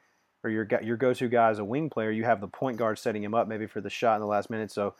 or 0.42 0.50
your 0.50 0.66
your 0.82 0.96
go-to 0.96 1.28
guy 1.28 1.50
is 1.50 1.58
a 1.58 1.64
wing 1.64 1.90
player, 1.90 2.10
you 2.10 2.24
have 2.24 2.40
the 2.40 2.48
point 2.48 2.76
guard 2.76 2.98
setting 2.98 3.22
him 3.22 3.34
up 3.34 3.48
maybe 3.48 3.66
for 3.66 3.80
the 3.80 3.90
shot 3.90 4.14
in 4.16 4.20
the 4.20 4.26
last 4.26 4.50
minute. 4.50 4.70
So 4.70 4.94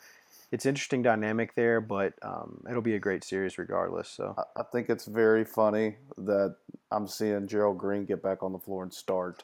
it's 0.53 0.67
interesting 0.67 1.03
dynamic 1.03 1.55
there, 1.55 1.81
but 1.81 2.15
um, 2.23 2.63
it'll 2.69 2.83
be 2.83 2.95
a 2.95 3.01
great 3.01 3.25
series 3.25 3.59
regardless. 3.59 4.09
So 4.09 4.37
I, 4.57 4.63
think 4.73 4.89
it's 4.89 5.07
very 5.07 5.45
funny 5.45 5.97
that 6.19 6.57
I'm 6.91 7.07
seeing 7.09 7.47
Gerald 7.49 7.79
Green 7.79 8.05
get 8.05 8.23
back 8.23 8.43
on 8.43 8.53
the 8.53 8.59
floor 8.59 8.83
and 8.83 8.93
start. 8.93 9.43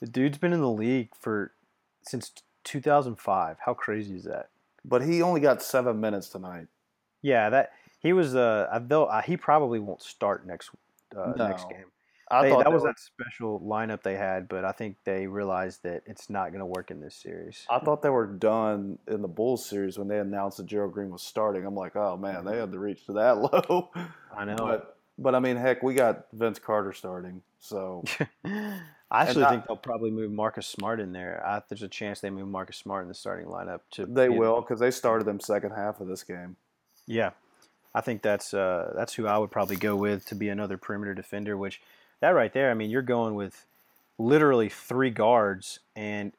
the 0.00 0.06
dude's 0.06 0.38
been 0.38 0.52
in 0.52 0.60
the 0.60 0.70
league 0.70 1.10
for 1.18 1.52
since 2.02 2.32
2005. 2.64 3.58
How 3.64 3.74
crazy 3.74 4.16
is 4.16 4.24
that? 4.24 4.50
But 4.84 5.02
he 5.02 5.22
only 5.22 5.40
got 5.40 5.62
seven 5.62 6.00
minutes 6.00 6.28
tonight. 6.28 6.66
Yeah, 7.22 7.50
that 7.50 7.72
he 8.00 8.12
was. 8.12 8.34
Uh, 8.34 8.68
I- 8.72 8.78
though 8.78 9.04
uh, 9.04 9.22
he 9.22 9.36
probably 9.36 9.78
won't 9.78 10.02
start 10.02 10.46
next 10.46 10.70
uh, 11.16 11.32
next 11.36 11.68
game. 11.68 11.84
I 12.30 12.42
They- 12.42 12.50
thought 12.50 12.58
that 12.58 12.68
they 12.68 12.74
was 12.74 12.82
were, 12.82 12.88
that 12.90 12.98
special 13.00 13.60
lineup 13.60 14.02
they 14.02 14.14
had, 14.16 14.48
but 14.48 14.64
I 14.64 14.72
think 14.72 14.96
they 15.04 15.26
realized 15.26 15.82
that 15.82 16.02
it's 16.06 16.30
not 16.30 16.48
going 16.50 16.60
to 16.60 16.66
work 16.66 16.90
in 16.92 17.00
this 17.00 17.16
series. 17.16 17.66
I 17.68 17.80
thought 17.80 18.02
they 18.02 18.08
were 18.10 18.26
done 18.26 18.98
in 19.08 19.20
the 19.22 19.28
Bulls 19.28 19.66
series 19.66 19.98
when 19.98 20.06
they 20.08 20.18
announced 20.18 20.58
that 20.58 20.66
Gerald 20.66 20.92
Green 20.92 21.10
was 21.10 21.22
starting. 21.22 21.66
I'm 21.66 21.74
like, 21.74 21.96
oh 21.96 22.16
man, 22.16 22.44
they 22.44 22.56
had 22.56 22.70
to 22.72 22.78
reach 22.78 23.04
to 23.06 23.12
that 23.14 23.38
low. 23.42 23.90
I 24.36 24.44
know. 24.44 24.56
But 24.56 24.96
but 25.18 25.34
I 25.34 25.40
mean, 25.40 25.56
heck, 25.56 25.82
we 25.82 25.94
got 25.94 26.26
Vince 26.32 26.58
Carter 26.58 26.92
starting, 26.92 27.42
so 27.58 28.04
I 28.44 28.80
actually 29.10 29.44
I- 29.44 29.50
think 29.50 29.66
they'll 29.66 29.76
probably 29.76 30.10
move 30.10 30.30
Marcus 30.30 30.66
Smart 30.66 31.00
in 31.00 31.12
there. 31.12 31.42
I, 31.44 31.62
there's 31.68 31.82
a 31.82 31.88
chance 31.88 32.20
they 32.20 32.30
move 32.30 32.48
Marcus 32.48 32.76
Smart 32.76 33.02
in 33.02 33.08
the 33.08 33.14
starting 33.14 33.46
lineup. 33.46 33.80
To 33.92 34.06
they 34.06 34.28
be- 34.28 34.38
will 34.38 34.60
because 34.60 34.78
they 34.80 34.90
started 34.92 35.24
them 35.24 35.40
second 35.40 35.72
half 35.72 36.00
of 36.00 36.06
this 36.06 36.22
game. 36.22 36.56
Yeah, 37.06 37.30
I 37.94 38.00
think 38.02 38.22
that's 38.22 38.54
uh, 38.54 38.92
that's 38.96 39.14
who 39.14 39.26
I 39.26 39.36
would 39.36 39.50
probably 39.50 39.76
go 39.76 39.96
with 39.96 40.26
to 40.26 40.34
be 40.36 40.48
another 40.48 40.78
perimeter 40.78 41.12
defender. 41.12 41.56
Which 41.56 41.82
that 42.20 42.30
right 42.30 42.52
there, 42.52 42.70
I 42.70 42.74
mean, 42.74 42.90
you're 42.90 43.02
going 43.02 43.34
with 43.34 43.66
literally 44.18 44.68
three 44.68 45.10
guards, 45.10 45.80
and 45.96 46.32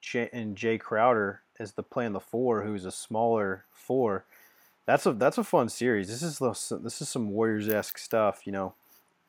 J- 0.00 0.30
and 0.32 0.56
Jae 0.56 0.80
Crowder 0.80 1.42
as 1.58 1.72
the 1.72 1.82
playing 1.82 2.12
the 2.12 2.20
four, 2.20 2.62
who's 2.62 2.84
a 2.84 2.90
smaller 2.90 3.64
four. 3.72 4.24
That's 4.86 5.06
a 5.06 5.12
that's 5.12 5.38
a 5.38 5.44
fun 5.44 5.68
series. 5.68 6.08
This 6.08 6.22
is 6.22 6.38
the, 6.38 6.78
this 6.82 7.00
is 7.00 7.08
some 7.08 7.30
Warriors 7.30 7.68
esque 7.68 7.98
stuff, 7.98 8.42
you 8.46 8.52
know. 8.52 8.74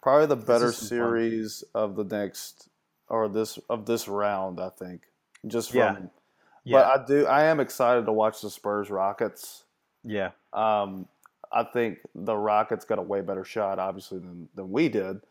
Probably 0.01 0.25
the 0.25 0.35
better 0.35 0.71
series 0.71 1.63
fun. 1.71 1.83
of 1.83 1.95
the 1.95 2.03
next 2.03 2.69
or 3.07 3.29
this 3.29 3.59
of 3.69 3.85
this 3.85 4.07
round, 4.07 4.59
I 4.59 4.69
think. 4.69 5.01
Just 5.45 5.71
from, 5.71 5.79
yeah. 5.79 5.97
yeah. 6.63 6.77
But 6.77 6.85
I 6.85 7.05
do 7.05 7.25
I 7.27 7.43
am 7.43 7.59
excited 7.59 8.05
to 8.05 8.11
watch 8.11 8.41
the 8.41 8.49
Spurs 8.49 8.89
Rockets. 8.89 9.63
Yeah. 10.03 10.31
Um, 10.51 11.07
I 11.51 11.63
think 11.63 11.99
the 12.15 12.35
Rockets 12.35 12.83
got 12.83 12.97
a 12.97 13.03
way 13.03 13.21
better 13.21 13.45
shot, 13.45 13.77
obviously, 13.77 14.17
than, 14.17 14.49
than 14.55 14.71
we 14.71 14.89
did 14.89 15.21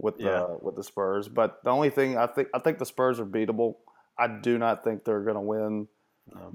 with 0.00 0.18
the 0.18 0.24
yeah. 0.24 0.46
with 0.60 0.76
the 0.76 0.84
Spurs. 0.84 1.28
But 1.28 1.62
the 1.62 1.70
only 1.70 1.90
thing 1.90 2.16
I 2.16 2.26
think 2.26 2.48
I 2.54 2.58
think 2.58 2.78
the 2.78 2.86
Spurs 2.86 3.20
are 3.20 3.26
beatable. 3.26 3.76
I 4.18 4.28
do 4.28 4.58
not 4.58 4.84
think 4.84 5.04
they're 5.04 5.22
going 5.22 5.36
to 5.36 5.40
win 5.40 5.88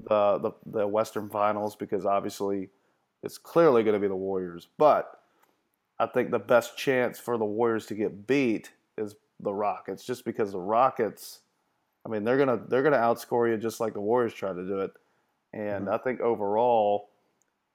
the, 0.08 0.38
the 0.38 0.52
the 0.66 0.86
Western 0.86 1.28
Finals 1.28 1.76
because 1.76 2.04
obviously 2.04 2.70
it's 3.22 3.38
clearly 3.38 3.82
going 3.82 3.94
to 3.94 4.00
be 4.00 4.08
the 4.08 4.16
Warriors. 4.16 4.68
But 4.78 5.20
I 5.98 6.06
think 6.06 6.30
the 6.30 6.38
best 6.38 6.76
chance 6.76 7.18
for 7.18 7.38
the 7.38 7.44
Warriors 7.44 7.86
to 7.86 7.94
get 7.94 8.26
beat 8.26 8.72
is 8.98 9.14
the 9.40 9.54
Rockets, 9.54 10.04
just 10.04 10.24
because 10.24 10.52
the 10.52 10.60
Rockets. 10.60 11.40
I 12.04 12.08
mean, 12.08 12.22
they're 12.24 12.38
gonna 12.38 12.60
they're 12.68 12.84
gonna 12.84 12.98
outscore 12.98 13.50
you 13.50 13.56
just 13.56 13.80
like 13.80 13.94
the 13.94 14.00
Warriors 14.00 14.34
tried 14.34 14.54
to 14.54 14.66
do 14.66 14.80
it, 14.80 14.92
and 15.52 15.86
mm-hmm. 15.86 15.94
I 15.94 15.98
think 15.98 16.20
overall 16.20 17.10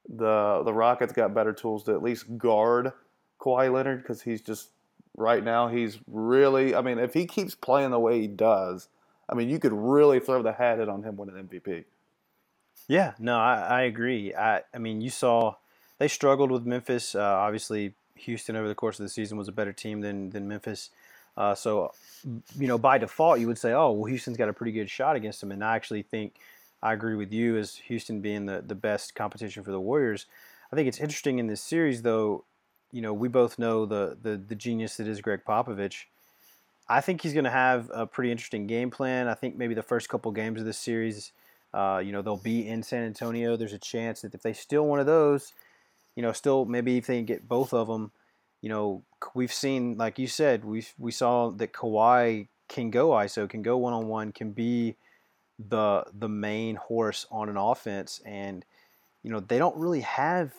the 0.08 0.62
the 0.64 0.74
Rockets 0.74 1.12
got 1.12 1.34
better 1.34 1.54
tools 1.54 1.84
to 1.84 1.92
at 1.92 2.02
least 2.02 2.38
guard 2.38 2.94
Kawhi 3.42 3.72
Leonard 3.72 4.04
because 4.04 4.22
he's 4.22 4.42
just 4.42 4.70
right 5.16 5.44
now 5.44 5.68
he's 5.68 6.00
really. 6.08 6.76
I 6.76 6.82
mean, 6.82 7.00
if 7.00 7.14
he 7.14 7.26
keeps 7.26 7.56
playing 7.56 7.92
the 7.92 8.00
way 8.00 8.22
he 8.22 8.28
does, 8.28 8.90
I 9.30 9.36
mean, 9.36 9.50
you 9.50 9.60
could 9.60 9.74
really 9.74 10.20
throw 10.20 10.42
the 10.42 10.54
hat 10.54 10.80
in 10.80 10.90
on 10.90 11.04
him 11.04 11.18
winning 11.18 11.36
MVP. 11.36 11.86
Yeah, 12.88 13.14
no, 13.20 13.38
I, 13.38 13.56
I 13.56 13.82
agree. 13.84 14.34
I 14.34 14.62
I 14.74 14.78
mean, 14.78 15.02
you 15.02 15.10
saw 15.10 15.56
they 15.98 16.08
struggled 16.08 16.52
with 16.52 16.66
Memphis. 16.66 17.16
Uh, 17.16 17.22
obviously, 17.22 17.94
Houston 18.16 18.56
over 18.56 18.68
the 18.68 18.76
course 18.76 19.00
of 19.00 19.06
the 19.06 19.10
season 19.10 19.38
was 19.38 19.48
a 19.48 19.52
better 19.52 19.74
team 19.74 20.02
than 20.02 20.30
than 20.32 20.48
Memphis. 20.48 20.90
Uh, 21.38 21.56
so, 21.56 21.94
you 22.58 22.68
know, 22.68 22.78
by 22.78 22.98
default, 22.98 23.40
you 23.40 23.48
would 23.48 23.58
say, 23.58 23.72
oh, 23.72 23.92
well, 23.92 24.06
Houston's 24.06 24.38
got 24.38 24.50
a 24.50 24.54
pretty 24.54 24.72
good 24.72 24.90
shot 24.90 25.16
against 25.16 25.40
them. 25.40 25.52
And 25.52 25.64
I 25.64 25.76
actually 25.76 26.02
think 26.02 26.36
I 26.84 26.94
agree 26.94 27.16
with 27.16 27.32
you 27.32 27.58
as 27.58 27.76
Houston 27.76 28.22
being 28.22 28.46
the, 28.46 28.62
the 28.66 28.76
best 28.76 29.16
competition 29.16 29.64
for 29.64 29.72
the 29.72 29.80
Warriors. 29.80 30.26
I 30.72 30.76
think 30.76 30.88
it's 30.88 31.00
interesting 31.00 31.40
in 31.40 31.48
this 31.48 31.62
series, 31.62 32.02
though. 32.02 32.44
You 32.92 33.02
know, 33.02 33.14
we 33.14 33.28
both 33.28 33.60
know 33.60 33.86
the 33.86 34.18
the, 34.22 34.38
the 34.38 34.56
genius 34.56 34.98
that 34.98 35.08
is 35.08 35.22
Gregg 35.22 35.42
Popovich. 35.48 36.06
I 36.90 37.00
think 37.00 37.22
he's 37.22 37.34
going 37.34 37.46
to 37.46 37.50
have 37.50 37.90
a 37.94 38.06
pretty 38.06 38.32
interesting 38.32 38.68
game 38.68 38.92
plan. 38.92 39.28
I 39.28 39.34
think 39.34 39.56
maybe 39.56 39.74
the 39.74 39.84
first 39.84 40.10
couple 40.10 40.32
games 40.34 40.60
of 40.60 40.66
this 40.66 40.78
series, 40.78 41.32
uh, 41.74 42.02
you 42.04 42.12
know, 42.12 42.22
they'll 42.22 42.36
be 42.36 42.68
in 42.68 42.84
San 42.84 43.04
Antonio. 43.04 43.56
There's 43.56 43.72
a 43.72 43.80
chance 43.80 44.22
that 44.22 44.36
if 44.36 44.42
they 44.42 44.52
steal 44.52 44.86
one 44.86 45.00
of 45.00 45.06
those, 45.06 45.54
you 46.16 46.22
know, 46.22 46.34
still 46.34 46.66
maybe 46.66 46.98
if 46.98 47.08
they 47.08 47.22
get 47.22 47.48
both 47.48 47.74
of 47.74 47.88
them, 47.88 48.12
you 48.62 48.68
know, 48.68 49.04
we've 49.34 49.54
seen, 49.54 49.98
like 49.98 50.20
you 50.20 50.28
said, 50.28 50.66
we 50.66 50.86
we 50.98 51.12
saw 51.12 51.50
that 51.52 51.74
Kawhi 51.74 52.48
can 52.68 52.90
go 52.90 53.10
ISO, 53.12 53.50
can 53.50 53.62
go 53.62 53.78
one 53.78 53.94
on 53.94 54.08
one, 54.08 54.32
can 54.32 54.52
be 54.52 54.96
the 55.70 56.06
the 56.18 56.30
main 56.30 56.76
horse 56.76 57.26
on 57.32 57.50
an 57.50 57.58
offense, 57.58 58.22
and 58.26 58.66
you 59.24 59.32
know 59.32 59.40
they 59.40 59.58
don't 59.58 59.78
really 59.78 60.02
have. 60.02 60.54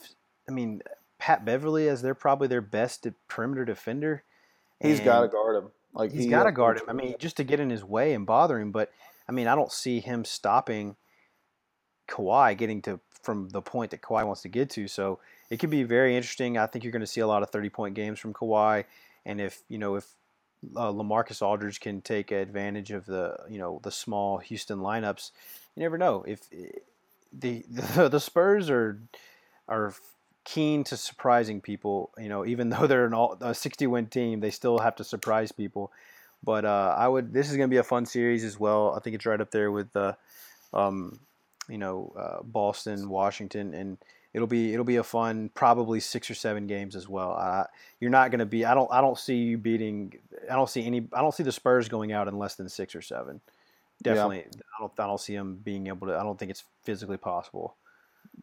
I 0.49 0.53
mean, 0.53 0.83
Pat 1.23 1.45
Beverley 1.45 1.89
as 1.89 2.03
they're 2.03 2.17
probably 2.17 2.49
their 2.49 2.61
best 2.61 3.07
perimeter 3.29 3.65
defender. 3.65 4.25
He's 4.81 4.99
got 4.99 5.21
to 5.21 5.29
guard 5.29 5.55
him. 5.55 5.71
Like 5.95 6.11
he's 6.11 6.25
he 6.25 6.29
got 6.29 6.45
to 6.45 6.53
guard 6.53 6.79
him. 6.79 6.87
I 6.89 6.95
mean, 6.95 7.15
just 7.21 7.37
to 7.37 7.45
get 7.45 7.61
in 7.61 7.71
his 7.71 7.85
way 7.85 8.13
and 8.13 8.27
bother 8.27 8.59
him. 8.59 8.73
But 8.73 8.91
I 9.29 9.33
mean, 9.33 9.47
I 9.47 9.55
don't 9.55 9.71
see 9.71 10.01
him 10.01 10.25
stopping 10.25 10.97
Kawhi 12.09 12.59
getting 12.59 12.83
to 12.83 12.99
from 13.23 13.51
the 13.51 13.63
point 13.63 13.93
that 13.93 14.03
Kawhi 14.03 14.27
wants 14.27 14.43
to 14.43 14.49
get 14.49 14.69
to. 14.71 14.89
So 14.89 15.21
it 15.49 15.59
could 15.61 15.71
be 15.71 15.85
very 15.85 16.17
interesting. 16.17 16.59
I 16.59 16.67
think 16.67 16.83
you're 16.83 16.91
going 16.91 17.03
to 17.03 17.07
see 17.07 17.21
a 17.21 17.27
lot 17.29 17.45
of 17.45 17.51
30 17.51 17.69
point 17.69 17.95
games 17.95 18.19
from 18.19 18.35
Kawhi. 18.35 18.85
And 19.25 19.41
if 19.41 19.63
you 19.69 19.79
know 19.79 19.95
if 19.95 20.09
uh, 20.75 20.91
LaMarcus 20.91 21.41
Aldridge 21.41 21.79
can 21.79 22.01
take 22.01 22.33
advantage 22.33 22.91
of 22.91 23.07
the 23.07 23.37
you 23.49 23.61
know 23.61 23.81
the 23.85 23.93
small 23.93 24.39
Houston 24.39 24.81
lineups. 24.81 25.31
You 25.77 25.85
never 25.85 25.99
know 25.99 26.25
if 26.27 26.41
eh, 26.53 26.81
the 27.33 27.65
the, 27.71 28.09
the 28.11 28.19
Spurs 28.19 28.69
are 28.71 29.01
are 29.69 29.95
keen 30.45 30.85
to 30.85 30.97
surprising 30.97 31.61
people. 31.61 32.11
You 32.19 32.29
know, 32.29 32.45
even 32.47 32.69
though 32.71 32.87
they're 32.87 33.07
an 33.07 33.15
all, 33.15 33.37
a 33.41 33.55
60 33.55 33.87
win 33.87 34.07
team, 34.07 34.41
they 34.41 34.51
still 34.51 34.79
have 34.79 34.97
to 34.97 35.05
surprise 35.05 35.53
people. 35.53 35.93
But 36.45 36.65
uh, 36.65 36.95
I 36.99 37.07
would. 37.07 37.33
This 37.33 37.51
is 37.51 37.57
going 37.57 37.69
to 37.69 37.73
be 37.73 37.79
a 37.79 37.85
fun 37.85 38.05
series 38.05 38.43
as 38.43 38.59
well. 38.59 38.95
I 38.97 39.01
think 39.01 39.15
it's 39.15 39.27
right 39.27 39.41
up 39.41 39.53
there 39.53 39.71
with 39.71 39.93
the, 39.93 40.17
um, 40.75 41.21
you 41.69 41.79
know, 41.79 42.13
uh, 42.19 42.43
Boston, 42.43 43.09
Washington, 43.09 43.75
and 43.75 43.97
it'll 44.35 44.49
be 44.49 44.73
it'll 44.73 44.85
be 44.85 44.97
a 44.97 45.05
fun 45.05 45.51
probably 45.55 46.01
six 46.01 46.31
or 46.31 46.35
seven 46.35 46.67
games 46.67 46.97
as 46.97 47.09
well. 47.09 47.37
Uh, 47.39 47.65
you're 48.01 48.11
not 48.11 48.31
going 48.31 48.41
to 48.41 48.47
be. 48.47 48.65
I 48.65 48.75
don't 48.75 48.91
I 48.93 49.01
don't 49.01 49.19
see 49.19 49.37
you 49.37 49.59
beating. 49.59 50.15
I 50.51 50.55
don't 50.55 50.69
see 50.69 50.85
any. 50.85 51.07
I 51.13 51.21
don't 51.21 51.35
see 51.35 51.43
the 51.43 51.53
Spurs 51.53 51.89
going 51.89 52.13
out 52.13 52.29
in 52.29 52.39
less 52.39 52.57
than 52.57 52.69
six 52.69 52.95
or 52.95 53.03
seven. 53.03 53.41
Definitely, 54.03 54.39
yeah. 54.39 54.63
I 54.77 54.81
don't. 54.81 54.93
I 54.99 55.07
don't 55.07 55.21
see 55.21 55.37
them 55.37 55.61
being 55.63 55.87
able 55.87 56.09
to. 56.09 56.19
I 56.19 56.23
don't 56.23 56.39
think 56.39 56.51
it's 56.51 56.65
physically 56.83 57.19
possible. 57.19 57.77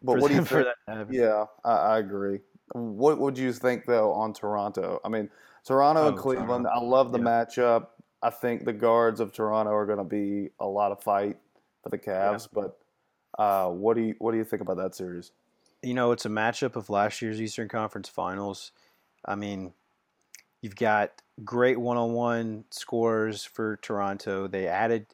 But 0.02 0.18
what 0.18 0.28
do 0.28 0.34
you 0.34 0.44
think? 0.44 0.66
Yeah, 1.10 1.46
I, 1.64 1.72
I, 1.72 1.98
agree. 1.98 2.40
What 2.72 3.18
would 3.18 3.36
you 3.36 3.52
think 3.52 3.86
though 3.86 4.12
on 4.12 4.32
Toronto? 4.32 5.00
I 5.04 5.08
mean, 5.08 5.28
Toronto 5.64 6.02
oh, 6.02 6.08
and 6.08 6.16
Cleveland. 6.16 6.64
Toronto. 6.64 6.70
I 6.70 6.80
love 6.80 7.12
the 7.12 7.18
yeah. 7.18 7.24
matchup. 7.24 7.86
I 8.22 8.30
think 8.30 8.64
the 8.64 8.72
guards 8.72 9.20
of 9.20 9.32
Toronto 9.32 9.72
are 9.72 9.86
going 9.86 9.98
to 9.98 10.04
be 10.04 10.50
a 10.58 10.66
lot 10.66 10.92
of 10.92 11.02
fight 11.02 11.38
for 11.82 11.88
the 11.88 11.98
Cavs. 11.98 12.48
Yeah. 12.54 12.62
But 12.62 12.78
uh, 13.42 13.70
what 13.70 13.96
do 13.96 14.02
you 14.02 14.14
what 14.18 14.32
do 14.32 14.38
you 14.38 14.44
think 14.44 14.62
about 14.62 14.76
that 14.78 14.94
series? 14.94 15.32
you 15.82 15.94
know, 15.94 16.12
it's 16.12 16.26
a 16.26 16.30
matchup 16.30 16.76
of 16.76 16.90
last 16.90 17.22
year's 17.22 17.40
Eastern 17.40 17.68
Conference 17.68 18.08
Finals. 18.08 18.72
I 19.24 19.34
mean, 19.34 19.72
you've 20.60 20.76
got 20.76 21.10
great 21.44 21.80
one-on-one 21.80 22.64
scores 22.70 23.44
for 23.44 23.76
Toronto. 23.76 24.46
They 24.46 24.66
added 24.66 25.06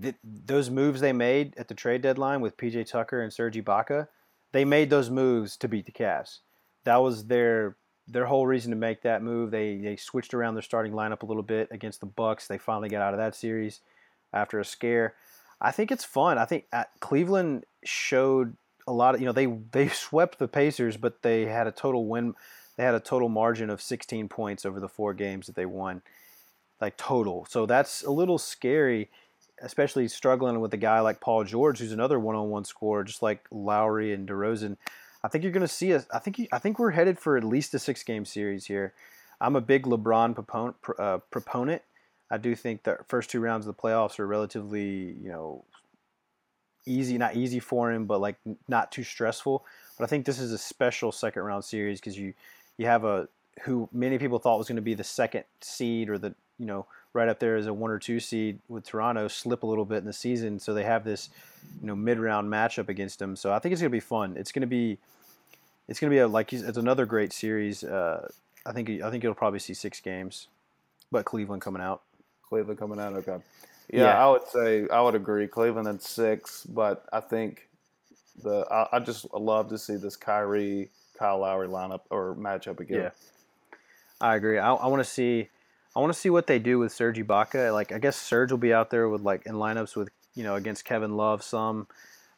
th- 0.00 0.14
those 0.22 0.70
moves 0.70 1.00
they 1.00 1.12
made 1.12 1.54
at 1.56 1.68
the 1.68 1.74
trade 1.74 2.02
deadline 2.02 2.40
with 2.40 2.56
PJ 2.56 2.88
Tucker 2.88 3.20
and 3.20 3.32
Serge 3.32 3.56
Ibaka. 3.56 4.08
They 4.52 4.64
made 4.64 4.90
those 4.90 5.10
moves 5.10 5.56
to 5.58 5.68
beat 5.68 5.86
the 5.86 5.92
Cavs. 5.92 6.38
That 6.84 6.96
was 6.96 7.26
their 7.26 7.76
their 8.08 8.26
whole 8.26 8.46
reason 8.46 8.70
to 8.70 8.76
make 8.76 9.02
that 9.02 9.22
move. 9.22 9.50
They 9.50 9.76
they 9.78 9.96
switched 9.96 10.34
around 10.34 10.54
their 10.54 10.62
starting 10.62 10.92
lineup 10.92 11.22
a 11.22 11.26
little 11.26 11.42
bit 11.42 11.68
against 11.70 12.00
the 12.00 12.06
Bucks. 12.06 12.46
They 12.46 12.58
finally 12.58 12.88
got 12.88 13.02
out 13.02 13.14
of 13.14 13.18
that 13.18 13.34
series 13.34 13.80
after 14.32 14.58
a 14.58 14.64
scare. 14.64 15.14
I 15.60 15.70
think 15.70 15.90
it's 15.92 16.04
fun. 16.04 16.38
I 16.38 16.44
think 16.44 16.64
uh, 16.72 16.84
Cleveland 17.00 17.64
showed 17.84 18.56
a 18.86 18.92
lot 18.92 19.14
of 19.14 19.20
you 19.20 19.26
know 19.26 19.32
they 19.32 19.46
they 19.46 19.88
swept 19.92 20.38
the 20.38 20.48
Pacers, 20.48 20.96
but 20.96 21.22
they 21.22 21.46
had 21.46 21.66
a 21.66 21.72
total 21.72 22.06
win. 22.06 22.34
They 22.76 22.84
had 22.84 22.94
a 22.94 23.00
total 23.00 23.28
margin 23.28 23.70
of 23.70 23.82
16 23.82 24.28
points 24.28 24.64
over 24.64 24.80
the 24.80 24.88
four 24.88 25.12
games 25.12 25.46
that 25.46 25.54
they 25.54 25.66
won, 25.66 26.02
like 26.80 26.96
total. 26.96 27.46
So 27.48 27.66
that's 27.66 28.02
a 28.02 28.10
little 28.10 28.38
scary, 28.38 29.10
especially 29.62 30.08
struggling 30.08 30.60
with 30.60 30.74
a 30.74 30.78
guy 30.78 31.00
like 31.00 31.20
Paul 31.20 31.44
George, 31.44 31.78
who's 31.78 31.92
another 31.92 32.18
one-on-one 32.18 32.64
scorer, 32.64 33.04
just 33.04 33.22
like 33.22 33.46
Lowry 33.50 34.12
and 34.12 34.28
DeRozan. 34.28 34.76
I 35.24 35.28
think 35.28 35.44
you're 35.44 35.52
going 35.52 35.62
to 35.62 35.68
see 35.68 35.94
us. 35.94 36.06
I 36.12 36.18
think 36.18 36.38
you, 36.38 36.48
I 36.52 36.58
think 36.58 36.78
we're 36.78 36.90
headed 36.90 37.18
for 37.18 37.36
at 37.36 37.44
least 37.44 37.74
a 37.74 37.78
six-game 37.78 38.24
series 38.24 38.66
here. 38.66 38.92
I'm 39.40 39.56
a 39.56 39.60
big 39.60 39.84
LeBron 39.84 40.34
proponent. 40.34 40.76
Uh, 40.98 41.18
proponent. 41.30 41.82
I 42.30 42.38
do 42.38 42.54
think 42.54 42.82
the 42.82 42.98
first 43.08 43.30
two 43.30 43.40
rounds 43.40 43.66
of 43.66 43.76
the 43.76 43.80
playoffs 43.80 44.18
are 44.18 44.26
relatively, 44.26 45.16
you 45.22 45.28
know, 45.28 45.64
easy, 46.86 47.18
not 47.18 47.36
easy 47.36 47.60
for 47.60 47.92
him, 47.92 48.06
but 48.06 48.20
like 48.20 48.36
not 48.68 48.90
too 48.90 49.04
stressful. 49.04 49.64
But 49.98 50.04
I 50.04 50.06
think 50.08 50.24
this 50.24 50.38
is 50.38 50.52
a 50.52 50.58
special 50.58 51.12
second 51.12 51.42
round 51.42 51.64
series 51.64 52.00
because 52.00 52.18
you 52.18 52.34
you 52.78 52.86
have 52.86 53.04
a 53.04 53.28
who 53.62 53.88
many 53.92 54.18
people 54.18 54.38
thought 54.38 54.58
was 54.58 54.66
going 54.66 54.76
to 54.76 54.82
be 54.82 54.94
the 54.94 55.04
second 55.04 55.44
seed 55.60 56.08
or 56.08 56.18
the 56.18 56.34
you 56.58 56.66
know 56.66 56.86
right 57.14 57.28
up 57.28 57.38
there 57.38 57.56
as 57.56 57.66
a 57.66 57.72
one 57.72 57.90
or 57.90 57.98
two 57.98 58.20
seed 58.20 58.58
with 58.68 58.84
Toronto 58.86 59.28
slip 59.28 59.62
a 59.62 59.66
little 59.66 59.84
bit 59.84 59.98
in 59.98 60.04
the 60.04 60.12
season, 60.12 60.58
so 60.58 60.74
they 60.74 60.84
have 60.84 61.04
this 61.04 61.30
you 61.80 61.86
know 61.86 61.96
mid 61.96 62.18
round 62.18 62.50
matchup 62.50 62.88
against 62.88 63.18
them. 63.18 63.36
So 63.36 63.52
I 63.52 63.58
think 63.58 63.72
it's 63.72 63.82
going 63.82 63.90
to 63.90 63.96
be 63.96 64.00
fun. 64.00 64.36
It's 64.36 64.52
going 64.52 64.62
to 64.62 64.66
be 64.66 64.98
it's 65.88 66.00
going 66.00 66.10
to 66.10 66.14
be 66.14 66.20
a 66.20 66.28
like 66.28 66.52
it's 66.52 66.78
another 66.78 67.06
great 67.06 67.32
series. 67.32 67.84
Uh, 67.84 68.28
I 68.64 68.72
think 68.72 68.88
I 69.02 69.10
think 69.10 69.22
you'll 69.22 69.34
probably 69.34 69.58
see 69.58 69.74
six 69.74 70.00
games, 70.00 70.48
but 71.10 71.24
Cleveland 71.24 71.62
coming 71.62 71.82
out. 71.82 72.02
Cleveland 72.48 72.78
coming 72.78 73.00
out. 73.00 73.14
Okay. 73.14 73.38
Yeah, 73.90 74.04
yeah, 74.04 74.24
I 74.24 74.30
would 74.30 74.46
say 74.48 74.86
I 74.88 75.00
would 75.00 75.14
agree. 75.14 75.46
Cleveland 75.46 75.88
at 75.88 76.02
six, 76.02 76.64
but 76.64 77.04
I 77.12 77.20
think 77.20 77.68
the 78.42 78.66
I, 78.70 78.96
I 78.96 78.98
just 79.00 79.32
love 79.34 79.68
to 79.68 79.78
see 79.78 79.96
this 79.96 80.16
Kyrie 80.16 80.88
Kyle 81.18 81.40
Lowry 81.40 81.68
lineup 81.68 82.00
or 82.10 82.34
matchup 82.36 82.80
again. 82.80 83.02
Yeah, 83.02 83.10
I 84.20 84.36
agree. 84.36 84.58
I, 84.58 84.72
I 84.72 84.86
want 84.86 85.04
to 85.04 85.10
see 85.10 85.48
I 85.94 86.00
want 86.00 86.12
to 86.12 86.18
see 86.18 86.30
what 86.30 86.46
they 86.46 86.58
do 86.58 86.78
with 86.78 86.92
Serge 86.92 87.18
Ibaka. 87.18 87.72
Like 87.72 87.92
I 87.92 87.98
guess 87.98 88.16
Serge 88.16 88.50
will 88.50 88.58
be 88.58 88.72
out 88.72 88.90
there 88.90 89.08
with 89.08 89.22
like 89.22 89.46
in 89.46 89.54
lineups 89.54 89.96
with 89.96 90.08
you 90.34 90.42
know 90.42 90.54
against 90.54 90.84
Kevin 90.84 91.16
Love 91.16 91.42
some. 91.42 91.86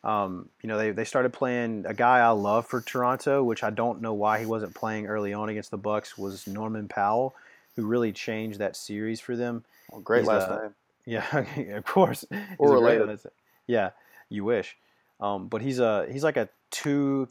Um, 0.03 0.51
you 0.63 0.69
know 0.69 0.77
they, 0.77 0.91
they 0.91 1.05
started 1.05 1.33
playing 1.33 1.85
a 1.87 1.95
guy 1.95 2.19
I 2.19 2.31
love 2.31 2.67
for 2.67 2.81
Toronto, 2.81 3.43
which 3.43 3.63
I 3.63 3.71
don't 3.71 4.03
know 4.03 4.13
why 4.13 4.41
he 4.41 4.47
wasn't 4.47 4.75
playing 4.75 5.07
early 5.07 5.33
on 5.33 5.49
against 5.49 5.71
the 5.71 5.79
Bucks. 5.79 6.19
Was 6.19 6.47
Norman 6.47 6.89
Powell, 6.89 7.35
who 7.77 7.87
really 7.87 8.13
changed 8.13 8.59
that 8.59 8.77
series 8.77 9.21
for 9.21 9.37
them. 9.37 9.65
Well, 9.91 10.01
great 10.01 10.21
He's 10.21 10.29
last 10.29 10.51
a, 10.51 10.63
name. 10.63 10.75
Yeah, 11.07 11.45
of 11.77 11.85
course. 11.85 12.25
Or 12.57 12.73
related. 12.73 13.21
Yeah, 13.67 13.91
you 14.31 14.43
wish. 14.43 14.77
Um, 15.21 15.49
but 15.49 15.61
he's 15.61 15.79
a 15.79 16.07
he's 16.11 16.25
like 16.25 16.37
a 16.39 16.49
two 16.71 17.29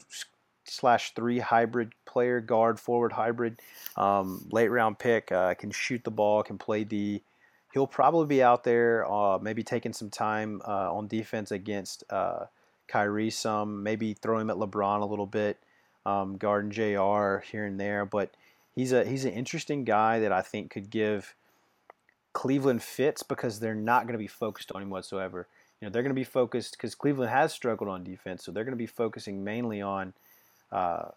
slash 0.64 1.14
three 1.14 1.38
hybrid 1.38 1.92
player, 2.06 2.40
guard 2.40 2.78
forward 2.80 3.12
hybrid, 3.12 3.60
um, 3.96 4.46
late 4.50 4.68
round 4.68 4.98
pick. 4.98 5.30
Uh, 5.32 5.54
can 5.54 5.70
shoot 5.70 6.02
the 6.04 6.10
ball, 6.10 6.42
can 6.42 6.58
play 6.58 6.84
D. 6.84 7.22
He'll 7.72 7.86
probably 7.86 8.26
be 8.26 8.42
out 8.42 8.62
there, 8.62 9.10
uh, 9.10 9.38
maybe 9.38 9.64
taking 9.64 9.92
some 9.92 10.08
time 10.08 10.62
uh, 10.66 10.94
on 10.94 11.08
defense 11.08 11.50
against 11.50 12.04
uh, 12.08 12.46
Kyrie. 12.86 13.30
Some 13.30 13.82
maybe 13.82 14.14
throw 14.14 14.38
him 14.38 14.50
at 14.50 14.56
LeBron 14.56 15.02
a 15.02 15.06
little 15.06 15.26
bit, 15.26 15.58
um, 16.06 16.36
guarding 16.36 16.70
Jr. 16.70 17.38
here 17.50 17.64
and 17.66 17.80
there. 17.80 18.06
But 18.06 18.30
he's 18.74 18.92
a 18.92 19.04
he's 19.04 19.24
an 19.24 19.32
interesting 19.32 19.84
guy 19.84 20.20
that 20.20 20.32
I 20.32 20.42
think 20.42 20.70
could 20.70 20.90
give 20.90 21.34
Cleveland 22.32 22.82
fits 22.82 23.22
because 23.22 23.60
they're 23.60 23.74
not 23.74 24.06
going 24.06 24.14
to 24.14 24.18
be 24.18 24.26
focused 24.26 24.72
on 24.72 24.82
him 24.82 24.90
whatsoever. 24.90 25.46
You 25.80 25.86
know, 25.86 25.92
they're 25.92 26.02
going 26.02 26.14
to 26.14 26.14
be 26.14 26.24
focused 26.24 26.72
because 26.72 26.94
Cleveland 26.94 27.30
has 27.30 27.52
struggled 27.52 27.90
on 27.90 28.04
defense, 28.04 28.44
so 28.44 28.52
they're 28.52 28.64
going 28.64 28.72
to 28.72 28.76
be 28.76 28.86
focusing 28.86 29.42
mainly 29.42 29.82
on 29.82 30.12
uh, 30.72 31.08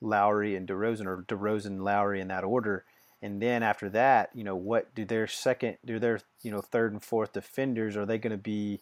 Lowry 0.00 0.56
and 0.56 0.66
DeRozan, 0.66 1.06
or 1.06 1.24
DeRozan, 1.28 1.82
Lowry 1.82 2.20
in 2.20 2.28
that 2.28 2.44
order. 2.44 2.84
And 3.20 3.42
then 3.42 3.62
after 3.62 3.88
that, 3.90 4.30
you 4.34 4.44
know, 4.44 4.54
what 4.54 4.94
do 4.94 5.04
their 5.04 5.26
second, 5.26 5.78
do 5.84 5.98
their 5.98 6.20
you 6.42 6.50
know 6.50 6.60
third 6.60 6.92
and 6.92 7.02
fourth 7.02 7.32
defenders 7.32 7.96
are 7.96 8.06
they 8.06 8.18
going 8.18 8.30
to 8.30 8.36
be, 8.36 8.80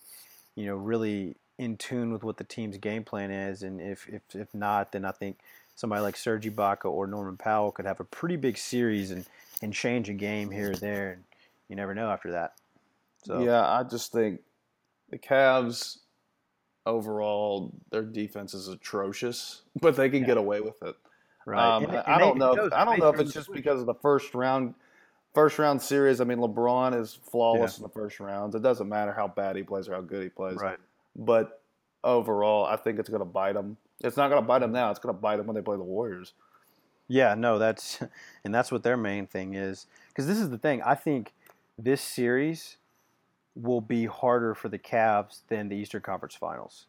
you 0.55 0.67
know, 0.67 0.77
really 0.77 1.37
in 1.59 1.77
tune 1.79 2.13
with 2.13 2.23
what 2.23 2.37
the 2.37 2.45
team's 2.45 2.77
game 2.77 3.03
plan 3.03 3.31
is? 3.31 3.63
And 3.63 3.81
if 3.81 4.09
if 4.09 4.23
if 4.35 4.55
not, 4.55 4.93
then 4.93 5.05
I 5.05 5.13
think 5.13 5.39
somebody 5.75 6.03
like 6.03 6.17
Serge 6.17 6.45
Ibaka 6.45 6.87
or 6.87 7.07
Norman 7.07 7.37
Powell 7.37 7.73
could 7.73 7.87
have 7.87 8.01
a 8.01 8.05
pretty 8.05 8.37
big 8.37 8.59
series 8.59 9.11
and 9.11 9.25
and 9.63 9.73
change 9.73 10.11
a 10.11 10.15
game 10.15 10.51
here 10.51 10.73
or 10.73 10.77
there. 10.77 11.13
And 11.13 11.25
you 11.69 11.77
never 11.77 11.95
know 11.95 12.11
after 12.11 12.33
that. 12.33 12.55
So 13.25 13.43
yeah, 13.43 13.67
I 13.67 13.85
just 13.85 14.13
think 14.13 14.41
the 15.11 15.19
Cavs 15.19 15.99
overall, 16.87 17.73
their 17.91 18.03
defense 18.03 18.55
is 18.55 18.69
atrocious, 18.69 19.63
but 19.81 19.97
they 19.97 20.09
can 20.09 20.21
yeah. 20.21 20.27
get 20.27 20.37
away 20.39 20.61
with 20.61 20.83
it. 20.83 20.95
Right. 21.45 21.77
Um, 21.77 21.85
and, 21.85 21.95
and 21.95 22.05
I, 22.07 22.19
don't 22.19 22.39
know. 22.39 22.53
If, 22.53 22.73
I 22.73 22.85
don't 22.85 22.99
know 22.99 23.09
if 23.09 23.21
it's 23.21 23.33
just 23.33 23.53
because 23.53 23.81
of 23.81 23.87
the 23.87 23.95
first 23.95 24.35
round, 24.35 24.75
first 25.35 25.59
round 25.59 25.81
series. 25.81 26.21
I 26.21 26.25
mean, 26.25 26.39
LeBron 26.39 26.99
is 27.01 27.19
flawless 27.31 27.75
yeah. 27.75 27.77
in 27.79 27.83
the 27.85 27.89
first 27.95 28.19
rounds. 28.19 28.55
It 28.55 28.63
doesn't 28.63 28.89
matter 28.89 29.13
how 29.13 29.29
bad 29.29 29.55
he 29.55 29.63
plays 29.63 29.89
or 29.89 29.95
how 29.95 30.01
good 30.01 30.23
he 30.23 30.29
plays. 30.29 30.57
Right. 30.57 30.79
But 31.15 31.61
overall, 32.03 32.65
I 32.65 32.77
think 32.77 32.99
it's 32.99 33.09
going 33.09 33.21
to 33.21 33.27
bite 33.27 33.53
them. 33.53 33.77
It's 34.01 34.17
not 34.17 34.29
going 34.29 34.43
to 34.43 34.47
bite 34.47 34.59
them 34.59 34.73
now. 34.73 34.91
It's 34.91 34.99
going 34.99 35.15
to 35.15 35.21
bite 35.21 35.37
them 35.37 35.47
when 35.47 35.55
they 35.55 35.63
play 35.63 35.77
the 35.77 35.85
Warriors. 35.85 36.33
Yeah. 37.07 37.35
No. 37.37 37.59
That's 37.61 38.01
and 38.45 38.53
that's 38.53 38.73
what 38.73 38.83
their 38.83 38.97
main 38.97 39.29
thing 39.29 39.55
is. 39.55 39.87
Because 40.09 40.27
this 40.27 40.39
is 40.39 40.51
the 40.51 40.59
thing. 40.59 40.83
I 40.83 40.97
think 40.97 41.33
this 41.79 42.01
series 42.01 42.77
will 43.57 43.81
be 43.81 44.05
harder 44.07 44.55
for 44.55 44.69
the 44.69 44.79
Cavs 44.79 45.41
than 45.49 45.69
the 45.69 45.77
Eastern 45.77 46.03
Conference 46.03 46.35
Finals. 46.35 46.87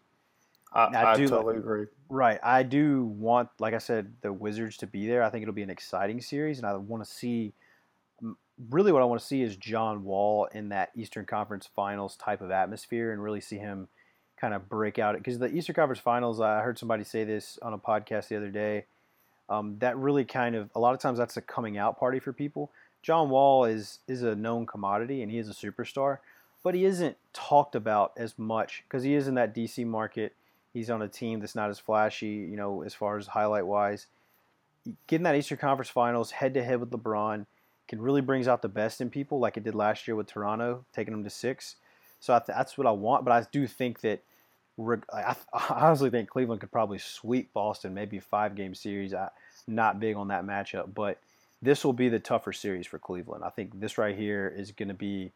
I, 0.73 0.83
I, 0.83 1.11
I 1.13 1.15
do, 1.15 1.27
totally 1.27 1.57
agree. 1.57 1.85
Right. 2.09 2.39
I 2.43 2.63
do 2.63 3.05
want, 3.05 3.49
like 3.59 3.73
I 3.73 3.77
said, 3.77 4.13
the 4.21 4.33
Wizards 4.33 4.77
to 4.77 4.87
be 4.87 5.07
there. 5.07 5.23
I 5.23 5.29
think 5.29 5.43
it'll 5.43 5.53
be 5.53 5.63
an 5.63 5.69
exciting 5.69 6.21
series, 6.21 6.57
and 6.57 6.67
I 6.67 6.75
want 6.75 7.03
to 7.03 7.09
see. 7.09 7.53
Really, 8.69 8.91
what 8.91 9.01
I 9.01 9.05
want 9.05 9.21
to 9.21 9.27
see 9.27 9.43
is 9.43 9.55
John 9.55 10.03
Wall 10.03 10.45
in 10.51 10.69
that 10.69 10.91
Eastern 10.95 11.25
Conference 11.25 11.69
Finals 11.75 12.15
type 12.15 12.41
of 12.41 12.51
atmosphere, 12.51 13.11
and 13.13 13.23
really 13.23 13.39
see 13.39 13.57
him 13.57 13.87
kind 14.35 14.53
of 14.53 14.67
break 14.67 14.99
out. 14.99 15.15
Because 15.15 15.39
the 15.39 15.47
Eastern 15.47 15.75
Conference 15.75 16.01
Finals, 16.01 16.41
I 16.41 16.61
heard 16.61 16.77
somebody 16.77 17.03
say 17.03 17.23
this 17.23 17.57
on 17.61 17.73
a 17.73 17.77
podcast 17.77 18.27
the 18.27 18.35
other 18.35 18.49
day. 18.49 18.85
Um, 19.49 19.77
that 19.79 19.97
really 19.97 20.25
kind 20.25 20.55
of 20.55 20.69
a 20.75 20.79
lot 20.79 20.93
of 20.93 20.99
times 20.99 21.17
that's 21.17 21.37
a 21.37 21.41
coming 21.41 21.77
out 21.77 21.97
party 21.97 22.19
for 22.19 22.33
people. 22.33 22.71
John 23.03 23.29
Wall 23.29 23.63
is 23.63 23.99
is 24.07 24.23
a 24.23 24.35
known 24.35 24.65
commodity, 24.65 25.21
and 25.21 25.31
he 25.31 25.37
is 25.37 25.47
a 25.47 25.53
superstar 25.53 26.17
but 26.63 26.75
he 26.75 26.85
isn't 26.85 27.17
talked 27.33 27.75
about 27.75 28.13
as 28.17 28.37
much 28.37 28.83
because 28.87 29.03
he 29.03 29.13
is 29.13 29.27
in 29.27 29.35
that 29.35 29.55
DC 29.55 29.85
market. 29.85 30.33
He's 30.73 30.89
on 30.89 31.01
a 31.01 31.07
team 31.07 31.39
that's 31.39 31.55
not 31.55 31.69
as 31.69 31.79
flashy, 31.79 32.27
you 32.27 32.55
know, 32.55 32.83
as 32.83 32.93
far 32.93 33.17
as 33.17 33.27
highlight 33.27 33.65
wise. 33.65 34.07
Getting 35.07 35.23
that 35.23 35.35
Eastern 35.35 35.57
Conference 35.57 35.89
Finals 35.89 36.31
head 36.31 36.53
to 36.53 36.63
head 36.63 36.79
with 36.79 36.91
LeBron 36.91 37.45
can 37.87 38.01
really 38.01 38.21
brings 38.21 38.47
out 38.47 38.61
the 38.61 38.69
best 38.69 39.01
in 39.01 39.09
people, 39.09 39.39
like 39.39 39.57
it 39.57 39.63
did 39.63 39.75
last 39.75 40.07
year 40.07 40.15
with 40.15 40.27
Toronto, 40.27 40.85
taking 40.93 41.13
them 41.13 41.23
to 41.23 41.29
six. 41.29 41.75
So 42.19 42.33
I 42.33 42.39
th- 42.39 42.55
that's 42.55 42.77
what 42.77 42.87
I 42.87 42.91
want. 42.91 43.25
But 43.25 43.31
I 43.31 43.47
do 43.51 43.65
think 43.67 44.01
that 44.01 44.21
I, 45.13 45.35
honestly 45.69 46.09
think 46.09 46.29
Cleveland 46.29 46.61
could 46.61 46.71
probably 46.71 46.99
sweep 46.99 47.53
Boston, 47.53 47.93
maybe 47.93 48.17
a 48.17 48.21
five 48.21 48.55
game 48.55 48.75
series. 48.75 49.13
I, 49.13 49.29
not 49.67 49.99
big 49.99 50.15
on 50.15 50.29
that 50.29 50.45
matchup, 50.45 50.93
but 50.93 51.19
this 51.61 51.83
will 51.83 51.93
be 51.93 52.09
the 52.09 52.19
tougher 52.19 52.53
series 52.53 52.87
for 52.87 52.99
Cleveland. 52.99 53.43
I 53.43 53.49
think 53.49 53.79
this 53.79 53.97
right 53.97 54.15
here 54.15 54.53
is 54.55 54.71
going 54.71 54.87
to 54.87 54.93
be 54.93 55.31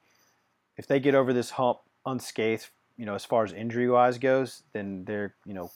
if 0.78 0.88
they 0.88 1.00
get 1.00 1.16
over 1.16 1.34
this 1.34 1.52
hump 1.52 1.80
unscathed, 2.06 2.70
you 2.98 3.06
know, 3.06 3.16
as 3.16 3.26
far 3.26 3.44
as 3.44 3.54
injury 3.54 3.90
wise 3.90 4.18
goes, 4.18 4.64
then 4.74 5.06
their 5.06 5.36
you 5.46 5.54
know 5.54 5.72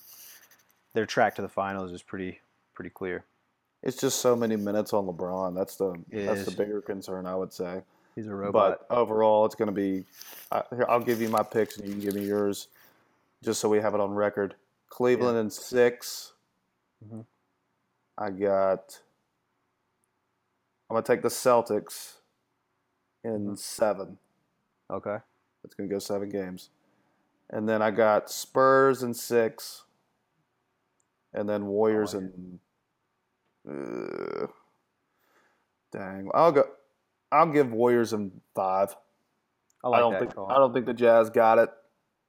their 0.93 1.05
track 1.05 1.35
to 1.35 1.41
the 1.41 1.49
finals 1.49 1.91
is 1.91 2.01
pretty 2.01 2.39
pretty 2.73 2.89
clear. 2.89 3.25
It's 3.83 3.97
just 3.97 4.19
so 4.19 4.35
many 4.35 4.55
minutes 4.55 4.93
on 4.93 5.05
LeBron. 5.05 5.55
That's 5.55 5.75
the 5.75 5.93
it 6.09 6.25
that's 6.25 6.41
is. 6.41 6.45
the 6.47 6.51
bigger 6.51 6.81
concern, 6.81 7.25
I 7.25 7.35
would 7.35 7.53
say. 7.53 7.81
He's 8.15 8.27
a 8.27 8.35
robot. 8.35 8.87
But 8.89 8.95
overall, 8.95 9.45
it's 9.45 9.55
going 9.55 9.67
to 9.67 9.73
be. 9.73 10.05
Uh, 10.51 10.61
here, 10.71 10.85
I'll 10.89 11.01
give 11.01 11.21
you 11.21 11.29
my 11.29 11.43
picks, 11.43 11.77
and 11.77 11.85
you 11.85 11.93
can 11.93 12.01
give 12.01 12.15
me 12.15 12.25
yours, 12.25 12.69
just 13.43 13.59
so 13.59 13.67
we 13.67 13.79
have 13.79 13.93
it 13.93 13.99
on 13.99 14.11
record. 14.11 14.55
Cleveland 14.89 15.35
yeah. 15.35 15.41
in 15.41 15.49
6 15.49 16.33
mm-hmm. 17.05 17.21
I 18.17 18.29
got. 18.29 18.99
I'm 20.89 20.95
gonna 20.95 21.05
take 21.05 21.21
the 21.21 21.29
Celtics 21.29 22.13
in 23.23 23.31
mm-hmm. 23.31 23.55
seven. 23.55 24.17
Okay. 24.91 25.17
It's 25.63 25.73
going 25.73 25.89
to 25.89 25.93
go 25.93 25.99
seven 25.99 26.29
games. 26.29 26.69
And 27.49 27.67
then 27.67 27.81
I 27.81 27.91
got 27.91 28.29
Spurs 28.29 29.03
in 29.03 29.13
six. 29.13 29.83
And 31.33 31.49
then 31.49 31.65
Warriors 31.65 32.15
oh, 32.15 32.19
in. 32.19 32.59
Uh, 33.67 34.47
dang. 35.91 36.29
I'll 36.33 36.51
go. 36.51 36.63
I'll 37.31 37.51
give 37.51 37.71
Warriors 37.71 38.13
in 38.13 38.31
five. 38.53 38.95
I, 39.83 39.89
like 39.89 39.97
I 39.97 40.01
don't 40.01 40.19
think 40.19 40.35
call. 40.35 40.49
I 40.49 40.55
don't 40.55 40.73
think 40.73 40.85
the 40.85 40.93
Jazz 40.93 41.29
got 41.29 41.59
it. 41.59 41.69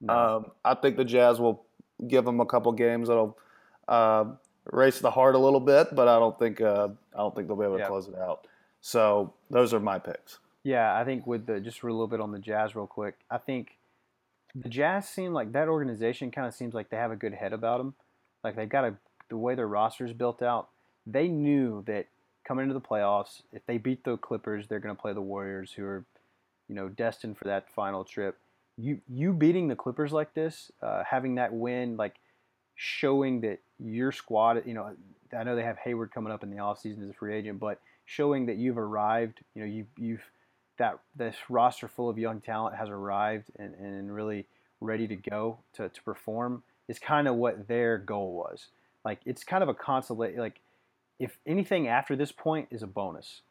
No. 0.00 0.14
Um, 0.14 0.46
I 0.64 0.74
think 0.74 0.96
the 0.96 1.04
Jazz 1.04 1.40
will 1.40 1.64
give 2.08 2.24
them 2.24 2.40
a 2.40 2.46
couple 2.46 2.72
games 2.72 3.08
that'll 3.08 3.38
uh, 3.88 4.24
race 4.72 4.98
the 4.98 5.10
heart 5.10 5.34
a 5.34 5.38
little 5.38 5.60
bit, 5.60 5.94
but 5.94 6.08
I 6.08 6.18
don't 6.18 6.38
think 6.38 6.60
uh, 6.60 6.88
I 7.14 7.18
don't 7.18 7.34
think 7.34 7.48
they'll 7.48 7.56
be 7.56 7.64
able 7.64 7.76
to 7.76 7.82
yeah. 7.82 7.88
close 7.88 8.08
it 8.08 8.16
out. 8.16 8.46
So 8.80 9.34
those 9.50 9.72
are 9.72 9.80
my 9.80 9.98
picks. 9.98 10.38
Yeah, 10.66 10.98
I 10.98 11.04
think 11.04 11.28
with 11.28 11.46
the 11.46 11.60
just 11.60 11.84
a 11.84 11.86
little 11.86 12.08
bit 12.08 12.20
on 12.20 12.32
the 12.32 12.40
Jazz 12.40 12.74
real 12.74 12.88
quick. 12.88 13.14
I 13.30 13.38
think 13.38 13.76
the 14.52 14.68
Jazz 14.68 15.08
seem 15.08 15.32
like 15.32 15.52
that 15.52 15.68
organization 15.68 16.32
kind 16.32 16.48
of 16.48 16.54
seems 16.54 16.74
like 16.74 16.90
they 16.90 16.96
have 16.96 17.12
a 17.12 17.16
good 17.16 17.34
head 17.34 17.52
about 17.52 17.78
them. 17.78 17.94
Like 18.42 18.56
they've 18.56 18.68
got 18.68 18.84
a 18.84 18.96
the 19.28 19.36
way 19.36 19.54
their 19.54 19.68
roster 19.68 20.04
is 20.04 20.12
built 20.12 20.42
out. 20.42 20.68
They 21.06 21.28
knew 21.28 21.84
that 21.86 22.06
coming 22.44 22.64
into 22.64 22.74
the 22.74 22.80
playoffs, 22.80 23.42
if 23.52 23.64
they 23.66 23.78
beat 23.78 24.02
the 24.02 24.16
Clippers, 24.16 24.66
they're 24.66 24.80
going 24.80 24.94
to 24.94 25.00
play 25.00 25.12
the 25.12 25.20
Warriors, 25.20 25.70
who 25.70 25.84
are, 25.84 26.04
you 26.68 26.74
know, 26.74 26.88
destined 26.88 27.38
for 27.38 27.44
that 27.44 27.70
final 27.70 28.02
trip. 28.02 28.36
You 28.76 29.00
you 29.08 29.32
beating 29.34 29.68
the 29.68 29.76
Clippers 29.76 30.10
like 30.10 30.34
this, 30.34 30.72
uh, 30.82 31.04
having 31.08 31.36
that 31.36 31.52
win, 31.52 31.96
like 31.96 32.16
showing 32.74 33.40
that 33.42 33.60
your 33.78 34.10
squad, 34.10 34.64
you 34.66 34.74
know, 34.74 34.96
I 35.32 35.44
know 35.44 35.54
they 35.54 35.62
have 35.62 35.78
Hayward 35.78 36.10
coming 36.10 36.32
up 36.32 36.42
in 36.42 36.50
the 36.50 36.56
offseason 36.56 37.04
as 37.04 37.10
a 37.10 37.14
free 37.14 37.36
agent, 37.36 37.60
but 37.60 37.80
showing 38.04 38.46
that 38.46 38.56
you've 38.56 38.78
arrived, 38.78 39.38
you 39.54 39.62
know, 39.62 39.68
you 39.68 39.86
you've 39.96 40.28
that 40.78 40.98
this 41.14 41.36
roster 41.48 41.88
full 41.88 42.08
of 42.08 42.18
young 42.18 42.40
talent 42.40 42.76
has 42.76 42.88
arrived 42.88 43.50
and, 43.58 43.74
and 43.74 44.14
really 44.14 44.46
ready 44.80 45.06
to 45.08 45.16
go 45.16 45.58
to, 45.74 45.88
to 45.88 46.02
perform 46.02 46.62
is 46.88 46.98
kind 46.98 47.26
of 47.26 47.36
what 47.36 47.68
their 47.68 47.98
goal 47.98 48.34
was. 48.34 48.66
Like 49.04 49.20
it's 49.24 49.44
kind 49.44 49.62
of 49.62 49.68
a 49.68 49.74
consolation. 49.74 50.38
Like 50.38 50.60
if 51.18 51.38
anything 51.46 51.88
after 51.88 52.16
this 52.16 52.32
point 52.32 52.68
is 52.70 52.82
a 52.82 52.86
bonus. 52.86 53.42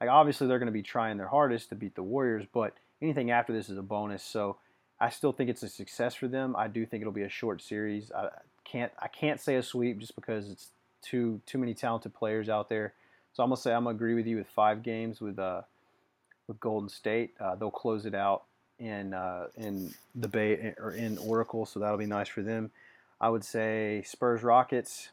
Like 0.00 0.10
obviously 0.10 0.46
they're 0.46 0.58
going 0.58 0.66
to 0.66 0.72
be 0.72 0.82
trying 0.82 1.16
their 1.16 1.28
hardest 1.28 1.70
to 1.70 1.74
beat 1.74 1.94
the 1.94 2.02
Warriors, 2.02 2.44
but 2.52 2.74
anything 3.00 3.30
after 3.30 3.52
this 3.52 3.68
is 3.70 3.78
a 3.78 3.82
bonus. 3.82 4.22
So 4.22 4.56
I 5.00 5.10
still 5.10 5.32
think 5.32 5.50
it's 5.50 5.62
a 5.62 5.68
success 5.68 6.14
for 6.14 6.28
them. 6.28 6.54
I 6.56 6.68
do 6.68 6.84
think 6.84 7.00
it'll 7.00 7.12
be 7.12 7.22
a 7.22 7.28
short 7.28 7.62
series. 7.62 8.12
I 8.12 8.28
can't 8.64 8.92
I 8.98 9.08
can't 9.08 9.40
say 9.40 9.56
a 9.56 9.62
sweep 9.62 9.98
just 9.98 10.14
because 10.14 10.50
it's 10.50 10.68
too 11.02 11.40
too 11.46 11.58
many 11.58 11.74
talented 11.74 12.14
players 12.14 12.48
out 12.48 12.68
there. 12.68 12.94
So 13.32 13.42
I'm 13.42 13.50
gonna 13.50 13.60
say 13.60 13.72
I'm 13.72 13.84
gonna 13.84 13.96
agree 13.96 14.14
with 14.14 14.26
you 14.26 14.36
with 14.36 14.48
five 14.48 14.82
games 14.82 15.20
with 15.20 15.38
uh 15.38 15.62
with 16.48 16.60
Golden 16.60 16.88
State. 16.88 17.34
Uh, 17.40 17.54
they'll 17.54 17.70
close 17.70 18.06
it 18.06 18.14
out 18.14 18.44
in 18.78 19.14
uh, 19.14 19.46
in 19.56 19.94
the 20.14 20.28
Bay 20.28 20.74
or 20.78 20.92
in 20.92 21.18
Oracle, 21.18 21.66
so 21.66 21.80
that'll 21.80 21.98
be 21.98 22.06
nice 22.06 22.28
for 22.28 22.42
them. 22.42 22.70
I 23.20 23.28
would 23.28 23.44
say 23.44 24.02
Spurs 24.06 24.42
Rockets. 24.42 25.10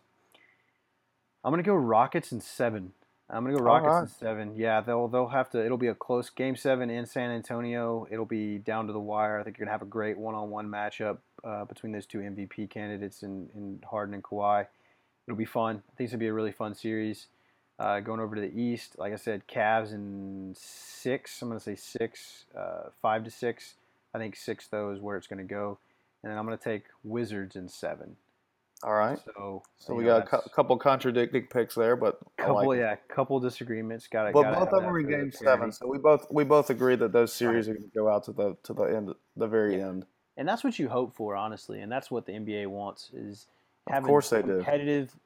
I'm 1.43 1.51
gonna 1.51 1.63
go 1.63 1.75
Rockets 1.75 2.31
in 2.31 2.41
seven. 2.41 2.93
I'm 3.29 3.45
gonna 3.45 3.57
go 3.57 3.63
Rockets 3.63 3.87
right. 3.87 4.01
in 4.01 4.07
seven. 4.07 4.55
Yeah, 4.55 4.81
they'll 4.81 5.07
they'll 5.07 5.27
have 5.27 5.49
to. 5.51 5.63
It'll 5.63 5.77
be 5.77 5.87
a 5.87 5.95
close 5.95 6.29
game 6.29 6.55
seven 6.55 6.89
in 6.89 7.05
San 7.05 7.31
Antonio. 7.31 8.07
It'll 8.11 8.25
be 8.25 8.57
down 8.57 8.87
to 8.87 8.93
the 8.93 8.99
wire. 8.99 9.39
I 9.39 9.43
think 9.43 9.57
you're 9.57 9.65
gonna 9.65 9.73
have 9.73 9.81
a 9.81 9.89
great 9.89 10.17
one-on-one 10.17 10.67
matchup 10.67 11.19
uh, 11.43 11.65
between 11.65 11.93
those 11.93 12.05
two 12.05 12.19
MVP 12.19 12.69
candidates 12.69 13.23
in, 13.23 13.49
in 13.55 13.79
Harden 13.89 14.13
and 14.13 14.23
Kawhi. 14.23 14.67
It'll 15.27 15.37
be 15.37 15.45
fun. 15.45 15.77
I 15.77 15.95
think 15.95 16.07
it's 16.07 16.11
gonna 16.11 16.19
be 16.19 16.27
a 16.27 16.33
really 16.33 16.51
fun 16.51 16.75
series. 16.75 17.27
Uh, 17.81 17.99
going 17.99 18.19
over 18.19 18.35
to 18.35 18.41
the 18.41 18.61
East, 18.61 18.99
like 18.99 19.11
I 19.11 19.15
said, 19.15 19.41
Cavs 19.47 19.91
in 19.91 20.53
six. 20.55 21.41
I'm 21.41 21.47
going 21.47 21.59
to 21.59 21.63
say 21.63 21.75
six, 21.75 22.45
uh, 22.55 22.89
five 23.01 23.23
to 23.23 23.31
six. 23.31 23.73
I 24.13 24.19
think 24.19 24.35
six 24.35 24.67
though 24.67 24.91
is 24.91 24.99
where 24.99 25.17
it's 25.17 25.25
going 25.25 25.39
to 25.39 25.51
go. 25.51 25.79
and 26.21 26.31
then 26.31 26.37
I'm 26.37 26.45
going 26.45 26.55
to 26.55 26.63
take 26.63 26.83
Wizards 27.03 27.55
in 27.55 27.67
seven. 27.67 28.17
All 28.83 28.93
right. 28.93 29.17
So, 29.25 29.63
so 29.79 29.95
we 29.95 30.03
got 30.03 30.21
a 30.21 30.27
cu- 30.27 30.49
couple 30.53 30.77
contradicting 30.77 31.47
picks 31.47 31.73
there, 31.73 31.95
but 31.95 32.19
couple 32.37 32.67
like 32.67 32.77
yeah, 32.77 32.97
couple 33.07 33.39
disagreements. 33.39 34.07
Got 34.07 34.27
it. 34.27 34.35
Well, 34.35 34.43
both 34.43 34.73
of 34.73 34.83
them 34.83 34.85
are 34.85 34.99
in 34.99 35.09
Game 35.09 35.31
Seven, 35.31 35.71
so 35.71 35.87
we 35.87 35.97
both 35.97 36.27
we 36.29 36.43
both 36.43 36.69
agree 36.69 36.95
that 36.97 37.11
those 37.11 37.33
series 37.33 37.67
right. 37.67 37.73
are 37.73 37.79
going 37.79 37.89
to 37.89 37.97
go 37.97 38.09
out 38.09 38.25
to 38.25 38.31
the 38.31 38.57
to 38.61 38.73
the 38.73 38.83
end, 38.83 39.09
the 39.35 39.47
very 39.47 39.77
yeah. 39.77 39.87
end. 39.87 40.05
And 40.37 40.47
that's 40.47 40.63
what 40.63 40.77
you 40.77 40.87
hope 40.87 41.15
for, 41.15 41.35
honestly, 41.35 41.81
and 41.81 41.91
that's 41.91 42.11
what 42.11 42.27
the 42.27 42.33
NBA 42.33 42.67
wants 42.67 43.09
is 43.13 43.47
having 43.87 44.03
of 44.03 44.07
course 44.07 44.29
they 44.29 44.41
competitive, 44.41 45.11
do. 45.11 45.19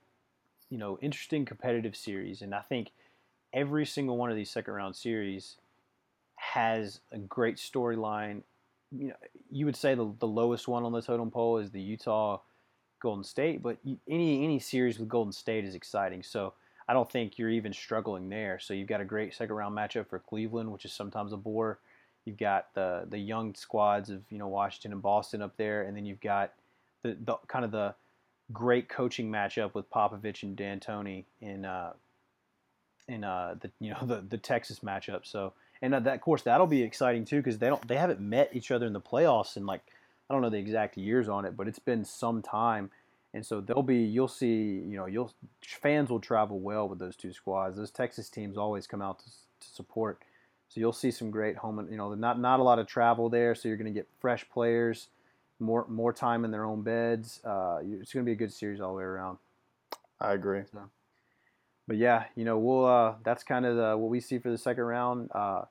You 0.70 0.78
know, 0.78 0.98
interesting 1.02 1.46
competitive 1.46 1.96
series. 1.96 2.42
And 2.42 2.54
I 2.54 2.62
think 2.62 2.92
every 3.54 3.86
single 3.86 4.18
one 4.18 4.30
of 4.30 4.36
these 4.36 4.50
second 4.50 4.74
round 4.74 4.96
series 4.96 5.56
has 6.36 7.00
a 7.12 7.18
great 7.18 7.58
storyline. 7.58 8.42
You 8.92 9.10
know, 9.10 9.16
you 9.52 9.66
would 9.66 9.76
say 9.76 9.96
the, 9.96 10.14
the 10.20 10.28
lowest 10.28 10.68
one 10.68 10.84
on 10.84 10.92
the 10.92 11.02
totem 11.02 11.32
pole 11.32 11.58
is 11.58 11.72
the 11.72 11.82
Utah 11.82 12.40
Golden 13.02 13.24
State, 13.24 13.62
but 13.62 13.78
any 14.10 14.44
any 14.44 14.60
series 14.60 15.00
with 15.00 15.10
Golden 15.10 15.34
State 15.34 15.66
is 15.66 15.76
exciting. 15.76 16.24
So 16.24 16.54
I 16.88 16.94
don't 16.94 17.10
think 17.10 17.38
you're 17.38 17.50
even 17.50 17.74
struggling 17.74 18.30
there. 18.30 18.60
So 18.60 18.74
you've 18.74 18.88
got 18.88 19.02
a 19.02 19.06
great 19.06 19.34
second 19.34 19.56
round 19.56 19.76
matchup 19.76 20.08
for 20.08 20.20
Cleveland, 20.20 20.72
which 20.72 20.86
is 20.86 20.94
sometimes 20.94 21.34
a 21.34 21.38
bore. 21.38 21.80
You've 22.26 22.38
got 22.38 22.74
the 22.74 23.06
the 23.10 23.20
young 23.20 23.54
squads 23.56 24.10
of 24.10 24.22
you 24.30 24.38
know 24.38 24.48
Washington 24.48 24.94
and 24.94 25.02
Boston 25.02 25.42
up 25.42 25.56
there, 25.58 25.84
and 25.84 25.96
then 25.96 26.06
you've 26.06 26.22
got 26.22 26.54
the, 27.04 27.18
the 27.24 27.36
kind 27.48 27.66
of 27.66 27.72
the 27.72 27.94
great 28.54 28.90
coaching 28.90 29.32
matchup 29.32 29.74
with 29.74 29.90
Popovich 29.90 30.44
and 30.44 30.56
D'Antoni 30.56 31.26
in 31.42 31.66
uh, 31.66 31.94
in 33.08 33.24
uh, 33.24 33.56
the 33.60 33.72
you 33.80 33.92
know 33.92 34.00
the 34.06 34.26
the 34.28 34.38
Texas 34.38 34.80
matchup. 34.80 35.26
So 35.26 35.54
and 35.82 35.94
uh, 35.94 36.00
that 36.02 36.16
of 36.16 36.22
course 36.22 36.44
that'll 36.44 36.68
be 36.68 36.84
exciting 36.84 37.26
too 37.26 37.38
because 37.38 37.58
they 37.58 37.68
don't 37.68 37.86
they 37.88 37.98
haven't 37.98 38.20
met 38.20 38.50
each 38.54 38.72
other 38.72 38.86
in 38.86 38.94
the 38.94 39.02
playoffs 39.02 39.58
in 39.58 39.66
like 39.66 39.82
I 40.30 40.34
don't 40.34 40.42
know 40.42 40.50
the 40.50 40.58
exact 40.58 40.98
years 40.98 41.30
on 41.30 41.46
it, 41.46 41.56
but 41.56 41.68
it's 41.68 41.80
been 41.80 42.04
some 42.04 42.42
time. 42.42 42.90
And 43.34 43.46
so 43.46 43.60
they'll 43.60 43.84
be, 43.84 43.98
you'll 43.98 44.30
see, 44.30 44.56
you 44.56 44.96
know, 44.96 45.08
you'll 45.08 45.32
fans 45.62 46.10
will 46.10 46.22
travel 46.22 46.60
well 46.60 46.88
with 46.88 47.00
those 47.00 47.16
two 47.18 47.34
squads. 47.34 47.76
Those 47.76 47.92
Texas 47.92 48.30
teams 48.30 48.58
always 48.58 48.88
come 48.88 49.02
out 49.02 49.20
to, 49.20 49.26
to 49.26 49.68
support. 49.74 50.20
So 50.70 50.80
you'll 50.80 50.94
see 50.94 51.12
some 51.12 51.32
great 51.32 51.58
home, 51.58 51.86
you 51.92 51.98
know, 51.98 52.14
not 52.16 52.40
not 52.40 52.60
a 52.60 52.64
lot 52.64 52.80
of 52.80 52.88
travel 52.88 53.30
there. 53.30 53.54
So 53.54 53.68
you're 53.68 53.78
going 53.78 53.94
to 53.94 53.98
get 53.98 54.08
fresh 54.20 54.50
players, 54.50 55.08
more 55.60 55.86
more 55.88 56.14
time 56.14 56.46
in 56.46 56.52
their 56.52 56.66
own 56.66 56.82
beds. 56.82 57.42
Uh, 57.44 57.80
it's 57.84 58.14
going 58.14 58.26
to 58.26 58.30
be 58.30 58.34
a 58.34 58.36
good 58.36 58.54
series 58.54 58.82
all 58.82 58.92
the 58.92 58.98
way 58.98 59.04
around. 59.04 59.38
I 60.20 60.34
agree. 60.34 60.62
So, 60.72 60.80
but 61.88 61.98
yeah, 61.98 62.26
you 62.36 62.46
know, 62.46 62.58
we'll 62.58 62.86
uh, 62.86 63.16
that's 63.24 63.44
kind 63.44 63.66
of 63.66 63.76
the, 63.76 63.98
what 63.98 64.10
we 64.10 64.20
see 64.20 64.40
for 64.40 64.50
the 64.50 64.58
second 64.58 64.84
round. 64.84 65.30
Uh, 65.34 65.64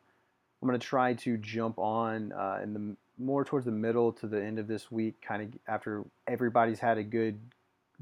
I'm 0.62 0.68
going 0.68 0.78
to 0.78 0.86
try 0.86 1.14
to 1.14 1.36
jump 1.36 1.78
on 1.78 2.32
uh, 2.32 2.60
in 2.62 2.72
the 2.72 2.96
more 3.18 3.44
towards 3.44 3.66
the 3.66 3.72
middle 3.72 4.12
to 4.12 4.26
the 4.26 4.42
end 4.42 4.58
of 4.58 4.66
this 4.66 4.90
week, 4.90 5.14
kind 5.20 5.42
of 5.42 5.48
after 5.68 6.04
everybody's 6.26 6.80
had 6.80 6.98
a 6.98 7.02
good 7.02 7.38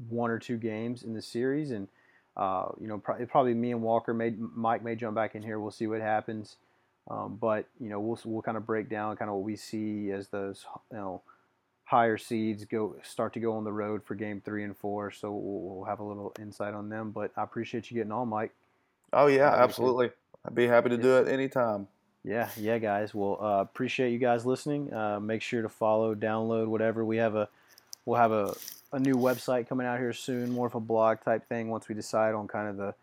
one 0.09 0.31
or 0.31 0.39
two 0.39 0.57
games 0.57 1.03
in 1.03 1.13
the 1.13 1.21
series, 1.21 1.71
and 1.71 1.87
uh, 2.35 2.65
you 2.79 2.87
know, 2.87 2.97
pro- 2.97 3.25
probably 3.25 3.53
me 3.53 3.71
and 3.71 3.81
Walker 3.81 4.13
may 4.13 4.33
Mike 4.37 4.83
may 4.83 4.95
jump 4.95 5.15
back 5.15 5.35
in 5.35 5.43
here. 5.43 5.59
We'll 5.59 5.71
see 5.71 5.87
what 5.87 6.01
happens, 6.01 6.57
um, 7.09 7.37
but 7.39 7.67
you 7.79 7.89
know, 7.89 7.99
we'll 7.99 8.19
we'll 8.25 8.41
kind 8.41 8.57
of 8.57 8.65
break 8.65 8.89
down 8.89 9.15
kind 9.17 9.29
of 9.29 9.35
what 9.35 9.43
we 9.43 9.55
see 9.55 10.11
as 10.11 10.29
those 10.29 10.65
you 10.91 10.97
know 10.97 11.21
higher 11.85 12.17
seeds 12.17 12.65
go 12.65 12.95
start 13.03 13.33
to 13.33 13.39
go 13.39 13.55
on 13.57 13.63
the 13.63 13.73
road 13.73 14.03
for 14.03 14.15
game 14.15 14.41
three 14.43 14.63
and 14.63 14.75
four. 14.75 15.11
So 15.11 15.31
we'll, 15.31 15.75
we'll 15.75 15.85
have 15.85 15.99
a 15.99 16.03
little 16.03 16.33
insight 16.39 16.73
on 16.73 16.89
them. 16.89 17.11
But 17.11 17.31
I 17.35 17.43
appreciate 17.43 17.91
you 17.91 17.95
getting 17.95 18.11
on, 18.11 18.29
Mike. 18.29 18.51
Oh 19.11 19.27
yeah, 19.27 19.53
absolutely. 19.53 20.11
I'd 20.45 20.55
be 20.55 20.67
happy 20.67 20.89
to 20.89 20.97
do 20.97 21.17
it 21.17 21.27
anytime. 21.27 21.87
Yeah, 22.23 22.49
yeah, 22.57 22.77
guys. 22.77 23.13
Well, 23.13 23.37
uh, 23.41 23.61
appreciate 23.61 24.11
you 24.11 24.17
guys 24.17 24.45
listening. 24.45 24.93
Uh, 24.93 25.19
make 25.19 25.41
sure 25.41 25.61
to 25.61 25.69
follow, 25.69 26.15
download, 26.15 26.67
whatever. 26.67 27.03
We 27.03 27.17
have 27.17 27.35
a, 27.35 27.49
we'll 28.05 28.19
have 28.19 28.31
a, 28.31 28.55
a 28.93 28.99
new 28.99 29.15
website 29.15 29.67
coming 29.67 29.85
out 29.85 29.99
here 29.99 30.13
soon, 30.13 30.51
more 30.51 30.67
of 30.67 30.75
a 30.75 30.79
blog 30.79 31.19
type 31.23 31.47
thing. 31.49 31.69
Once 31.69 31.89
we 31.89 31.95
decide 31.95 32.33
on 32.33 32.47
kind 32.47 32.69
of 32.69 32.77
the 32.77 32.95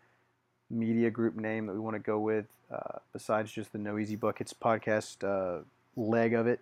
media 0.71 1.11
group 1.11 1.35
name 1.35 1.67
that 1.67 1.73
we 1.73 1.79
want 1.79 1.95
to 1.95 1.99
go 1.99 2.19
with, 2.19 2.45
uh, 2.73 2.97
besides 3.13 3.51
just 3.51 3.71
the 3.73 3.77
No 3.77 3.99
Easy 3.99 4.15
Buckets 4.15 4.53
podcast 4.53 5.23
uh, 5.23 5.63
leg 5.95 6.33
of 6.33 6.47
it. 6.47 6.59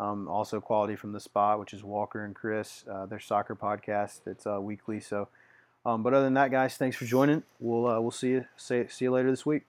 Um, 0.00 0.28
also, 0.28 0.60
quality 0.60 0.96
from 0.96 1.12
the 1.12 1.20
spot, 1.20 1.60
which 1.60 1.74
is 1.74 1.84
Walker 1.84 2.24
and 2.24 2.34
Chris, 2.34 2.84
uh, 2.90 3.04
their 3.04 3.20
soccer 3.20 3.54
podcast. 3.54 4.20
It's 4.26 4.46
uh, 4.46 4.58
weekly. 4.60 4.98
So, 4.98 5.28
um, 5.84 6.02
but 6.02 6.14
other 6.14 6.24
than 6.24 6.34
that, 6.34 6.50
guys, 6.50 6.76
thanks 6.76 6.96
for 6.96 7.04
joining. 7.04 7.42
We'll 7.58 7.82
we'll 8.00 8.10
see 8.10 8.30
you 8.30 8.46
see 8.56 8.86
you 8.98 9.10
later 9.10 9.30
this 9.30 9.44
week. 9.44 9.64